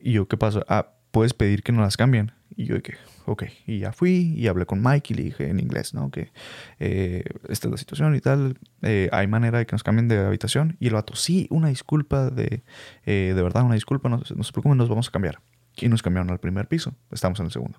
Y 0.00 0.12
yo, 0.12 0.26
¿qué 0.26 0.36
pasa? 0.36 0.64
Ah, 0.68 0.92
puedes 1.12 1.34
pedir 1.34 1.62
que 1.62 1.70
no 1.70 1.82
las 1.82 1.96
cambien. 1.96 2.32
Y 2.56 2.64
yo, 2.64 2.82
que, 2.82 2.94
ok. 3.26 3.44
Y 3.66 3.80
ya 3.80 3.92
fui 3.92 4.32
y 4.36 4.46
hablé 4.48 4.64
con 4.66 4.82
Mike 4.82 5.12
y 5.12 5.16
le 5.16 5.22
dije 5.24 5.48
en 5.50 5.60
inglés, 5.60 5.92
¿no? 5.94 6.10
Que 6.10 6.30
eh, 6.78 7.24
esta 7.48 7.68
es 7.68 7.72
la 7.72 7.76
situación 7.76 8.14
y 8.16 8.20
tal. 8.20 8.58
eh, 8.82 9.08
hay 9.12 9.26
manera 9.26 9.58
de 9.58 9.66
que 9.66 9.72
nos 9.72 9.82
cambien 9.82 10.08
de 10.08 10.18
habitación. 10.18 10.76
Y 10.80 10.86
el 10.88 10.94
vato, 10.94 11.14
sí, 11.14 11.46
una 11.50 11.68
disculpa, 11.68 12.30
de, 12.30 12.62
eh, 13.04 13.32
de 13.34 13.42
verdad, 13.42 13.64
una 13.64 13.74
disculpa, 13.74 14.08
no, 14.08 14.24
se- 14.24 14.34
preocupen, 14.34 14.76
nos 14.78 14.88
vamos 14.88 15.08
a 15.08 15.10
cambiar. 15.10 15.40
Y 15.76 15.88
nos 15.88 16.02
cambiaron 16.02 16.30
al 16.30 16.38
primer 16.40 16.68
piso. 16.68 16.94
Estamos 17.10 17.38
en 17.40 17.46
el 17.46 17.52
segundo. 17.52 17.78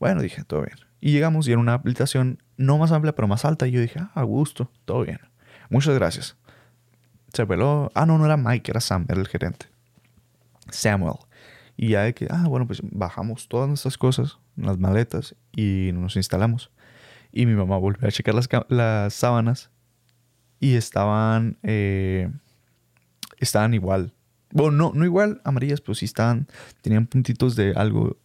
Bueno, 0.00 0.20
dije, 0.20 0.42
todo 0.44 0.62
bien. 0.62 0.76
Y 1.00 1.12
llegamos 1.12 1.46
y 1.46 1.52
era 1.52 1.60
una 1.60 1.74
habitación 1.74 2.42
no 2.56 2.78
más 2.78 2.90
amplia, 2.90 3.14
pero 3.14 3.28
más 3.28 3.44
alta. 3.44 3.66
Y 3.68 3.70
yo 3.72 3.80
dije, 3.80 4.00
ah, 4.00 4.10
a 4.14 4.22
gusto, 4.24 4.70
todo 4.84 5.04
bien. 5.04 5.20
Muchas 5.70 5.94
gracias. 5.94 6.36
Se 7.32 7.46
peló. 7.46 7.90
Ah, 7.94 8.06
no, 8.06 8.18
no 8.18 8.24
era 8.26 8.36
Mike, 8.36 8.70
era 8.70 8.80
Sam, 8.80 9.06
era 9.08 9.20
el 9.20 9.28
gerente. 9.28 9.66
Samuel. 10.70 11.14
Y 11.76 11.88
ya 11.88 12.02
de 12.02 12.14
que, 12.14 12.28
ah, 12.30 12.46
bueno, 12.48 12.66
pues 12.66 12.80
bajamos 12.82 13.48
todas 13.48 13.68
nuestras 13.68 13.98
cosas, 13.98 14.38
las 14.56 14.78
maletas, 14.78 15.34
y 15.54 15.90
nos 15.92 16.16
instalamos. 16.16 16.70
Y 17.32 17.46
mi 17.46 17.54
mamá 17.54 17.76
volvió 17.78 18.06
a 18.06 18.12
checar 18.12 18.34
las, 18.34 18.48
las 18.68 19.12
sábanas 19.12 19.70
y 20.60 20.76
estaban, 20.76 21.58
eh, 21.62 22.30
estaban 23.38 23.74
igual. 23.74 24.12
Bueno, 24.50 24.70
no, 24.70 24.92
no 24.94 25.04
igual 25.04 25.40
amarillas, 25.44 25.80
pero 25.80 25.94
sí 25.94 26.04
estaban, 26.04 26.46
tenían 26.80 27.06
puntitos 27.06 27.56
de 27.56 27.72
algo. 27.74 28.16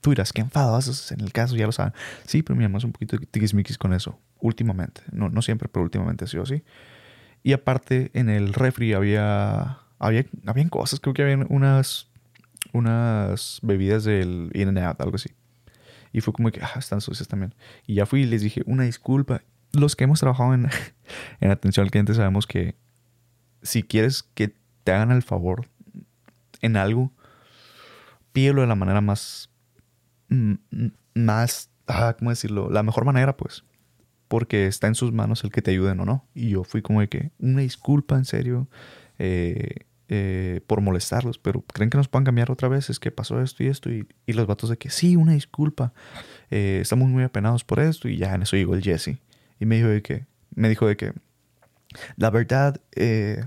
Tú 0.00 0.10
dirás, 0.10 0.32
qué 0.32 0.42
en 0.42 1.20
el 1.20 1.32
caso, 1.32 1.56
ya 1.56 1.66
lo 1.66 1.72
saben. 1.72 1.92
Sí, 2.26 2.42
pero 2.42 2.56
mi 2.56 2.64
mamá 2.64 2.78
es 2.78 2.84
un 2.84 2.92
poquito 2.92 3.16
tiquismiquis 3.18 3.78
con 3.78 3.94
eso, 3.94 4.18
últimamente. 4.40 5.02
No, 5.12 5.28
no 5.28 5.40
siempre, 5.40 5.68
pero 5.68 5.84
últimamente 5.84 6.24
ha 6.24 6.28
sido 6.28 6.42
así. 6.42 6.64
Y 7.42 7.52
aparte, 7.52 8.10
en 8.14 8.28
el 8.28 8.52
refri 8.52 8.94
había, 8.94 9.78
había 9.98 10.26
habían 10.44 10.68
cosas, 10.68 11.00
creo 11.00 11.14
que 11.14 11.22
habían 11.22 11.46
unas, 11.48 12.07
unas 12.72 13.60
bebidas 13.62 14.04
del 14.04 14.50
In 14.54 14.76
algo 14.78 15.14
así. 15.14 15.30
Y 16.12 16.20
fue 16.20 16.32
como 16.32 16.50
que, 16.50 16.60
ah, 16.62 16.78
están 16.78 17.00
sucias 17.00 17.28
también. 17.28 17.54
Y 17.86 17.94
ya 17.94 18.06
fui 18.06 18.22
y 18.22 18.26
les 18.26 18.42
dije, 18.42 18.62
una 18.66 18.84
disculpa. 18.84 19.42
Los 19.72 19.96
que 19.96 20.04
hemos 20.04 20.20
trabajado 20.20 20.54
en, 20.54 20.68
en 21.40 21.50
atención 21.50 21.84
al 21.84 21.90
cliente 21.90 22.14
sabemos 22.14 22.46
que 22.46 22.74
si 23.62 23.82
quieres 23.82 24.22
que 24.34 24.54
te 24.84 24.92
hagan 24.92 25.10
el 25.10 25.22
favor 25.22 25.68
en 26.60 26.76
algo, 26.76 27.12
pídelo 28.32 28.62
de 28.62 28.66
la 28.66 28.74
manera 28.74 29.00
más 29.00 29.50
mm, 30.28 30.54
mm, 30.70 30.86
más, 31.18 31.70
ah, 31.86 32.14
¿cómo 32.18 32.30
decirlo? 32.30 32.70
La 32.70 32.82
mejor 32.82 33.04
manera, 33.04 33.36
pues. 33.36 33.64
Porque 34.28 34.66
está 34.66 34.86
en 34.86 34.94
sus 34.94 35.12
manos 35.12 35.44
el 35.44 35.50
que 35.50 35.62
te 35.62 35.70
ayuden 35.70 36.00
o 36.00 36.04
no. 36.04 36.26
Y 36.34 36.50
yo 36.50 36.64
fui 36.64 36.82
como 36.82 37.00
de 37.00 37.08
que, 37.08 37.32
una 37.38 37.62
disculpa, 37.62 38.16
en 38.16 38.24
serio, 38.24 38.68
eh, 39.18 39.86
eh, 40.08 40.60
por 40.66 40.80
molestarlos, 40.80 41.38
pero 41.38 41.62
¿creen 41.62 41.90
que 41.90 41.98
nos 41.98 42.08
puedan 42.08 42.24
cambiar 42.24 42.50
otra 42.50 42.68
vez? 42.68 42.90
Es 42.90 42.98
que 42.98 43.10
pasó 43.10 43.40
esto 43.40 43.62
y 43.62 43.66
esto. 43.66 43.90
Y, 43.90 44.06
y 44.26 44.32
los 44.32 44.46
vatos 44.46 44.70
de 44.70 44.76
que, 44.76 44.90
sí, 44.90 45.16
una 45.16 45.32
disculpa. 45.32 45.92
Eh, 46.50 46.78
estamos 46.82 47.08
muy 47.08 47.22
apenados 47.22 47.64
por 47.64 47.80
esto. 47.80 48.08
Y 48.08 48.16
ya 48.16 48.34
en 48.34 48.42
eso 48.42 48.56
llegó 48.56 48.74
el 48.74 48.82
Jesse. 48.82 49.18
Y 49.60 49.66
me 49.66 49.76
dijo 49.76 49.88
de 49.88 50.02
que, 50.02 50.26
me 50.54 50.68
dijo 50.68 50.86
de 50.86 50.96
que, 50.96 51.12
la 52.16 52.30
verdad, 52.30 52.80
eh, 52.96 53.44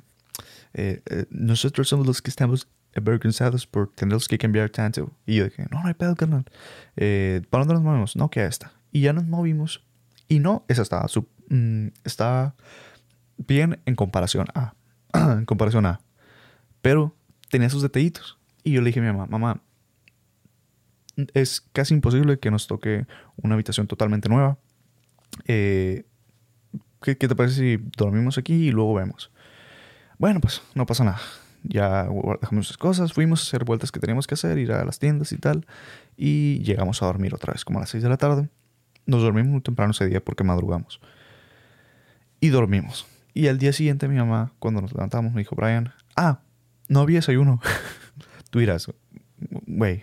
eh, 0.73 1.01
eh, 1.05 1.25
nosotros 1.29 1.89
somos 1.89 2.07
los 2.07 2.21
que 2.21 2.29
estamos 2.29 2.67
avergonzados 2.95 3.67
por 3.67 3.91
tenerlos 3.93 4.27
que 4.27 4.37
cambiar 4.37 4.69
tanto. 4.69 5.11
Y 5.25 5.35
yo 5.35 5.45
dije, 5.45 5.65
no, 5.71 5.81
no 5.81 5.87
hay 5.87 5.93
pedo, 5.93 6.15
carnal. 6.15 6.45
Eh, 6.95 7.41
¿Para 7.49 7.63
dónde 7.63 7.75
nos 7.75 7.83
movemos? 7.83 8.15
No, 8.15 8.29
que 8.29 8.45
esta. 8.45 8.71
Y 8.91 9.01
ya 9.01 9.13
nos 9.13 9.25
movimos. 9.25 9.83
Y 10.27 10.39
no, 10.39 10.65
esa 10.67 10.81
estaba, 10.81 11.07
su, 11.07 11.27
mm, 11.49 11.87
estaba 12.03 12.55
bien 13.37 13.79
en 13.85 13.95
comparación 13.95 14.47
a. 14.53 14.73
en 15.13 15.45
comparación 15.45 15.85
a. 15.85 16.01
Pero 16.81 17.15
tenía 17.49 17.69
sus 17.69 17.81
detallitos. 17.81 18.37
Y 18.63 18.73
yo 18.73 18.81
le 18.81 18.87
dije 18.87 18.99
a 18.99 19.03
mi 19.03 19.09
mamá, 19.09 19.25
mamá, 19.27 19.61
es 21.33 21.61
casi 21.73 21.93
imposible 21.93 22.39
que 22.39 22.51
nos 22.51 22.67
toque 22.67 23.05
una 23.37 23.55
habitación 23.55 23.87
totalmente 23.87 24.29
nueva. 24.29 24.57
Eh, 25.45 26.05
¿qué, 27.01 27.17
qué 27.17 27.27
te 27.27 27.35
parece 27.35 27.55
si 27.55 27.83
dormimos 27.97 28.37
aquí 28.37 28.67
y 28.67 28.71
luego 28.71 28.93
vemos? 28.93 29.31
Bueno, 30.17 30.39
pues 30.39 30.61
no 30.75 30.85
pasa 30.85 31.03
nada. 31.03 31.19
Ya 31.63 32.03
dejamos 32.03 32.51
nuestras 32.51 32.77
cosas, 32.77 33.13
fuimos 33.13 33.41
a 33.41 33.43
hacer 33.43 33.65
vueltas 33.65 33.91
que 33.91 33.99
teníamos 33.99 34.25
que 34.25 34.33
hacer, 34.33 34.57
ir 34.57 34.71
a 34.71 34.83
las 34.83 34.99
tiendas 34.99 35.31
y 35.31 35.37
tal. 35.37 35.65
Y 36.17 36.59
llegamos 36.59 37.01
a 37.01 37.05
dormir 37.05 37.33
otra 37.33 37.53
vez, 37.53 37.65
como 37.65 37.79
a 37.79 37.81
las 37.81 37.89
6 37.89 38.03
de 38.03 38.09
la 38.09 38.17
tarde. 38.17 38.49
Nos 39.05 39.21
dormimos 39.21 39.51
muy 39.51 39.61
temprano 39.61 39.91
ese 39.91 40.07
día 40.07 40.23
porque 40.23 40.43
madrugamos. 40.43 40.99
Y 42.39 42.49
dormimos. 42.49 43.05
Y 43.33 43.47
al 43.47 43.57
día 43.57 43.73
siguiente 43.73 44.07
mi 44.07 44.17
mamá, 44.17 44.53
cuando 44.59 44.81
nos 44.81 44.93
levantamos, 44.93 45.33
me 45.33 45.41
dijo, 45.41 45.55
Brian, 45.55 45.93
ah, 46.15 46.41
no 46.91 46.99
había 46.99 47.19
desayuno. 47.19 47.61
Tú 48.49 48.59
dirás, 48.59 48.87
güey. 49.65 50.01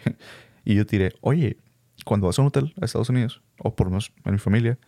Y 0.65 0.75
yo 0.75 0.87
tiré, 0.87 1.13
oye, 1.21 1.59
cuando 2.05 2.27
vas 2.27 2.39
a 2.39 2.43
un 2.43 2.49
hotel 2.49 2.75
a 2.81 2.85
Estados 2.87 3.09
Unidos, 3.11 3.43
o 3.59 3.75
por 3.75 3.87
lo 3.87 3.91
menos 3.91 4.11
en 4.25 4.33
mi 4.33 4.39
familia, 4.39 4.79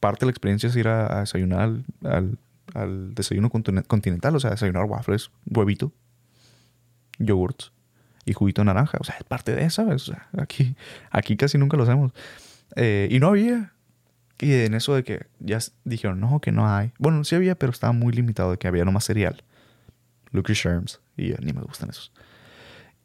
parte 0.00 0.20
de 0.20 0.26
la 0.26 0.30
experiencia 0.30 0.68
es 0.68 0.76
ir 0.76 0.88
a, 0.88 1.16
a 1.16 1.20
desayunar 1.20 1.60
al, 2.04 2.38
al- 2.74 3.14
desayuno 3.14 3.48
continen- 3.50 3.86
continental, 3.86 4.36
o 4.36 4.40
sea, 4.40 4.50
desayunar 4.50 4.84
waffles, 4.84 5.30
huevito, 5.46 5.92
yogurts 7.18 7.72
y 8.24 8.32
juguito 8.32 8.60
de 8.62 8.66
naranja. 8.66 8.98
O 9.00 9.04
sea, 9.04 9.16
es 9.16 9.24
parte 9.24 9.54
de 9.54 9.64
eso, 9.64 9.82
¿sabes? 9.84 10.08
O 10.08 10.12
sea, 10.12 10.28
aquí, 10.38 10.76
aquí 11.10 11.36
casi 11.36 11.58
nunca 11.58 11.76
lo 11.76 11.84
hacemos. 11.84 12.12
Eh, 12.76 13.08
y 13.10 13.18
no 13.20 13.28
había. 13.28 13.72
Y 14.40 14.52
en 14.52 14.74
eso 14.74 14.94
de 14.94 15.04
que 15.04 15.26
ya 15.38 15.58
dijeron, 15.84 16.20
no, 16.20 16.40
que 16.40 16.52
no 16.52 16.68
hay. 16.68 16.92
Bueno, 16.98 17.22
sí 17.24 17.34
había, 17.36 17.54
pero 17.54 17.70
estaba 17.72 17.92
muy 17.92 18.12
limitado 18.12 18.50
de 18.50 18.58
que 18.58 18.66
había 18.68 18.84
nomás 18.84 19.04
cereal. 19.04 19.44
Lucky 20.34 20.52
Sherms. 20.52 21.00
Y 21.16 21.32
ni 21.40 21.52
me 21.52 21.62
gustan 21.62 21.88
esos. 21.88 22.12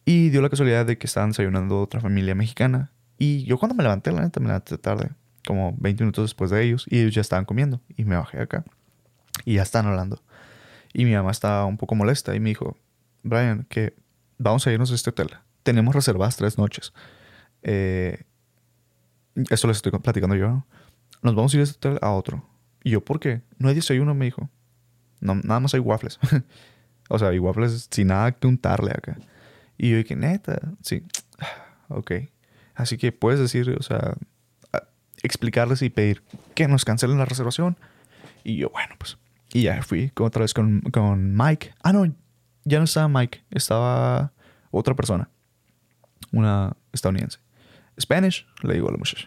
Y 0.04 0.30
dio 0.30 0.42
la 0.42 0.50
casualidad 0.50 0.86
de 0.86 0.98
que 0.98 1.08
estaban 1.08 1.30
desayunando 1.30 1.80
otra 1.80 2.02
familia 2.02 2.36
mexicana. 2.36 2.92
Y 3.18 3.44
yo 3.46 3.58
cuando 3.58 3.76
me 3.76 3.84
levanté, 3.84 4.12
la 4.12 4.22
neta, 4.22 4.40
me 4.40 4.48
levanté 4.48 4.78
tarde. 4.78 5.12
Como 5.46 5.76
20 5.78 6.04
minutos 6.04 6.26
después 6.26 6.52
de 6.52 6.64
ellos. 6.64 6.86
Y 6.90 7.00
ellos 7.00 7.14
ya 7.14 7.22
estaban 7.22 7.46
comiendo. 7.46 7.80
Y 7.96 8.04
me 8.04 8.18
bajé 8.18 8.42
acá. 8.42 8.66
Y 9.46 9.56
ya 9.56 9.62
están 9.62 9.86
hablando. 9.86 10.22
Y 10.92 11.06
mi 11.06 11.14
mamá 11.14 11.32
estaba 11.32 11.66
un 11.66 11.78
poco 11.78 11.96
molesta. 11.96 12.36
Y 12.36 12.40
me 12.40 12.50
dijo, 12.50 12.76
Brian, 13.24 13.66
que 13.70 13.94
vamos 14.38 14.66
a 14.66 14.72
irnos 14.72 14.92
a 14.92 14.96
este 14.96 15.12
hotel. 15.12 15.30
Tenemos 15.64 15.94
reservadas 15.94 16.36
tres 16.36 16.58
noches. 16.58 16.92
Eh, 17.62 18.24
eso 19.50 19.68
les 19.68 19.78
estoy 19.78 19.92
platicando 19.92 20.36
yo. 20.36 20.48
¿no? 20.48 20.68
Nos 21.22 21.36
vamos 21.36 21.54
a 21.54 21.58
ir 21.58 21.60
de 21.60 21.72
este 21.72 21.88
hotel 21.88 22.00
a 22.02 22.12
otro. 22.12 22.44
Y 22.84 22.92
yo, 22.92 23.06
¿por 23.06 23.20
qué? 23.20 23.44
No 23.60 23.70
hay 23.70 23.76
desayuno, 23.76 24.16
me 24.16 24.26
dijo. 24.26 24.50
No, 25.20 25.36
nada 25.36 25.60
más 25.60 25.74
hay 25.76 25.82
waffles. 25.82 26.20
o 27.10 27.20
sea, 27.20 27.30
hay 27.30 27.40
waffles 27.40 27.90
sin 27.92 28.08
nada 28.08 28.32
que 28.32 28.48
untarle 28.48 28.92
acá. 28.92 29.18
Y 29.78 29.92
yo 29.92 29.98
dije, 29.98 30.16
neta, 30.16 30.60
sí. 30.82 31.04
Ok. 31.92 32.12
Así 32.76 32.98
que 33.00 33.12
puedes 33.12 33.40
decir, 33.40 33.76
o 33.78 33.82
sea, 33.82 34.16
explicarles 35.24 35.82
y 35.82 35.90
pedir 35.90 36.22
que 36.54 36.68
nos 36.68 36.86
cancelen 36.86 37.18
la 37.18 37.26
reservación. 37.26 37.78
Y 38.44 38.58
yo, 38.58 38.70
bueno, 38.70 38.96
pues. 38.98 39.18
Y 39.54 39.64
ya 39.64 39.82
fui 39.82 40.12
otra 40.20 40.44
vez 40.44 40.54
con, 40.54 40.82
con 40.92 41.36
Mike. 41.36 41.74
Ah, 41.82 41.92
no, 41.94 42.06
ya 42.64 42.78
no 42.78 42.86
estaba 42.86 43.08
Mike, 43.08 43.42
estaba 43.50 44.32
otra 44.72 44.94
persona. 44.94 45.30
Una 46.32 46.76
estadounidense. 46.94 47.40
Spanish, 48.00 48.46
le 48.62 48.76
digo 48.76 48.88
a 48.88 48.92
la 48.92 48.98
muchacha. 48.98 49.26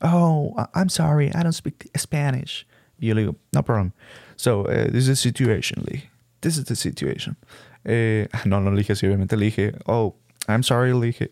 Oh, 0.00 0.54
I'm 0.74 0.88
sorry, 0.88 1.28
I 1.28 1.42
don't 1.42 1.52
speak 1.52 1.88
Spanish. 1.96 2.66
Y 2.98 3.06
yo 3.06 3.14
le 3.14 3.22
digo, 3.22 3.36
no 3.52 3.62
problem. 3.62 3.92
So, 4.36 4.62
uh, 4.62 4.90
this 4.90 5.04
is 5.04 5.06
the 5.06 5.16
situation, 5.16 5.84
le 5.84 5.92
dije. 5.92 6.11
This 6.42 6.58
is 6.58 6.64
the 6.66 6.76
situation. 6.76 7.36
Eh, 7.84 8.26
no, 8.44 8.60
no 8.60 8.70
le 8.70 8.76
dije 8.82 8.92
así, 8.92 9.06
obviamente 9.06 9.36
le 9.36 9.46
dije, 9.46 9.72
oh, 9.86 10.14
I'm 10.48 10.62
sorry, 10.62 10.92
le 10.92 11.06
dije. 11.06 11.28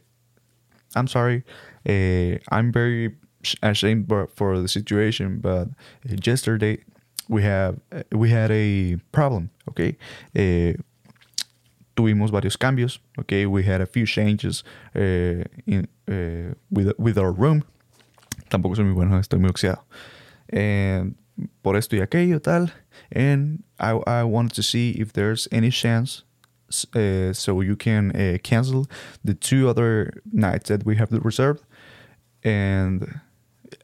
I'm 0.96 1.06
sorry. 1.06 1.44
eh, 1.84 2.38
I'm 2.50 2.72
very 2.72 3.14
sh- 3.42 3.56
ashamed 3.62 4.08
for 4.34 4.58
the 4.60 4.68
situation, 4.68 5.38
but 5.40 5.68
yesterday 6.26 6.78
we 7.28 7.42
have 7.42 7.78
we 8.12 8.30
had 8.30 8.50
a 8.50 8.96
problem. 9.12 9.50
Okay, 9.68 9.96
Eh, 10.34 10.74
tuvimos 11.96 12.30
varios 12.32 12.56
cambios. 12.56 12.98
Okay, 13.18 13.46
we 13.46 13.62
had 13.62 13.80
a 13.80 13.86
few 13.86 14.04
changes 14.06 14.64
with 14.94 15.46
our 17.18 17.32
room. 17.32 17.62
Tampoco 18.48 18.74
soy 18.74 18.84
muy 18.84 18.94
bueno, 18.94 19.16
estoy 19.18 19.38
muy 19.38 19.50
oxidado. 19.50 19.84
Por 21.62 21.76
esto 21.76 21.96
y 21.96 22.00
aquello 22.00 22.40
tal. 22.40 22.72
And 23.10 23.64
I 23.78 23.92
I 24.06 24.24
wanted 24.24 24.54
to 24.54 24.62
see 24.62 24.94
if 24.98 25.12
there's 25.12 25.48
any 25.50 25.70
chance 25.70 26.24
uh, 26.94 27.32
so 27.32 27.62
you 27.62 27.76
can 27.76 28.10
uh, 28.14 28.38
cancel 28.42 28.86
the 29.24 29.34
two 29.34 29.68
other 29.68 30.22
nights 30.32 30.68
that 30.68 30.84
we 30.84 30.96
have 30.96 31.10
reserved. 31.12 31.62
And 32.44 33.20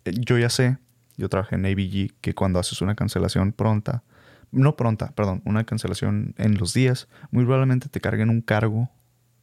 eh, 0.05 0.13
yo 0.13 0.39
ya 0.39 0.49
sé, 0.49 0.79
yo 1.17 1.29
trabajé 1.29 1.57
en 1.57 1.67
ABG, 1.67 2.15
que 2.21 2.35
cuando 2.35 2.59
haces 2.59 2.81
una 2.81 2.95
cancelación 2.95 3.53
pronta, 3.53 4.03
no 4.53 4.77
pronta, 4.77 5.13
perdón, 5.15 5.43
una 5.45 5.65
cancelación 5.65 6.35
en 6.39 6.57
los 6.59 6.73
días, 6.73 7.09
muy 7.31 7.45
probablemente 7.45 7.89
te 7.89 8.01
carguen 8.01 8.31
un 8.31 8.41
cargo 8.41 8.91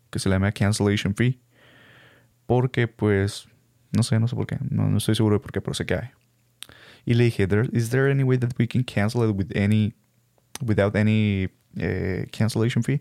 que 0.10 0.20
se 0.20 0.30
llama 0.30 0.52
cancellation 0.52 1.16
fee. 1.16 1.40
Porque 2.46 2.88
pues, 2.88 3.48
no 3.92 4.04
sé, 4.04 4.20
no 4.20 4.28
sé 4.28 4.36
por 4.36 4.48
qué, 4.48 4.58
no, 4.70 4.90
no 4.90 4.98
estoy 4.98 5.16
seguro 5.16 5.36
de 5.36 5.40
por 5.40 5.52
qué, 5.52 5.62
pero 5.62 5.74
sé 5.74 5.86
que 5.86 5.96
hay. 5.96 6.10
Dije, 7.08 7.48
"There- 7.50 7.68
is 7.74 7.90
there 7.90 8.08
any 8.10 8.24
way 8.24 8.38
that 8.38 8.58
we 8.58 8.68
can 8.68 8.84
cancel 8.84 9.24
it 9.24 9.36
with 9.36 9.52
any, 9.56 9.94
without 10.66 10.96
any 10.96 11.50
eh, 11.80 12.26
cancellation 12.32 12.82
fee? 12.84 13.00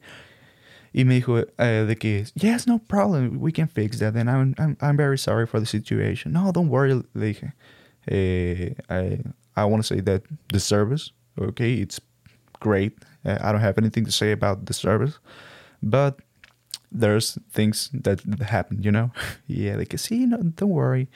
Y 0.94 1.05
me 1.05 1.20
dijo 1.20 1.44
eh, 1.59 1.84
de 1.86 1.94
que, 1.94 2.24
yes, 2.34 2.66
no 2.66 2.78
problem, 2.78 3.40
we 3.40 3.50
can 3.53 3.66
fix 3.66 3.98
that, 4.00 4.14
and 4.14 4.28
I'm, 4.28 4.55
I'm, 4.59 4.76
I'm 4.80 4.96
very 4.96 5.16
sorry 5.16 5.46
for 5.46 5.59
the 5.61 5.66
situation. 5.66 6.32
No, 6.32 6.53
don't 6.53 6.68
worry, 6.68 6.92
le 6.94 7.05
dije. 7.14 7.53
Eh, 8.09 8.74
I, 8.90 9.20
I 9.57 9.64
want 9.64 9.82
to 9.82 9.86
say 9.94 10.00
that 10.00 10.22
the 10.53 10.61
service, 10.61 11.12
okay, 11.40 11.74
it's 11.74 11.98
great. 12.61 12.92
Uh, 13.24 13.38
I 13.40 13.53
don't 13.53 13.61
have 13.62 13.78
anything 13.78 14.05
to 14.05 14.12
say 14.12 14.32
about 14.32 14.66
the 14.66 14.74
service, 14.74 15.18
but 15.82 16.18
there's 16.90 17.38
things 17.50 17.88
that 17.94 18.20
happen, 18.42 18.82
you 18.82 18.90
know? 18.90 19.12
yeah, 19.46 19.76
que 19.84 19.98
sí, 19.98 20.26
no, 20.26 20.38
don't 20.38 20.70
worry. 20.70 21.09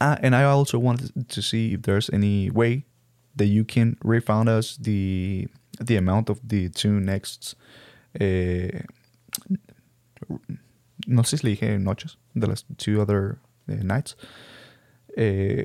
And 0.00 0.34
I 0.34 0.44
also 0.44 0.78
wanted 0.78 1.28
to 1.28 1.42
see 1.42 1.74
if 1.74 1.82
there's 1.82 2.10
any 2.12 2.50
way 2.50 2.84
that 3.36 3.46
you 3.46 3.64
can 3.64 3.96
refund 4.02 4.48
us 4.48 4.76
the 4.76 5.48
the 5.80 5.96
amount 5.96 6.30
of 6.30 6.40
the 6.46 6.68
two 6.70 7.00
next 7.00 7.54
eh, 8.20 8.80
no 11.06 11.22
sé 11.22 11.38
si 11.38 11.46
le 11.48 11.54
dije 11.56 11.78
noches 11.80 12.16
two 12.78 13.00
other 13.00 13.38
eh, 13.68 13.82
nights. 13.82 14.16
Eh, 15.16 15.64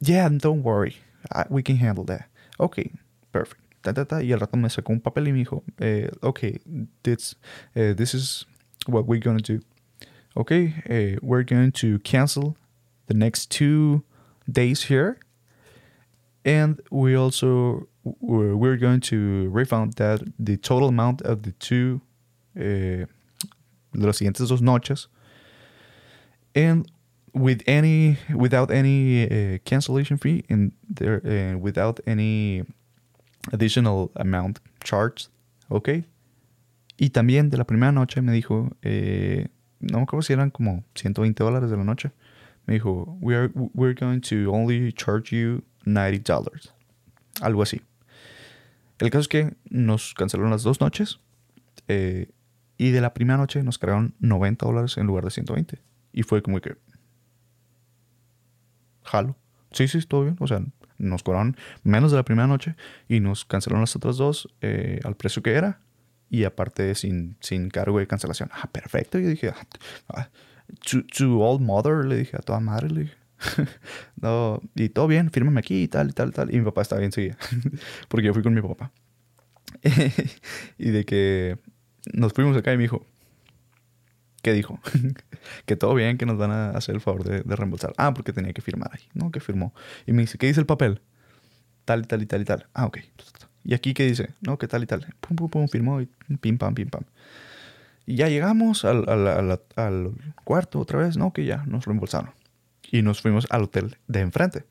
yeah 0.00 0.28
don't 0.28 0.62
worry. 0.62 0.96
I- 1.32 1.46
we 1.48 1.62
can 1.62 1.76
handle 1.76 2.04
that. 2.04 2.28
Okay 2.60 2.90
perfect. 3.32 3.60
Ta, 3.82 3.92
ta, 3.92 4.04
ta. 4.04 4.16
y 4.20 4.32
al 4.32 4.40
rato 4.40 4.56
me 4.56 4.68
sacó 4.68 4.92
un 4.92 5.00
papel 5.00 5.28
y 5.28 5.32
me 5.32 5.44
dijo 5.44 5.62
eh, 5.80 6.08
okay 6.22 6.58
this, 7.04 7.34
this 7.74 8.14
is 8.14 8.44
what 8.86 9.06
we're 9.06 9.20
gonna 9.20 9.38
do. 9.40 9.60
Okay 10.36 11.18
we're 11.22 11.44
going 11.44 11.72
to 11.72 11.98
cancel 12.00 12.56
the 13.06 13.14
next 13.14 13.50
two 13.50 14.02
days 14.50 14.84
here. 14.84 15.18
And 16.44 16.80
we 16.90 17.16
also 17.16 17.88
we're 18.20 18.76
going 18.76 19.00
to 19.00 19.48
refund 19.50 19.94
that 19.94 20.22
the 20.38 20.56
total 20.56 20.88
amount 20.88 21.22
of 21.22 21.42
the 21.42 21.52
two 21.52 22.00
eh, 22.56 23.06
las 23.94 24.18
siguientes 24.18 24.48
dos 24.48 24.60
noches. 24.60 25.08
And 26.54 26.90
with 27.34 27.62
any 27.66 28.16
without 28.34 28.70
any 28.70 29.24
uh, 29.24 29.58
cancellation 29.64 30.16
fee 30.16 30.44
and 30.48 30.72
there 30.88 31.20
uh, 31.26 31.58
without 31.58 32.00
any 32.06 32.64
additional 33.52 34.10
amount 34.16 34.58
charged 34.82 35.28
okay 35.70 36.04
y 36.96 37.10
también 37.10 37.50
de 37.50 37.58
la 37.58 37.64
primera 37.64 37.92
noche 37.92 38.22
me 38.22 38.32
dijo 38.32 38.70
eh, 38.82 39.48
no 39.80 39.98
me 39.98 40.04
acuerdo 40.04 40.22
si 40.22 40.32
eran 40.32 40.50
como 40.50 40.84
120 40.94 41.42
dólares 41.42 41.70
de 41.70 41.76
la 41.76 41.84
noche. 41.84 42.10
Me 42.66 42.74
dijo, 42.74 43.16
We 43.20 43.34
are, 43.36 43.50
we're 43.54 43.94
going 43.94 44.20
to 44.22 44.52
only 44.52 44.92
charge 44.92 45.30
you 45.30 45.62
90 45.84 46.32
dollars. 46.32 46.72
Algo 47.40 47.62
así. 47.62 47.80
El 48.98 49.10
caso 49.10 49.20
es 49.22 49.28
que 49.28 49.54
nos 49.70 50.14
cancelaron 50.14 50.50
las 50.50 50.62
dos 50.62 50.80
noches. 50.80 51.20
eh, 51.88 52.28
y 52.78 52.90
de 52.90 53.00
la 53.00 53.14
primera 53.14 53.38
noche 53.38 53.62
nos 53.62 53.78
cargaron 53.78 54.14
90 54.20 54.66
dólares 54.66 54.98
en 54.98 55.06
lugar 55.06 55.24
de 55.24 55.30
120. 55.30 55.80
Y 56.12 56.22
fue 56.24 56.42
como 56.42 56.60
que. 56.60 56.76
Jalo. 59.04 59.36
Sí, 59.72 59.88
sí, 59.88 60.00
todo 60.02 60.22
bien. 60.24 60.36
O 60.40 60.46
sea, 60.46 60.62
nos 60.98 61.22
cobraron 61.22 61.56
menos 61.82 62.10
de 62.10 62.16
la 62.16 62.24
primera 62.24 62.46
noche 62.46 62.74
y 63.08 63.20
nos 63.20 63.44
cancelaron 63.44 63.82
las 63.82 63.96
otras 63.96 64.16
dos 64.16 64.48
eh, 64.60 65.00
al 65.04 65.14
precio 65.16 65.42
que 65.42 65.52
era. 65.52 65.80
Y 66.28 66.44
aparte 66.44 66.94
sin, 66.96 67.36
sin 67.40 67.70
cargo 67.70 67.98
de 67.98 68.06
cancelación. 68.06 68.50
Ah, 68.52 68.68
perfecto. 68.70 69.18
Yo 69.18 69.28
dije, 69.28 69.52
ah, 70.08 70.28
to, 70.88 71.02
to 71.04 71.40
old 71.40 71.60
mother, 71.60 72.04
le 72.04 72.16
dije, 72.16 72.36
a 72.36 72.40
toda 72.40 72.60
madre, 72.60 72.90
le 72.90 73.00
dije. 73.02 73.16
no, 74.20 74.60
y 74.74 74.88
todo 74.88 75.06
bien, 75.06 75.30
fírmame 75.30 75.60
aquí 75.60 75.82
y 75.82 75.88
tal 75.88 76.10
y 76.10 76.12
tal 76.12 76.30
y 76.30 76.32
tal. 76.32 76.54
Y 76.54 76.58
mi 76.58 76.64
papá 76.64 76.82
estaba 76.82 77.00
bien 77.00 77.12
seguida. 77.12 77.36
Porque 78.08 78.26
yo 78.26 78.34
fui 78.34 78.42
con 78.42 78.54
mi 78.54 78.62
papá. 78.62 78.92
y 80.78 80.90
de 80.90 81.04
que 81.04 81.58
nos 82.12 82.32
fuimos 82.32 82.56
acá 82.56 82.72
y 82.72 82.76
me 82.76 82.84
dijo, 82.84 83.06
¿qué 84.42 84.52
dijo? 84.52 84.80
que 85.66 85.76
todo 85.76 85.94
bien, 85.94 86.18
que 86.18 86.26
nos 86.26 86.38
van 86.38 86.50
a 86.50 86.70
hacer 86.70 86.94
el 86.94 87.00
favor 87.00 87.24
de, 87.24 87.42
de 87.42 87.56
reembolsar. 87.56 87.92
Ah, 87.98 88.14
porque 88.14 88.32
tenía 88.32 88.52
que 88.52 88.62
firmar 88.62 88.90
ahí. 88.92 89.02
No, 89.14 89.30
que 89.30 89.40
firmó. 89.40 89.74
Y 90.06 90.12
me 90.12 90.22
dice, 90.22 90.38
¿qué 90.38 90.46
dice 90.46 90.60
el 90.60 90.66
papel? 90.66 91.00
Tal 91.84 92.00
y 92.00 92.04
tal 92.04 92.22
y 92.22 92.26
tal 92.26 92.42
y 92.42 92.44
tal. 92.44 92.66
Ah, 92.74 92.86
ok. 92.86 92.98
¿Y 93.64 93.74
aquí 93.74 93.94
qué 93.94 94.04
dice? 94.04 94.30
No, 94.40 94.58
que 94.58 94.68
tal 94.68 94.82
y 94.82 94.86
tal. 94.86 95.06
Pum, 95.20 95.36
pum, 95.36 95.50
pum, 95.50 95.68
firmó 95.68 96.00
y 96.00 96.06
pim, 96.40 96.56
pam, 96.56 96.74
pim, 96.74 96.88
pam. 96.88 97.02
Y 98.06 98.16
ya 98.16 98.28
llegamos 98.28 98.84
al, 98.84 99.08
al- 99.08 99.60
al- 99.76 100.12
cuarto 100.44 100.78
otra 100.80 100.98
vez. 101.00 101.16
No, 101.16 101.32
que 101.32 101.44
ya 101.44 101.64
nos 101.66 101.84
reembolsaron. 101.86 102.30
Y 102.90 103.02
nos 103.02 103.20
fuimos 103.20 103.46
al 103.50 103.64
hotel 103.64 103.96
de 104.06 104.20
enfrente. 104.20 104.64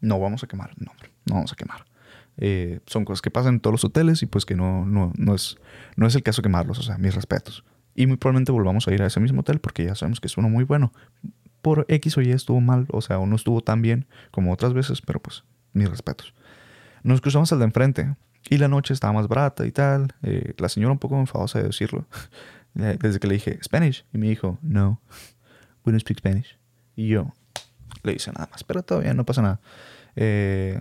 No 0.00 0.18
vamos 0.18 0.42
a 0.42 0.46
quemar. 0.46 0.70
No, 0.78 0.92
no 1.26 1.34
vamos 1.34 1.52
a 1.52 1.56
quemar. 1.56 1.84
Eh, 2.38 2.80
son 2.86 3.04
cosas 3.04 3.20
que 3.20 3.30
pasan 3.30 3.54
en 3.54 3.60
todos 3.60 3.74
los 3.74 3.84
hoteles 3.84 4.22
y 4.22 4.26
pues 4.26 4.46
que 4.46 4.54
no, 4.54 4.86
no, 4.86 5.12
no, 5.16 5.34
es, 5.34 5.56
no 5.96 6.06
es 6.06 6.14
el 6.14 6.22
caso 6.22 6.40
quemarlos. 6.42 6.78
O 6.78 6.82
sea, 6.82 6.96
mis 6.98 7.14
respetos. 7.14 7.64
Y 7.94 8.06
muy 8.06 8.16
probablemente 8.16 8.52
volvamos 8.52 8.86
a 8.88 8.94
ir 8.94 9.02
a 9.02 9.06
ese 9.06 9.20
mismo 9.20 9.40
hotel 9.40 9.58
porque 9.58 9.84
ya 9.84 9.94
sabemos 9.94 10.20
que 10.20 10.28
es 10.28 10.36
uno 10.38 10.48
muy 10.48 10.64
bueno. 10.64 10.92
Por 11.62 11.84
X 11.88 12.16
o 12.16 12.22
Y 12.22 12.30
estuvo 12.30 12.60
mal, 12.60 12.86
o 12.92 13.00
sea, 13.02 13.18
o 13.18 13.26
no 13.26 13.34
estuvo 13.34 13.60
tan 13.60 13.82
bien 13.82 14.06
como 14.30 14.52
otras 14.52 14.72
veces, 14.72 15.02
pero 15.02 15.20
pues 15.20 15.42
mis 15.72 15.90
respetos. 15.90 16.32
Nos 17.02 17.20
cruzamos 17.20 17.52
al 17.52 17.58
de 17.58 17.64
enfrente 17.64 18.14
y 18.48 18.58
la 18.58 18.68
noche 18.68 18.94
estaba 18.94 19.12
más 19.12 19.28
barata 19.28 19.66
y 19.66 19.72
tal. 19.72 20.14
Eh, 20.22 20.54
la 20.58 20.68
señora 20.68 20.92
un 20.92 20.98
poco 20.98 21.18
enfadosa 21.18 21.58
de 21.60 21.66
decirlo. 21.66 22.06
Eh, 22.78 22.96
Desde 23.00 23.18
que 23.18 23.26
le 23.26 23.34
dije 23.34 23.58
Spanish 23.64 24.04
y 24.12 24.18
me 24.18 24.28
dijo, 24.28 24.58
no, 24.62 25.00
we 25.84 25.90
don't 25.90 26.00
speak 26.00 26.18
Spanish. 26.18 26.56
Y 26.94 27.08
yo 27.08 27.32
le 28.04 28.12
hice 28.12 28.30
nada 28.30 28.46
más, 28.52 28.62
pero 28.62 28.82
todavía 28.84 29.14
no 29.14 29.24
pasa 29.24 29.42
nada. 29.42 29.60
Eh, 30.14 30.80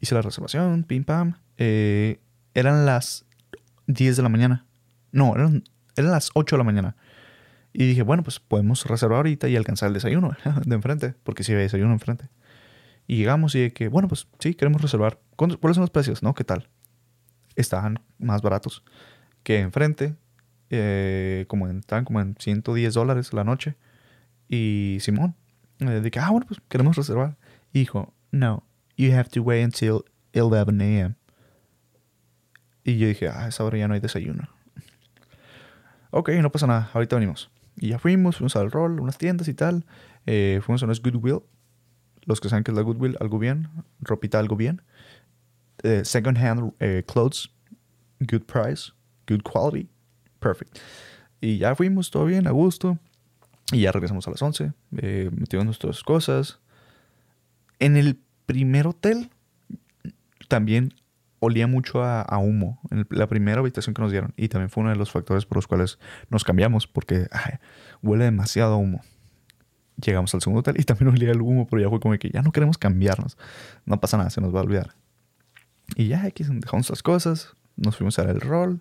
hice 0.00 0.14
la 0.14 0.20
reservación, 0.20 0.82
pim 0.84 1.04
pam. 1.04 1.36
Eh, 1.56 2.20
eran 2.52 2.84
las 2.84 3.24
10 3.86 4.16
de 4.18 4.22
la 4.22 4.28
mañana. 4.28 4.66
No, 5.12 5.34
eran, 5.34 5.64
eran 5.96 6.10
las 6.10 6.30
8 6.34 6.56
de 6.56 6.58
la 6.58 6.64
mañana. 6.64 6.96
Y 7.72 7.86
dije, 7.86 8.02
bueno, 8.02 8.22
pues 8.22 8.38
podemos 8.40 8.84
reservar 8.84 9.18
ahorita 9.18 9.48
y 9.48 9.56
alcanzar 9.56 9.86
el 9.88 9.94
desayuno 9.94 10.36
de 10.66 10.74
enfrente, 10.74 11.14
porque 11.22 11.42
sí 11.44 11.52
había 11.52 11.62
desayuno 11.62 11.92
enfrente. 11.92 12.28
Y 13.06 13.16
llegamos 13.16 13.54
y 13.54 13.60
de 13.60 13.72
que, 13.72 13.88
bueno, 13.88 14.08
pues 14.08 14.26
sí, 14.40 14.54
queremos 14.54 14.82
reservar. 14.82 15.20
¿Cuántos- 15.36 15.58
¿Cuáles 15.58 15.76
son 15.76 15.82
los 15.82 15.90
precios? 15.90 16.22
¿No? 16.22 16.34
¿Qué 16.34 16.44
tal? 16.44 16.68
Estaban 17.60 18.00
más 18.18 18.42
baratos 18.42 18.82
que 19.42 19.60
enfrente. 19.60 20.16
eh, 20.72 21.46
como 21.48 21.68
en, 21.68 21.78
estaban 21.80 22.04
como 22.04 22.20
en 22.20 22.36
110 22.38 22.94
dólares 22.94 23.32
la 23.32 23.44
noche. 23.44 23.76
Y 24.48 24.98
Simón, 25.00 25.34
eh, 25.80 25.86
de 26.00 26.10
que, 26.10 26.18
ah, 26.20 26.30
bueno, 26.30 26.46
pues 26.46 26.60
queremos 26.68 26.96
reservar. 26.96 27.36
Y 27.72 27.80
dijo, 27.80 28.12
no, 28.30 28.64
you 28.96 29.12
have 29.12 29.28
to 29.30 29.42
wait 29.42 29.64
until 29.64 30.04
11 30.34 30.82
a.m. 30.82 31.16
Y 32.84 32.98
yo 32.98 33.08
dije, 33.08 33.28
ah, 33.28 33.44
a 33.44 33.48
esa 33.48 33.64
hora 33.64 33.78
ya 33.78 33.88
no 33.88 33.94
hay 33.94 34.00
desayuno. 34.00 34.48
Ok, 36.12 36.30
no 36.40 36.50
pasa 36.50 36.66
nada, 36.66 36.90
ahorita 36.92 37.14
venimos. 37.14 37.52
Y 37.76 37.90
ya 37.90 38.00
fuimos, 38.00 38.36
fuimos 38.36 38.56
al 38.56 38.72
rol, 38.72 38.98
unas 38.98 39.16
tiendas 39.16 39.46
y 39.46 39.54
tal. 39.54 39.86
Eh, 40.26 40.60
fuimos 40.60 40.82
a 40.82 40.86
unas 40.86 41.00
Goodwill. 41.00 41.42
Los 42.22 42.40
que 42.40 42.48
saben 42.48 42.64
que 42.64 42.72
es 42.72 42.76
la 42.76 42.82
Goodwill, 42.82 43.16
algo 43.20 43.38
bien. 43.38 43.68
Ropita, 44.00 44.40
algo 44.40 44.56
bien. 44.56 44.82
Eh, 45.82 46.02
second 46.04 46.36
hand 46.38 46.72
eh, 46.80 47.02
clothes, 47.06 47.50
good 48.20 48.42
price, 48.42 48.92
good 49.28 49.42
quality, 49.42 49.88
perfect. 50.38 50.78
Y 51.40 51.58
ya 51.58 51.74
fuimos, 51.74 52.10
todo 52.10 52.24
bien, 52.26 52.46
a 52.46 52.50
gusto. 52.50 52.98
Y 53.72 53.82
ya 53.82 53.92
regresamos 53.92 54.26
a 54.26 54.30
las 54.32 54.42
11. 54.42 54.72
Eh, 54.98 55.30
metimos 55.32 55.64
nuestras 55.64 56.02
cosas. 56.02 56.58
En 57.78 57.96
el 57.96 58.18
primer 58.46 58.86
hotel 58.86 59.30
también 60.48 60.92
olía 61.38 61.66
mucho 61.66 62.02
a, 62.02 62.20
a 62.22 62.38
humo. 62.38 62.80
En 62.90 62.98
el- 62.98 63.06
la 63.10 63.26
primera 63.28 63.60
habitación 63.60 63.94
que 63.94 64.02
nos 64.02 64.10
dieron. 64.10 64.34
Y 64.36 64.48
también 64.48 64.68
fue 64.70 64.82
uno 64.82 64.90
de 64.90 64.96
los 64.96 65.10
factores 65.10 65.46
por 65.46 65.56
los 65.56 65.66
cuales 65.66 65.98
nos 66.28 66.44
cambiamos. 66.44 66.86
Porque 66.86 67.28
ay, 67.30 67.54
huele 68.02 68.24
demasiado 68.24 68.74
a 68.74 68.76
humo. 68.76 69.00
Llegamos 70.04 70.34
al 70.34 70.40
segundo 70.42 70.60
hotel 70.60 70.76
y 70.78 70.82
también 70.84 71.08
olía 71.10 71.30
el 71.30 71.40
humo. 71.40 71.66
Pero 71.70 71.80
ya 71.82 71.88
fue 71.88 72.00
como 72.00 72.18
que 72.18 72.30
ya 72.30 72.42
no 72.42 72.52
queremos 72.52 72.76
cambiarnos. 72.76 73.38
No 73.86 74.00
pasa 74.00 74.16
nada, 74.18 74.30
se 74.30 74.40
nos 74.40 74.54
va 74.54 74.60
a 74.60 74.62
olvidar. 74.64 74.94
Y 75.96 76.08
ya 76.08 76.26
X, 76.28 76.48
dejamos 76.48 76.70
nuestras 76.72 77.02
cosas. 77.02 77.54
Nos 77.76 77.96
fuimos 77.96 78.18
a 78.18 78.24
dar 78.24 78.34
el 78.34 78.40
rol. 78.40 78.80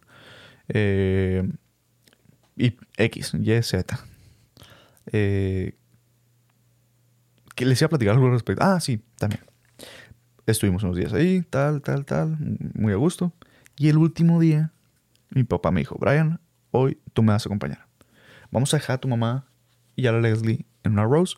Eh, 0.67 1.49
y 2.55 2.77
X, 2.97 3.33
Y, 3.33 3.63
Z. 3.63 3.99
Eh, 5.11 5.75
que 7.55 7.65
les 7.65 7.81
iba 7.81 7.87
a 7.87 7.89
platicar 7.89 8.13
algo 8.13 8.27
al 8.27 8.33
respecto. 8.33 8.63
Ah, 8.63 8.79
sí, 8.79 9.01
también. 9.17 9.41
Estuvimos 10.45 10.83
unos 10.83 10.95
días 10.95 11.13
ahí, 11.13 11.41
tal, 11.41 11.81
tal, 11.81 12.05
tal, 12.05 12.37
muy 12.73 12.93
a 12.93 12.95
gusto. 12.95 13.33
Y 13.77 13.89
el 13.89 13.97
último 13.97 14.39
día, 14.39 14.71
mi 15.29 15.43
papá 15.43 15.71
me 15.71 15.81
dijo, 15.81 15.97
Brian, 15.99 16.39
hoy 16.71 16.99
tú 17.13 17.23
me 17.23 17.33
vas 17.33 17.45
a 17.45 17.49
acompañar. 17.49 17.85
Vamos 18.51 18.73
a 18.73 18.77
dejar 18.77 18.95
a 18.95 18.99
tu 18.99 19.07
mamá 19.07 19.45
y 19.95 20.07
a 20.07 20.11
la 20.11 20.21
Leslie 20.21 20.65
en 20.83 20.93
una 20.93 21.03
Rose 21.03 21.37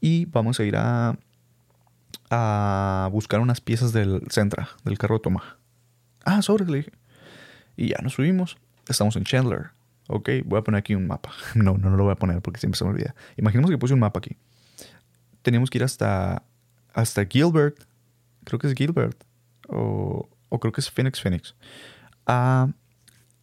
y 0.00 0.24
vamos 0.26 0.58
a 0.60 0.64
ir 0.64 0.76
a, 0.76 1.18
a 2.30 3.08
buscar 3.12 3.40
unas 3.40 3.60
piezas 3.60 3.92
del 3.92 4.22
Centra, 4.30 4.68
del 4.84 4.98
carro 4.98 5.16
de 5.16 5.22
tu 5.22 5.30
mamá. 5.30 5.58
Ah, 6.24 6.42
sobre, 6.42 6.66
le 6.66 6.78
dije. 6.78 6.92
Y 7.76 7.88
ya 7.88 7.98
nos 8.02 8.14
subimos. 8.14 8.58
Estamos 8.88 9.16
en 9.16 9.24
Chandler. 9.24 9.70
Ok, 10.08 10.30
voy 10.44 10.58
a 10.58 10.62
poner 10.62 10.78
aquí 10.78 10.94
un 10.94 11.06
mapa. 11.06 11.32
No, 11.54 11.76
no, 11.78 11.90
no 11.90 11.96
lo 11.96 12.04
voy 12.04 12.12
a 12.12 12.16
poner 12.16 12.40
porque 12.42 12.60
siempre 12.60 12.78
se 12.78 12.84
me 12.84 12.90
olvida. 12.90 13.14
Imaginemos 13.36 13.70
que 13.70 13.78
puse 13.78 13.94
un 13.94 14.00
mapa 14.00 14.18
aquí. 14.18 14.36
Teníamos 15.42 15.70
que 15.70 15.78
ir 15.78 15.84
hasta, 15.84 16.42
hasta 16.92 17.24
Gilbert. 17.24 17.78
Creo 18.44 18.58
que 18.58 18.66
es 18.66 18.74
Gilbert. 18.74 19.22
O, 19.68 20.28
o 20.48 20.60
creo 20.60 20.72
que 20.72 20.80
es 20.80 20.90
Phoenix, 20.90 21.20
Phoenix. 21.20 21.54
A, 22.26 22.68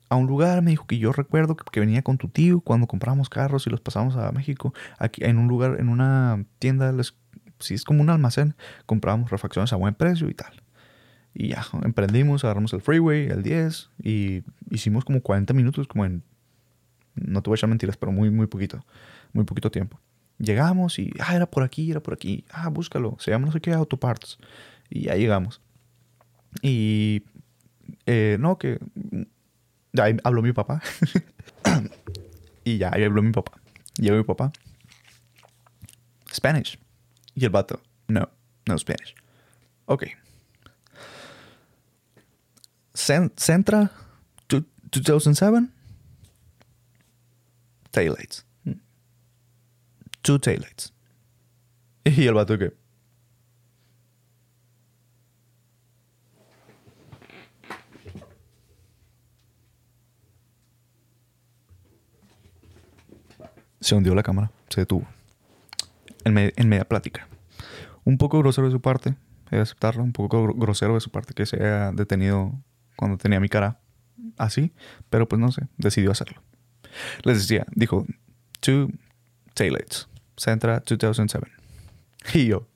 a 0.09 0.15
un 0.15 0.28
lugar, 0.28 0.61
me 0.61 0.71
dijo 0.71 0.86
que 0.86 0.97
yo 0.97 1.11
recuerdo 1.11 1.55
que, 1.55 1.80
venía 1.80 2.01
con 2.01 2.17
tu 2.17 2.30
tío 2.30 2.61
cuando 2.61 2.88
comprábamos 2.88 3.30
carros 3.30 3.67
y 3.67 3.69
los 3.69 3.82
pasamos 3.82 4.15
a 4.15 4.32
México. 4.32 4.74
Aquí 4.97 5.24
en 5.24 5.38
un 5.38 5.47
lugar, 5.47 5.80
en 5.80 5.89
una 5.89 6.45
tienda, 6.59 6.91
les, 6.91 7.15
sí, 7.60 7.74
es 7.74 7.84
como 7.84 8.01
un 8.01 8.10
almacén. 8.10 8.56
Comprábamos 8.86 9.32
refacciones 9.32 9.74
a 9.74 9.76
buen 9.76 9.93
precio 9.93 10.30
y 10.30 10.34
tal. 10.34 10.62
Y 11.34 11.49
ya, 11.49 11.66
emprendimos, 11.84 12.43
agarramos 12.43 12.74
el 12.74 12.82
freeway, 12.82 13.28
el 13.28 13.41
10, 13.41 13.89
y 14.04 14.43
hicimos 14.70 15.04
como 15.04 15.22
40 15.22 15.54
minutos, 15.54 15.88
como 15.88 16.06
en 16.06 16.24
no 17.16 17.41
te 17.41 17.49
voy 17.49 17.56
a 17.56 17.58
echar 17.58 17.70
mentiras, 17.70 17.97
pero 17.97 18.12
muy, 18.12 18.30
muy 18.30 18.47
poquito. 18.47 18.86
Muy 19.34 19.45
poquito 19.45 19.72
tiempo. 19.72 19.99
Llegamos 20.39 20.97
y, 20.99 21.12
ah, 21.20 21.36
era 21.36 21.45
por 21.45 21.64
aquí, 21.64 21.91
era 21.91 22.01
por 22.01 22.14
aquí. 22.14 22.45
Ah, 22.49 22.70
búscalo. 22.70 23.16
Se 23.20 23.32
llama 23.32 23.45
no 23.45 23.51
sé 23.51 23.62
qué, 23.62 23.72
Autoparts. 23.72 24.38
Y 24.89 25.04
ya 25.04 25.16
llegamos. 25.16 25.62
Y, 26.62 27.24
eh, 28.06 28.38
no, 28.39 28.58
que... 28.58 28.80
Ahí 29.99 30.18
habló 30.24 30.41
mi 30.41 30.54
papá. 30.54 30.82
y 32.64 32.78
ya, 32.78 32.91
ahí 32.93 33.04
habló 33.04 33.22
mi 33.22 33.32
papá. 33.32 33.62
Llegó 33.99 34.18
mi 34.18 34.24
papá. 34.24 34.51
Spanish. 36.34 36.80
Y 37.36 37.43
el 37.45 37.49
vato, 37.49 37.81
no, 38.07 38.29
no 38.67 38.77
Spanish. 38.77 39.15
Ok. 39.86 40.03
Cen- 42.93 43.31
Centra 43.38 43.91
two- 44.47 44.65
2007 44.91 45.67
taillights. 47.91 48.45
Two 50.21 50.39
taillights. 50.39 50.93
Y 52.05 52.27
el 52.27 52.34
vato 52.34 52.57
que. 52.57 52.73
Se 63.79 63.95
hundió 63.95 64.15
la 64.15 64.23
cámara, 64.23 64.51
se 64.69 64.81
detuvo. 64.81 65.05
En, 66.26 66.38
en 66.38 66.69
media 66.69 66.86
plática. 66.86 67.28
Un 68.05 68.17
poco 68.17 68.39
grosero 68.39 68.67
de 68.67 68.71
su 68.74 68.82
parte, 68.82 69.15
he 69.51 69.55
de 69.57 69.61
aceptarlo. 69.61 70.03
Un 70.03 70.13
poco 70.13 70.43
gro- 70.43 70.55
grosero 70.57 70.93
de 70.95 70.99
su 71.01 71.09
parte 71.11 71.34
que 71.34 71.45
se 71.45 71.57
haya 71.57 71.91
detenido 71.91 72.53
cuando 72.95 73.17
tenía 73.17 73.39
mi 73.39 73.49
cara 73.49 73.80
así. 74.38 74.74
Pero 75.09 75.28
pues 75.28 75.39
no 75.39 75.51
sé, 75.51 75.67
decidió 75.78 76.11
hacerlo. 76.11 76.41
Les 77.24 77.38
decía, 77.39 77.65
dijo, 77.76 78.05
two 78.59 78.89
taillights, 79.53 80.07
Centra 80.38 80.82
2007. 80.86 81.47
Y 82.34 82.45
yo, 82.47 82.67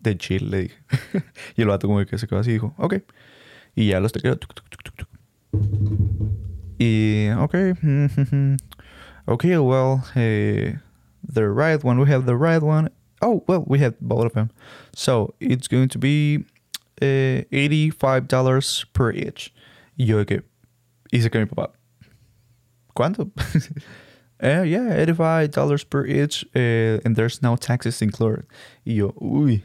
de 0.00 0.16
chill, 0.16 0.50
le 0.50 0.62
dije. 0.62 0.76
y 1.56 1.62
el 1.62 1.68
vato 1.68 1.86
como 1.86 2.04
que 2.04 2.18
se 2.18 2.26
quedó 2.26 2.40
así 2.40 2.52
dijo, 2.52 2.74
ok. 2.76 2.94
Y 3.76 3.88
ya 3.88 4.00
los 4.00 4.12
tuc. 4.12 4.22
Y, 6.78 7.28
ok. 7.38 7.54
ok, 9.26 9.44
well, 9.60 10.00
eh, 10.16 10.78
the 11.32 11.48
right 11.48 11.82
one, 11.82 11.98
we 11.98 12.08
have 12.08 12.26
the 12.26 12.36
right 12.36 12.62
one. 12.62 12.90
Oh, 13.20 13.44
well, 13.46 13.64
we 13.66 13.78
have 13.78 13.98
both 14.00 14.26
of 14.26 14.32
them. 14.32 14.50
So, 14.94 15.34
it's 15.40 15.68
going 15.68 15.88
to 15.90 15.98
be 15.98 16.44
eh, 17.00 17.44
$85 17.52 18.92
per 18.92 19.12
each. 19.12 19.52
Y 19.96 20.06
yo 20.06 20.24
que, 20.24 20.42
hice 21.12 21.30
que 21.30 21.40
mi 21.40 21.46
papá, 21.46 21.72
¿cuánto? 22.96 23.30
eh, 24.40 24.64
yeah, 24.64 25.04
$85 25.06 25.88
per 25.88 26.06
each, 26.06 26.44
eh, 26.54 27.00
and 27.04 27.16
there's 27.16 27.42
no 27.42 27.56
taxes 27.56 28.02
included. 28.02 28.46
Y 28.84 28.94
yo, 28.94 29.14
uy, 29.20 29.62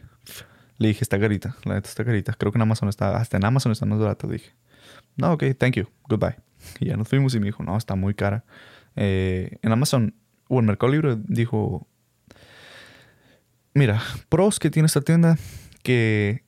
le 0.77 0.89
dije, 0.89 1.01
está 1.01 1.19
carita, 1.19 1.55
la 1.65 1.75
neta 1.75 1.89
está 1.89 2.05
carita. 2.05 2.33
Creo 2.33 2.51
que 2.51 2.57
en 2.57 2.63
Amazon 2.63 2.89
está, 2.89 3.15
hasta 3.17 3.37
en 3.37 3.45
Amazon 3.45 3.71
está 3.71 3.85
más 3.85 3.99
barata. 3.99 4.27
Dije, 4.27 4.51
no, 5.15 5.33
ok, 5.33 5.43
thank 5.57 5.75
you, 5.75 5.87
goodbye. 6.07 6.35
Y 6.79 6.87
ya 6.87 6.97
nos 6.97 7.07
fuimos 7.07 7.33
y 7.35 7.39
me 7.39 7.47
dijo, 7.47 7.63
no, 7.63 7.77
está 7.77 7.95
muy 7.95 8.13
cara. 8.13 8.43
Eh, 8.95 9.57
en 9.61 9.71
Amazon 9.71 10.15
o 10.47 10.59
en 10.59 10.65
Mercado 10.65 10.91
Libre 10.91 11.17
dijo, 11.27 11.87
mira, 13.73 14.01
pros 14.29 14.59
que 14.59 14.69
tiene 14.69 14.87
esta 14.87 15.01
tienda 15.01 15.37
que 15.83 16.43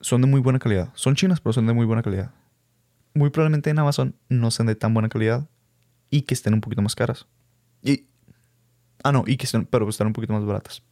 son 0.00 0.20
de 0.20 0.26
muy 0.26 0.40
buena 0.40 0.58
calidad. 0.58 0.90
Son 0.94 1.14
chinas, 1.14 1.40
pero 1.40 1.52
son 1.52 1.66
de 1.66 1.72
muy 1.72 1.86
buena 1.86 2.02
calidad. 2.02 2.32
Muy 3.14 3.30
probablemente 3.30 3.70
en 3.70 3.78
Amazon 3.78 4.16
no 4.28 4.50
sean 4.50 4.66
de 4.66 4.74
tan 4.74 4.94
buena 4.94 5.08
calidad 5.08 5.48
y 6.10 6.22
que 6.22 6.34
estén 6.34 6.54
un 6.54 6.60
poquito 6.60 6.82
más 6.82 6.94
caras. 6.94 7.26
Y, 7.82 8.06
ah, 9.02 9.12
no, 9.12 9.24
y 9.26 9.36
que 9.36 9.46
estén, 9.46 9.66
pero 9.66 9.88
están 9.88 10.06
un 10.06 10.12
poquito 10.12 10.32
más 10.32 10.44
baratas. 10.44 10.82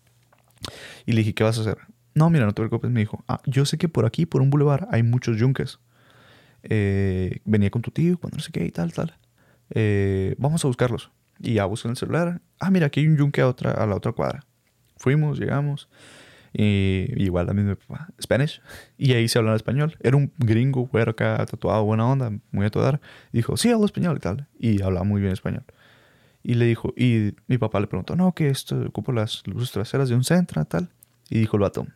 Y 1.06 1.12
le 1.12 1.18
dije, 1.18 1.34
¿qué 1.34 1.44
vas 1.44 1.58
a 1.58 1.62
hacer? 1.62 1.78
No, 2.14 2.30
mira, 2.30 2.44
no 2.44 2.52
te 2.52 2.62
preocupes. 2.62 2.90
Me 2.90 3.00
dijo, 3.00 3.24
ah, 3.28 3.40
yo 3.46 3.64
sé 3.64 3.78
que 3.78 3.88
por 3.88 4.06
aquí, 4.06 4.26
por 4.26 4.42
un 4.42 4.50
bulevar, 4.50 4.88
hay 4.90 5.02
muchos 5.02 5.38
yunques. 5.38 5.78
Eh, 6.62 7.40
venía 7.44 7.70
con 7.70 7.82
tu 7.82 7.90
tío, 7.90 8.18
cuando 8.18 8.36
no 8.36 8.42
sé 8.42 8.52
qué 8.52 8.64
y 8.64 8.70
tal, 8.70 8.92
tal. 8.92 9.16
Eh, 9.70 10.34
vamos 10.38 10.64
a 10.64 10.68
buscarlos. 10.68 11.10
Y 11.40 11.54
ya 11.54 11.64
busqué 11.64 11.88
en 11.88 11.92
el 11.92 11.96
celular. 11.96 12.40
Ah, 12.58 12.70
mira, 12.70 12.86
aquí 12.86 13.00
hay 13.00 13.08
un 13.08 13.16
yunque 13.16 13.40
a, 13.40 13.48
otra, 13.48 13.72
a 13.72 13.86
la 13.86 13.96
otra 13.96 14.12
cuadra. 14.12 14.44
Fuimos, 14.96 15.38
llegamos. 15.38 15.88
Y 16.52 17.06
igual 17.16 17.46
también 17.46 17.68
mi 17.68 17.74
papá, 17.76 18.08
Spanish. 18.20 18.60
Y 18.98 19.12
ahí 19.12 19.28
se 19.28 19.38
hablaba 19.38 19.56
español. 19.56 19.96
Era 20.00 20.16
un 20.16 20.32
gringo, 20.38 20.86
güero 20.86 21.12
acá, 21.12 21.44
tatuado, 21.46 21.84
buena 21.84 22.06
onda, 22.06 22.32
muy 22.50 22.66
a 22.66 22.70
toda. 22.70 23.00
Dijo, 23.32 23.56
sí, 23.56 23.70
hablo 23.70 23.86
español 23.86 24.16
y 24.16 24.20
tal. 24.20 24.48
Y 24.58 24.82
hablaba 24.82 25.04
muy 25.04 25.20
bien 25.20 25.32
español. 25.32 25.64
Y 26.42 26.54
le 26.54 26.64
dijo, 26.66 26.92
y 26.96 27.34
mi 27.46 27.58
papá 27.58 27.80
le 27.80 27.86
preguntó, 27.86 28.16
no, 28.16 28.32
que 28.34 28.48
esto 28.48 28.80
ocupo 28.86 29.12
las 29.12 29.46
luces 29.46 29.72
traseras 29.72 30.08
de 30.08 30.14
un 30.14 30.24
Centra, 30.24 30.64
tal. 30.64 30.90
Y 31.28 31.38
dijo 31.38 31.56
el 31.56 31.62
vato, 31.62 31.86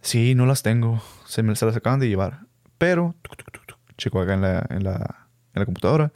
sí, 0.00 0.34
no 0.34 0.46
las 0.46 0.62
tengo. 0.62 1.02
Se 1.26 1.42
me 1.42 1.54
se 1.56 1.64
las 1.64 1.76
acaban 1.76 2.00
de 2.00 2.08
llevar. 2.08 2.40
Pero, 2.76 3.14
tuc, 3.22 3.36
tuc, 3.36 3.66
tuc, 3.66 3.78
checo 3.96 4.20
acá 4.20 4.34
en 4.34 4.42
la, 4.42 4.66
en 4.68 4.84
la, 4.84 5.28
en 5.54 5.60
la 5.60 5.64
computadora. 5.64 6.12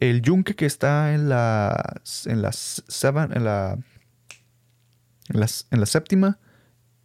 El 0.00 0.22
yunque 0.22 0.56
que 0.56 0.66
está 0.66 1.14
en 1.14 1.28
la, 1.28 2.00
en 2.26 2.42
la, 2.42 2.52
seven, 2.52 3.32
en 3.32 3.44
la, 3.44 3.78
en 5.28 5.40
la, 5.40 5.46
en 5.70 5.80
la 5.80 5.86
séptima 5.86 6.38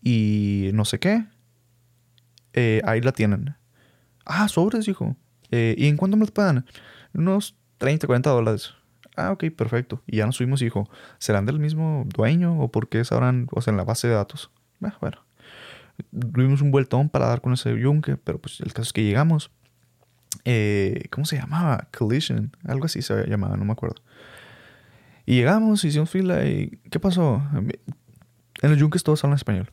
y 0.01 0.71
no 0.73 0.85
sé 0.85 0.99
qué, 0.99 1.25
eh, 2.53 2.81
ahí 2.85 3.01
la 3.01 3.11
tienen. 3.11 3.55
Ah, 4.25 4.47
sobres, 4.47 4.85
dijo. 4.85 5.15
Eh, 5.51 5.75
¿Y 5.77 5.87
en 5.87 5.97
cuánto 5.97 6.17
me 6.17 6.21
las 6.21 6.31
pagan? 6.31 6.65
Unos 7.13 7.55
30, 7.77 8.07
40 8.07 8.29
dólares. 8.29 8.73
Ah, 9.15 9.31
ok, 9.31 9.45
perfecto. 9.55 10.01
Y 10.07 10.17
ya 10.17 10.25
nos 10.25 10.37
subimos 10.37 10.61
y 10.61 10.65
dijo, 10.65 10.89
¿serán 11.19 11.45
del 11.45 11.59
mismo 11.59 12.05
dueño 12.07 12.59
o 12.59 12.71
por 12.71 12.89
qué 12.89 13.03
sabrán, 13.05 13.47
o 13.51 13.61
sea, 13.61 13.71
en 13.71 13.77
la 13.77 13.83
base 13.83 14.07
de 14.07 14.13
datos? 14.13 14.51
Ah, 14.81 14.97
bueno, 14.99 15.17
tuvimos 16.33 16.61
un 16.61 16.71
vueltón 16.71 17.09
para 17.09 17.27
dar 17.27 17.41
con 17.41 17.53
ese 17.53 17.77
yunque, 17.77 18.17
pero 18.17 18.39
pues 18.39 18.59
el 18.61 18.73
caso 18.73 18.83
es 18.83 18.93
que 18.93 19.03
llegamos. 19.03 19.51
Eh, 20.43 21.05
¿Cómo 21.11 21.25
se 21.25 21.38
llamaba? 21.38 21.88
Collision, 21.97 22.55
algo 22.65 22.86
así 22.86 23.01
se 23.01 23.27
llamaba, 23.27 23.57
no 23.57 23.65
me 23.65 23.71
acuerdo. 23.71 24.01
Y 25.25 25.36
llegamos, 25.36 25.83
hicimos 25.83 26.09
fila 26.09 26.45
y 26.45 26.79
¿qué 26.91 26.99
pasó? 26.99 27.41
En 28.61 28.69
los 28.69 28.79
yunques 28.79 29.03
todos 29.03 29.23
hablan 29.23 29.38
español. 29.38 29.71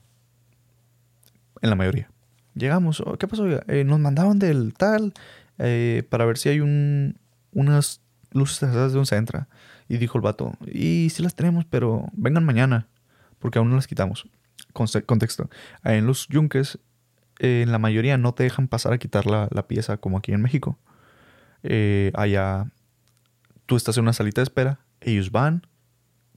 En 1.61 1.71
la 1.71 1.77
mayoría. 1.77 2.11
Llegamos, 2.55 3.01
oh, 3.01 3.17
¿qué 3.19 3.29
pasó? 3.29 3.47
Eh, 3.49 3.85
nos 3.85 3.99
mandaban 3.99 4.39
del 4.39 4.75
tal 4.75 5.13
eh, 5.59 6.05
para 6.09 6.25
ver 6.25 6.39
si 6.39 6.49
hay 6.49 6.61
un, 6.61 7.19
unas 7.53 8.01
luces 8.33 8.59
traseras 8.59 8.93
de 8.93 8.99
un 8.99 9.07
Centra. 9.07 9.49
Y 9.89 9.99
dijo 9.99 10.17
el 10.17 10.23
vato, 10.23 10.55
y 10.67 11.11
sí 11.11 11.23
las 11.23 11.35
tenemos, 11.35 11.67
pero 11.67 12.07
vengan 12.13 12.45
mañana, 12.45 12.89
porque 13.39 13.59
aún 13.59 13.69
no 13.69 13.77
las 13.77 13.87
quitamos. 13.87 14.27
Contexto. 14.73 15.51
En 15.85 16.07
los 16.07 16.29
yunques, 16.29 16.79
eh, 17.43 17.63
en 17.63 17.73
la 17.73 17.79
mayoría 17.79 18.17
no 18.19 18.35
te 18.35 18.45
dejan 18.45 18.69
pasar 18.69 18.93
a 18.95 18.99
quitar 18.99 19.27
la, 19.27 19.49
la 19.51 19.69
pieza 19.69 19.99
como 19.99 20.19
aquí 20.19 20.33
en 20.33 20.43
México. 20.43 20.79
Eh, 21.63 22.11
allá 22.15 22.67
tú 23.67 23.77
estás 23.77 23.97
en 23.97 24.03
una 24.05 24.13
salita 24.13 24.41
de 24.41 24.45
espera, 24.45 24.81
ellos 25.01 25.31
van, 25.31 25.67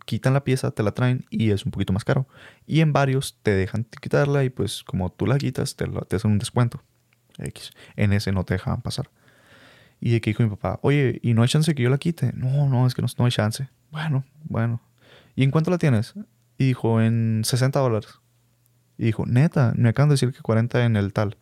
quitan 0.06 0.34
la 0.34 0.43
pieza, 0.43 0.72
te 0.72 0.84
la 0.84 0.91
traen 0.93 1.26
y 1.30 1.51
es 1.51 1.66
un 1.66 1.72
poquito 1.72 1.93
más 1.93 2.06
caro. 2.06 2.28
Y 2.68 2.82
en 2.82 2.93
varios 2.93 3.39
te 3.43 3.51
dejan 3.51 3.86
quitarla 4.01 4.43
y 4.43 4.49
pues 4.49 4.84
como 4.84 5.12
tú 5.12 5.26
la 5.28 5.38
quitas, 5.38 5.76
te, 5.76 5.88
lo- 5.88 6.01
te 6.01 6.18
hacen 6.18 6.32
un 6.32 6.39
descuento. 6.39 6.82
X. 7.38 7.72
En 7.95 8.14
ese 8.14 8.32
no 8.32 8.43
te 8.45 8.53
dejaban 8.53 8.82
pasar. 8.82 9.10
Y 9.99 10.12
de 10.12 10.22
que 10.22 10.30
dijo 10.32 10.43
mi 10.43 10.49
papá, 10.49 10.80
oye, 10.84 11.20
¿y 11.24 11.34
no 11.34 11.41
hay 11.41 11.49
chance 11.49 11.74
que 11.76 11.84
yo 11.84 11.89
la 11.89 11.97
quite? 11.97 12.32
No, 12.34 12.70
no, 12.70 12.86
es 12.88 12.93
que 12.95 13.01
no, 13.01 13.08
no 13.18 13.26
hay 13.26 13.32
chance. 13.32 13.70
Bueno, 13.91 14.24
bueno. 14.45 14.82
¿Y 15.36 15.43
en 15.43 15.51
cuánto 15.51 15.72
la 15.72 15.78
tienes? 15.78 16.14
Y 16.58 16.68
dijo, 16.68 17.01
en 17.01 17.41
60 17.43 17.80
dólares. 17.80 18.20
Y 18.97 19.05
dijo, 19.05 19.25
neta, 19.25 19.73
me 19.75 19.89
acaban 19.89 20.09
de 20.09 20.13
decir 20.13 20.31
que 20.31 20.41
40 20.41 20.85
en 20.85 20.95
el 20.95 21.13
tal. 21.13 21.37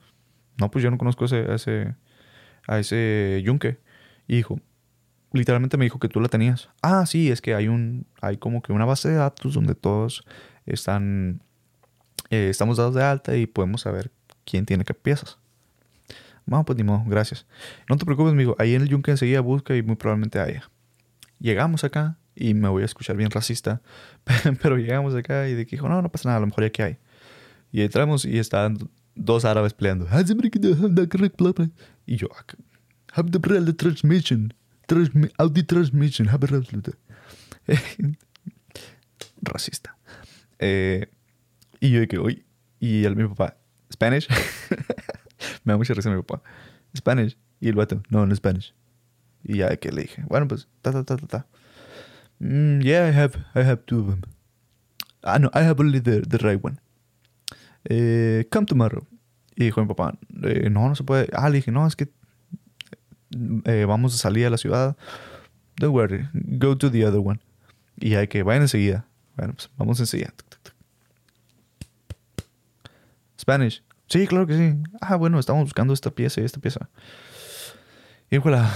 No, 0.60 0.72
pues 0.72 0.84
yo 0.84 0.92
no 0.92 0.98
conozco 0.98 1.26
ese, 1.26 1.52
a 1.52 1.56
ese, 1.56 1.96
a 2.68 2.80
ese 2.80 3.42
yunque. 3.44 3.80
Y 4.28 4.38
dijo, 4.38 4.60
literalmente 5.32 5.78
me 5.78 5.86
dijo 5.86 6.00
que 6.00 6.10
tú 6.10 6.20
la 6.22 6.30
tenías. 6.30 6.70
Ah, 6.82 7.06
sí, 7.06 7.30
es 7.32 7.42
que 7.42 7.56
hay 7.56 7.68
un, 7.68 8.06
hay 8.22 8.38
como 8.38 8.62
que 8.62 8.72
una 8.72 8.86
base 8.86 9.10
de 9.10 9.16
datos 9.16 9.54
donde 9.54 9.76
todos 9.76 10.24
están, 10.66 11.42
eh, 12.30 12.50
estamos 12.50 12.78
dados 12.78 12.96
de 12.96 13.04
alta 13.04 13.36
y 13.36 13.48
podemos 13.48 13.82
saber 13.82 14.12
quién 14.46 14.66
tiene 14.66 14.84
qué 14.84 14.94
piezas. 14.94 15.38
Bueno, 16.46 16.66
pues 16.66 16.78
ni 16.78 16.84
modo, 16.84 17.04
gracias. 17.08 17.46
No 17.90 17.98
te 17.98 18.06
preocupes, 18.06 18.34
amigo. 18.34 18.56
Ahí 18.60 18.76
en 18.76 18.82
el 18.82 18.90
yunque 18.90 19.12
enseguida 19.12 19.40
busca 19.42 19.76
y 19.76 19.82
muy 19.82 19.96
probablemente 19.96 20.40
haya. 20.40 20.70
Llegamos 21.40 21.84
acá 21.84 22.18
y 22.36 22.54
me 22.54 22.68
voy 22.68 22.84
a 22.84 22.86
escuchar 22.86 23.16
bien 23.16 23.32
racista, 23.32 23.82
pero 24.62 24.78
llegamos 24.78 25.16
acá 25.16 25.48
y 25.48 25.56
dijo, 25.56 25.88
no, 25.88 26.02
no 26.02 26.10
pasa 26.10 26.30
nada, 26.30 26.38
a 26.38 26.42
lo 26.42 26.48
mejor 26.48 26.66
ya 26.66 26.70
que 26.70 26.84
hay. 26.84 26.98
Y 27.74 27.82
entramos 27.82 28.24
y 28.24 28.38
estaban 28.40 28.78
dos 29.16 29.44
árabes 29.46 29.74
peleando. 29.74 30.08
Y 32.06 32.16
yo, 32.16 32.30
"Have 33.14 33.32
the 33.32 33.40
bread, 33.40 33.66
the 33.66 33.74
transmission, 33.74 34.54
transmi- 34.88 35.32
Audi 35.38 35.64
transmission, 35.64 36.28
Racista. 39.42 39.98
Eh, 40.60 41.08
y 41.80 41.90
yo 41.92 42.08
que, 42.08 42.18
oye, 42.20 42.46
y 42.80 43.04
el 43.06 43.16
mi 43.16 43.28
papá, 43.28 43.58
Spanish. 43.92 44.28
me 45.66 45.74
da 45.74 45.78
mucha 45.78 45.94
risa 45.94 46.10
mi 46.10 46.22
papá. 46.22 46.42
Spanish. 46.96 47.38
Y 47.60 47.70
el 47.70 47.76
vato, 47.76 48.02
no, 48.10 48.26
no 48.26 48.36
Spanish. 48.36 48.74
Y 49.44 49.58
ya 49.58 49.70
dije, 49.70 50.24
bueno, 50.28 50.48
pues, 50.48 50.68
ta, 50.82 50.92
ta, 50.92 51.04
ta, 51.04 51.18
ta, 51.18 51.28
ta. 51.28 51.48
"Mm, 52.40 52.80
yeah, 52.82 53.08
I 53.10 53.14
have, 53.14 53.38
I 53.56 53.60
have 53.64 53.84
two 53.86 54.00
of 54.02 54.08
them. 54.10 54.22
Ah, 55.24 55.40
no, 55.40 55.50
I 55.54 55.64
have 55.64 55.80
only 55.82 56.00
the, 56.02 56.22
the 56.22 56.38
right 56.38 56.64
one. 56.64 56.80
Eh, 57.86 58.48
come 58.52 58.66
tomorrow. 58.66 59.06
Y 59.56 59.66
dijo 59.66 59.82
mi 59.82 59.88
papá, 59.88 60.18
"Eh, 60.44 60.70
no, 60.70 60.88
no 60.90 60.96
se 60.96 61.04
puede. 61.04 61.30
Ah, 61.34 61.50
le 61.50 61.58
dije, 61.58 61.72
no, 61.72 61.86
es 61.86 61.96
que 61.96 62.10
eh, 63.66 63.86
vamos 63.88 64.16
a 64.16 64.18
salir 64.18 64.46
a 64.46 64.50
la 64.50 64.58
ciudad. 64.58 64.96
Don't 65.78 65.94
worry, 65.94 66.28
go 66.34 66.78
to 66.78 66.92
the 66.92 67.06
other 67.06 67.22
one. 67.24 67.40
Y 67.98 68.12
de 68.12 68.28
que 68.30 68.44
vayan 68.44 68.64
enseguida. 68.64 69.06
Bueno, 69.36 69.54
pues 69.54 69.70
vamos 69.78 70.00
enseguida. 70.00 70.34
Spanish. 73.40 73.84
Sí, 74.08 74.28
claro 74.28 74.46
que 74.48 74.56
sí. 74.58 74.78
Ah, 75.02 75.16
bueno, 75.16 75.40
estamos 75.40 75.64
buscando 75.64 75.94
esta 75.94 76.12
pieza 76.12 76.42
y 76.42 76.46
esta 76.46 76.60
pieza. 76.60 76.90
Híjola. 78.30 78.72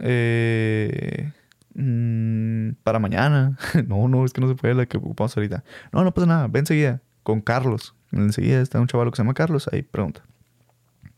Eh, 0.00 1.32
mm, 1.74 2.72
para 2.82 2.98
mañana. 2.98 3.56
no, 3.86 4.08
no, 4.08 4.24
es 4.24 4.32
que 4.32 4.40
no 4.40 4.48
se 4.48 4.54
puede 4.54 4.74
la 4.74 4.86
que 4.86 4.98
ocupamos 4.98 5.36
ahorita. 5.36 5.64
No, 5.92 6.04
no 6.04 6.12
pasa 6.12 6.26
nada. 6.26 6.46
Ven 6.48 6.60
enseguida. 6.60 7.00
Con 7.22 7.40
Carlos. 7.40 7.94
Enseguida 8.12 8.60
está 8.60 8.80
un 8.80 8.86
chaval 8.86 9.10
que 9.10 9.16
se 9.16 9.22
llama 9.22 9.34
Carlos. 9.34 9.68
Ahí 9.72 9.82
pregunta. 9.82 10.22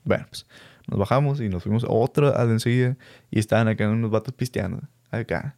Bueno, 0.04 0.26
pues 0.28 0.46
nos 0.86 0.98
bajamos 0.98 1.40
y 1.40 1.48
nos 1.48 1.62
fuimos 1.62 1.84
a 1.84 2.44
la 2.44 2.50
enseguida. 2.52 2.96
Y 3.30 3.38
estaban 3.38 3.68
acá 3.68 3.88
unos 3.88 4.10
vatos 4.10 4.34
pisteando. 4.34 4.82
Acá. 5.10 5.56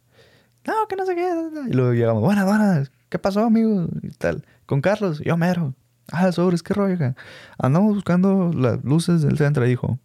No, 0.65 0.73
que 0.87 0.95
no 0.95 1.05
sé 1.05 1.15
qué. 1.15 1.29
Y 1.69 1.73
luego 1.73 1.93
llegamos. 1.93 2.21
Buenas, 2.21 2.45
buenas. 2.45 2.91
¿Qué 3.09 3.19
pasó, 3.19 3.45
amigo? 3.45 3.87
Y 4.01 4.09
tal. 4.09 4.45
Con 4.65 4.81
Carlos. 4.81 5.21
Yo 5.23 5.37
mero. 5.37 5.73
Ah, 6.11 6.31
sobres, 6.31 6.63
qué 6.63 6.73
rollo. 6.73 6.95
acá? 6.95 7.15
Andamos 7.57 7.95
buscando 7.95 8.51
las 8.53 8.83
luces 8.83 9.21
del 9.21 9.37
centro. 9.37 9.63
Dijo. 9.63 9.99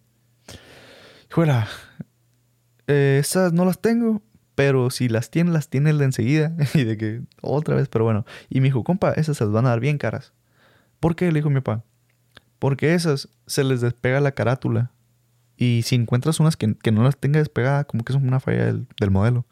Híjola. 1.29 1.67
Eh, 2.87 3.17
esas 3.19 3.53
no 3.53 3.65
las 3.65 3.79
tengo, 3.79 4.21
Pero 4.55 4.89
si 4.89 5.07
las 5.07 5.31
tiene, 5.31 5.51
las 5.51 5.69
tiene 5.69 5.89
el 5.89 5.97
de 5.97 6.05
enseguida. 6.05 6.53
Y 6.73 6.83
de 6.83 6.97
que 6.97 7.21
otra 7.41 7.75
vez, 7.75 7.87
pero 7.89 8.05
bueno. 8.05 8.25
Y 8.49 8.59
me 8.59 8.67
dijo, 8.67 8.83
compa, 8.83 9.13
esas 9.13 9.37
se 9.37 9.45
las 9.45 9.53
van 9.53 9.65
a 9.65 9.69
dar 9.69 9.79
bien 9.79 9.97
caras. 9.97 10.33
¿Por 11.03 11.17
qué? 11.17 11.29
Le 11.33 11.39
dijo 11.39 11.49
mi 11.49 11.59
papá. 11.59 11.83
Porque 12.59 12.93
esas 12.93 13.27
se 13.45 13.65
les 13.65 13.81
despega 13.81 14.21
la 14.21 14.31
carátula. 14.31 14.91
Y 15.57 15.81
si 15.83 15.95
encuentras 15.95 16.39
unas 16.39 16.55
que, 16.55 16.75
que 16.75 16.93
no 16.93 17.03
las 17.03 17.17
tenga 17.17 17.39
despegada, 17.39 17.83
como 17.83 18.05
que 18.05 18.13
es 18.13 18.17
una 18.17 18.39
falla 18.39 18.67
del, 18.67 18.87
del 18.97 19.11
modelo, 19.11 19.45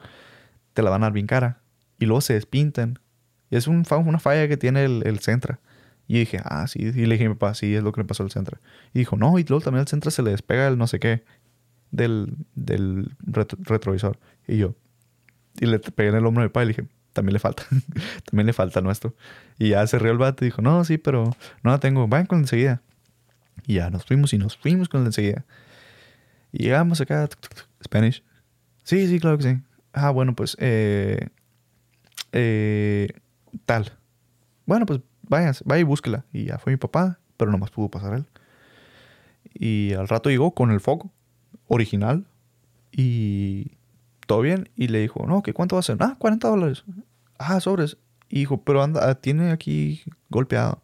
te 0.73 0.81
la 0.81 0.89
van 0.89 1.03
a 1.03 1.07
dar 1.07 1.13
bien 1.13 1.27
cara. 1.27 1.59
Y 1.99 2.05
luego 2.05 2.21
se 2.21 2.35
despintan. 2.35 2.99
Y 3.49 3.57
es 3.57 3.67
una 3.67 3.83
falla 4.19 4.47
que 4.47 4.55
tiene 4.55 4.85
el, 4.85 5.03
el 5.05 5.19
Sentra. 5.19 5.59
Y 6.07 6.19
dije, 6.19 6.39
ah, 6.45 6.65
sí. 6.67 6.79
Y 6.79 7.05
le 7.05 7.15
dije 7.15 7.25
a 7.25 7.29
mi 7.29 7.35
papá, 7.35 7.53
sí, 7.53 7.75
es 7.75 7.83
lo 7.83 7.91
que 7.91 7.99
le 7.99 8.07
pasó 8.07 8.23
al 8.23 8.31
Sentra. 8.31 8.61
Y 8.93 8.99
dijo, 8.99 9.17
no, 9.17 9.37
y 9.37 9.43
luego 9.43 9.61
también 9.61 9.81
al 9.81 9.89
Sentra 9.89 10.09
se 10.09 10.23
le 10.23 10.31
despega 10.31 10.69
el 10.69 10.77
no 10.77 10.87
sé 10.87 10.99
qué 11.01 11.25
del, 11.91 12.33
del 12.55 13.13
retro- 13.25 13.59
retrovisor. 13.59 14.17
Y 14.47 14.55
yo, 14.55 14.75
y 15.59 15.65
le 15.65 15.79
pegué 15.79 16.11
en 16.11 16.15
el 16.15 16.25
hombro 16.25 16.43
a 16.43 16.45
mi 16.45 16.49
papá 16.49 16.63
y 16.63 16.67
le 16.67 16.73
dije, 16.75 16.87
también 17.13 17.33
le 17.33 17.39
falta. 17.39 17.63
también 18.25 18.47
le 18.47 18.53
falta 18.53 18.79
al 18.79 18.85
nuestro. 18.85 19.15
Y 19.57 19.69
ya 19.69 19.85
se 19.87 19.99
rió 19.99 20.11
el 20.11 20.17
vato 20.17 20.43
y 20.43 20.47
dijo, 20.47 20.61
no, 20.61 20.83
sí, 20.83 20.97
pero 20.97 21.35
no 21.63 21.71
la 21.71 21.79
tengo. 21.79 22.07
Vayan 22.07 22.27
con 22.27 22.39
la 22.39 22.43
enseguida. 22.43 22.81
Y 23.67 23.75
ya 23.75 23.89
nos 23.89 24.05
fuimos 24.05 24.33
y 24.33 24.37
nos 24.37 24.57
fuimos 24.57 24.89
con 24.89 25.01
la 25.01 25.07
enseguida. 25.07 25.45
Y 26.51 26.63
llegamos 26.63 26.99
acá, 27.01 27.27
tuc, 27.27 27.39
tuc, 27.41 27.53
tuc, 27.53 27.67
Spanish. 27.83 28.23
Sí, 28.83 29.07
sí, 29.07 29.19
claro 29.19 29.37
que 29.37 29.43
sí. 29.43 29.61
Ah, 29.93 30.09
bueno, 30.09 30.35
pues, 30.35 30.57
eh, 30.59 31.27
eh, 32.31 33.09
tal. 33.65 33.91
Bueno, 34.65 34.85
pues 34.85 35.01
vayas, 35.23 35.63
vaya 35.65 35.81
y 35.81 35.83
búsquela. 35.83 36.25
Y 36.31 36.45
ya 36.45 36.57
fue 36.57 36.73
mi 36.73 36.77
papá, 36.77 37.19
pero 37.37 37.51
nomás 37.51 37.71
pudo 37.71 37.89
pasar 37.89 38.13
él. 38.13 38.25
Y 39.53 39.93
al 39.93 40.07
rato 40.07 40.29
llegó 40.29 40.53
con 40.53 40.71
el 40.71 40.79
foco 40.79 41.11
original 41.67 42.25
y 42.91 43.77
todo 44.31 44.41
bien. 44.41 44.69
Y 44.77 44.87
le 44.87 44.99
dijo, 44.99 45.25
no, 45.27 45.43
¿qué 45.43 45.53
cuánto 45.53 45.75
va 45.75 45.81
a 45.81 45.83
ser? 45.83 45.97
Ah, 45.99 46.15
40 46.17 46.47
dólares. 46.47 46.85
Ah, 47.37 47.59
sobres. 47.59 47.97
Y 48.29 48.39
dijo, 48.39 48.63
pero 48.63 48.81
anda, 48.81 49.09
ah, 49.09 49.15
tiene 49.15 49.51
aquí 49.51 50.03
golpeado. 50.29 50.81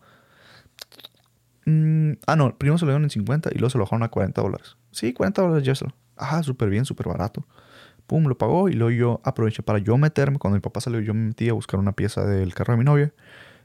Mm, 1.66 2.14
ah, 2.28 2.36
no, 2.36 2.58
primero 2.58 2.78
se 2.78 2.84
lo 2.84 2.92
dieron 2.92 3.04
en 3.04 3.10
50 3.10 3.52
y 3.54 3.60
luego 3.60 3.70
se 3.70 3.78
lo 3.78 3.86
bajaron 3.86 4.04
a 4.04 4.10
40 4.10 4.42
dólares. 4.42 4.76
Sí, 4.92 5.14
40 5.14 5.42
dólares 5.42 5.82
lo. 5.82 5.96
Ah, 6.18 6.44
súper 6.44 6.70
bien, 6.70 6.84
súper 6.84 7.08
barato. 7.08 7.48
Pum, 8.06 8.26
lo 8.26 8.38
pagó 8.38 8.68
y 8.68 8.74
luego 8.74 8.92
yo 8.92 9.22
aproveché 9.24 9.64
para 9.64 9.80
yo 9.80 9.98
meterme. 9.98 10.40
Cuando 10.40 10.56
mi 10.56 10.62
papá 10.62 10.82
salió, 10.82 11.00
yo 11.00 11.14
me 11.14 11.28
metí 11.28 11.48
a 11.48 11.54
buscar 11.54 11.80
una 11.80 11.94
pieza 11.94 12.26
del 12.26 12.54
carro 12.54 12.74
de 12.74 12.80
mi 12.80 12.84
novia. 12.84 13.14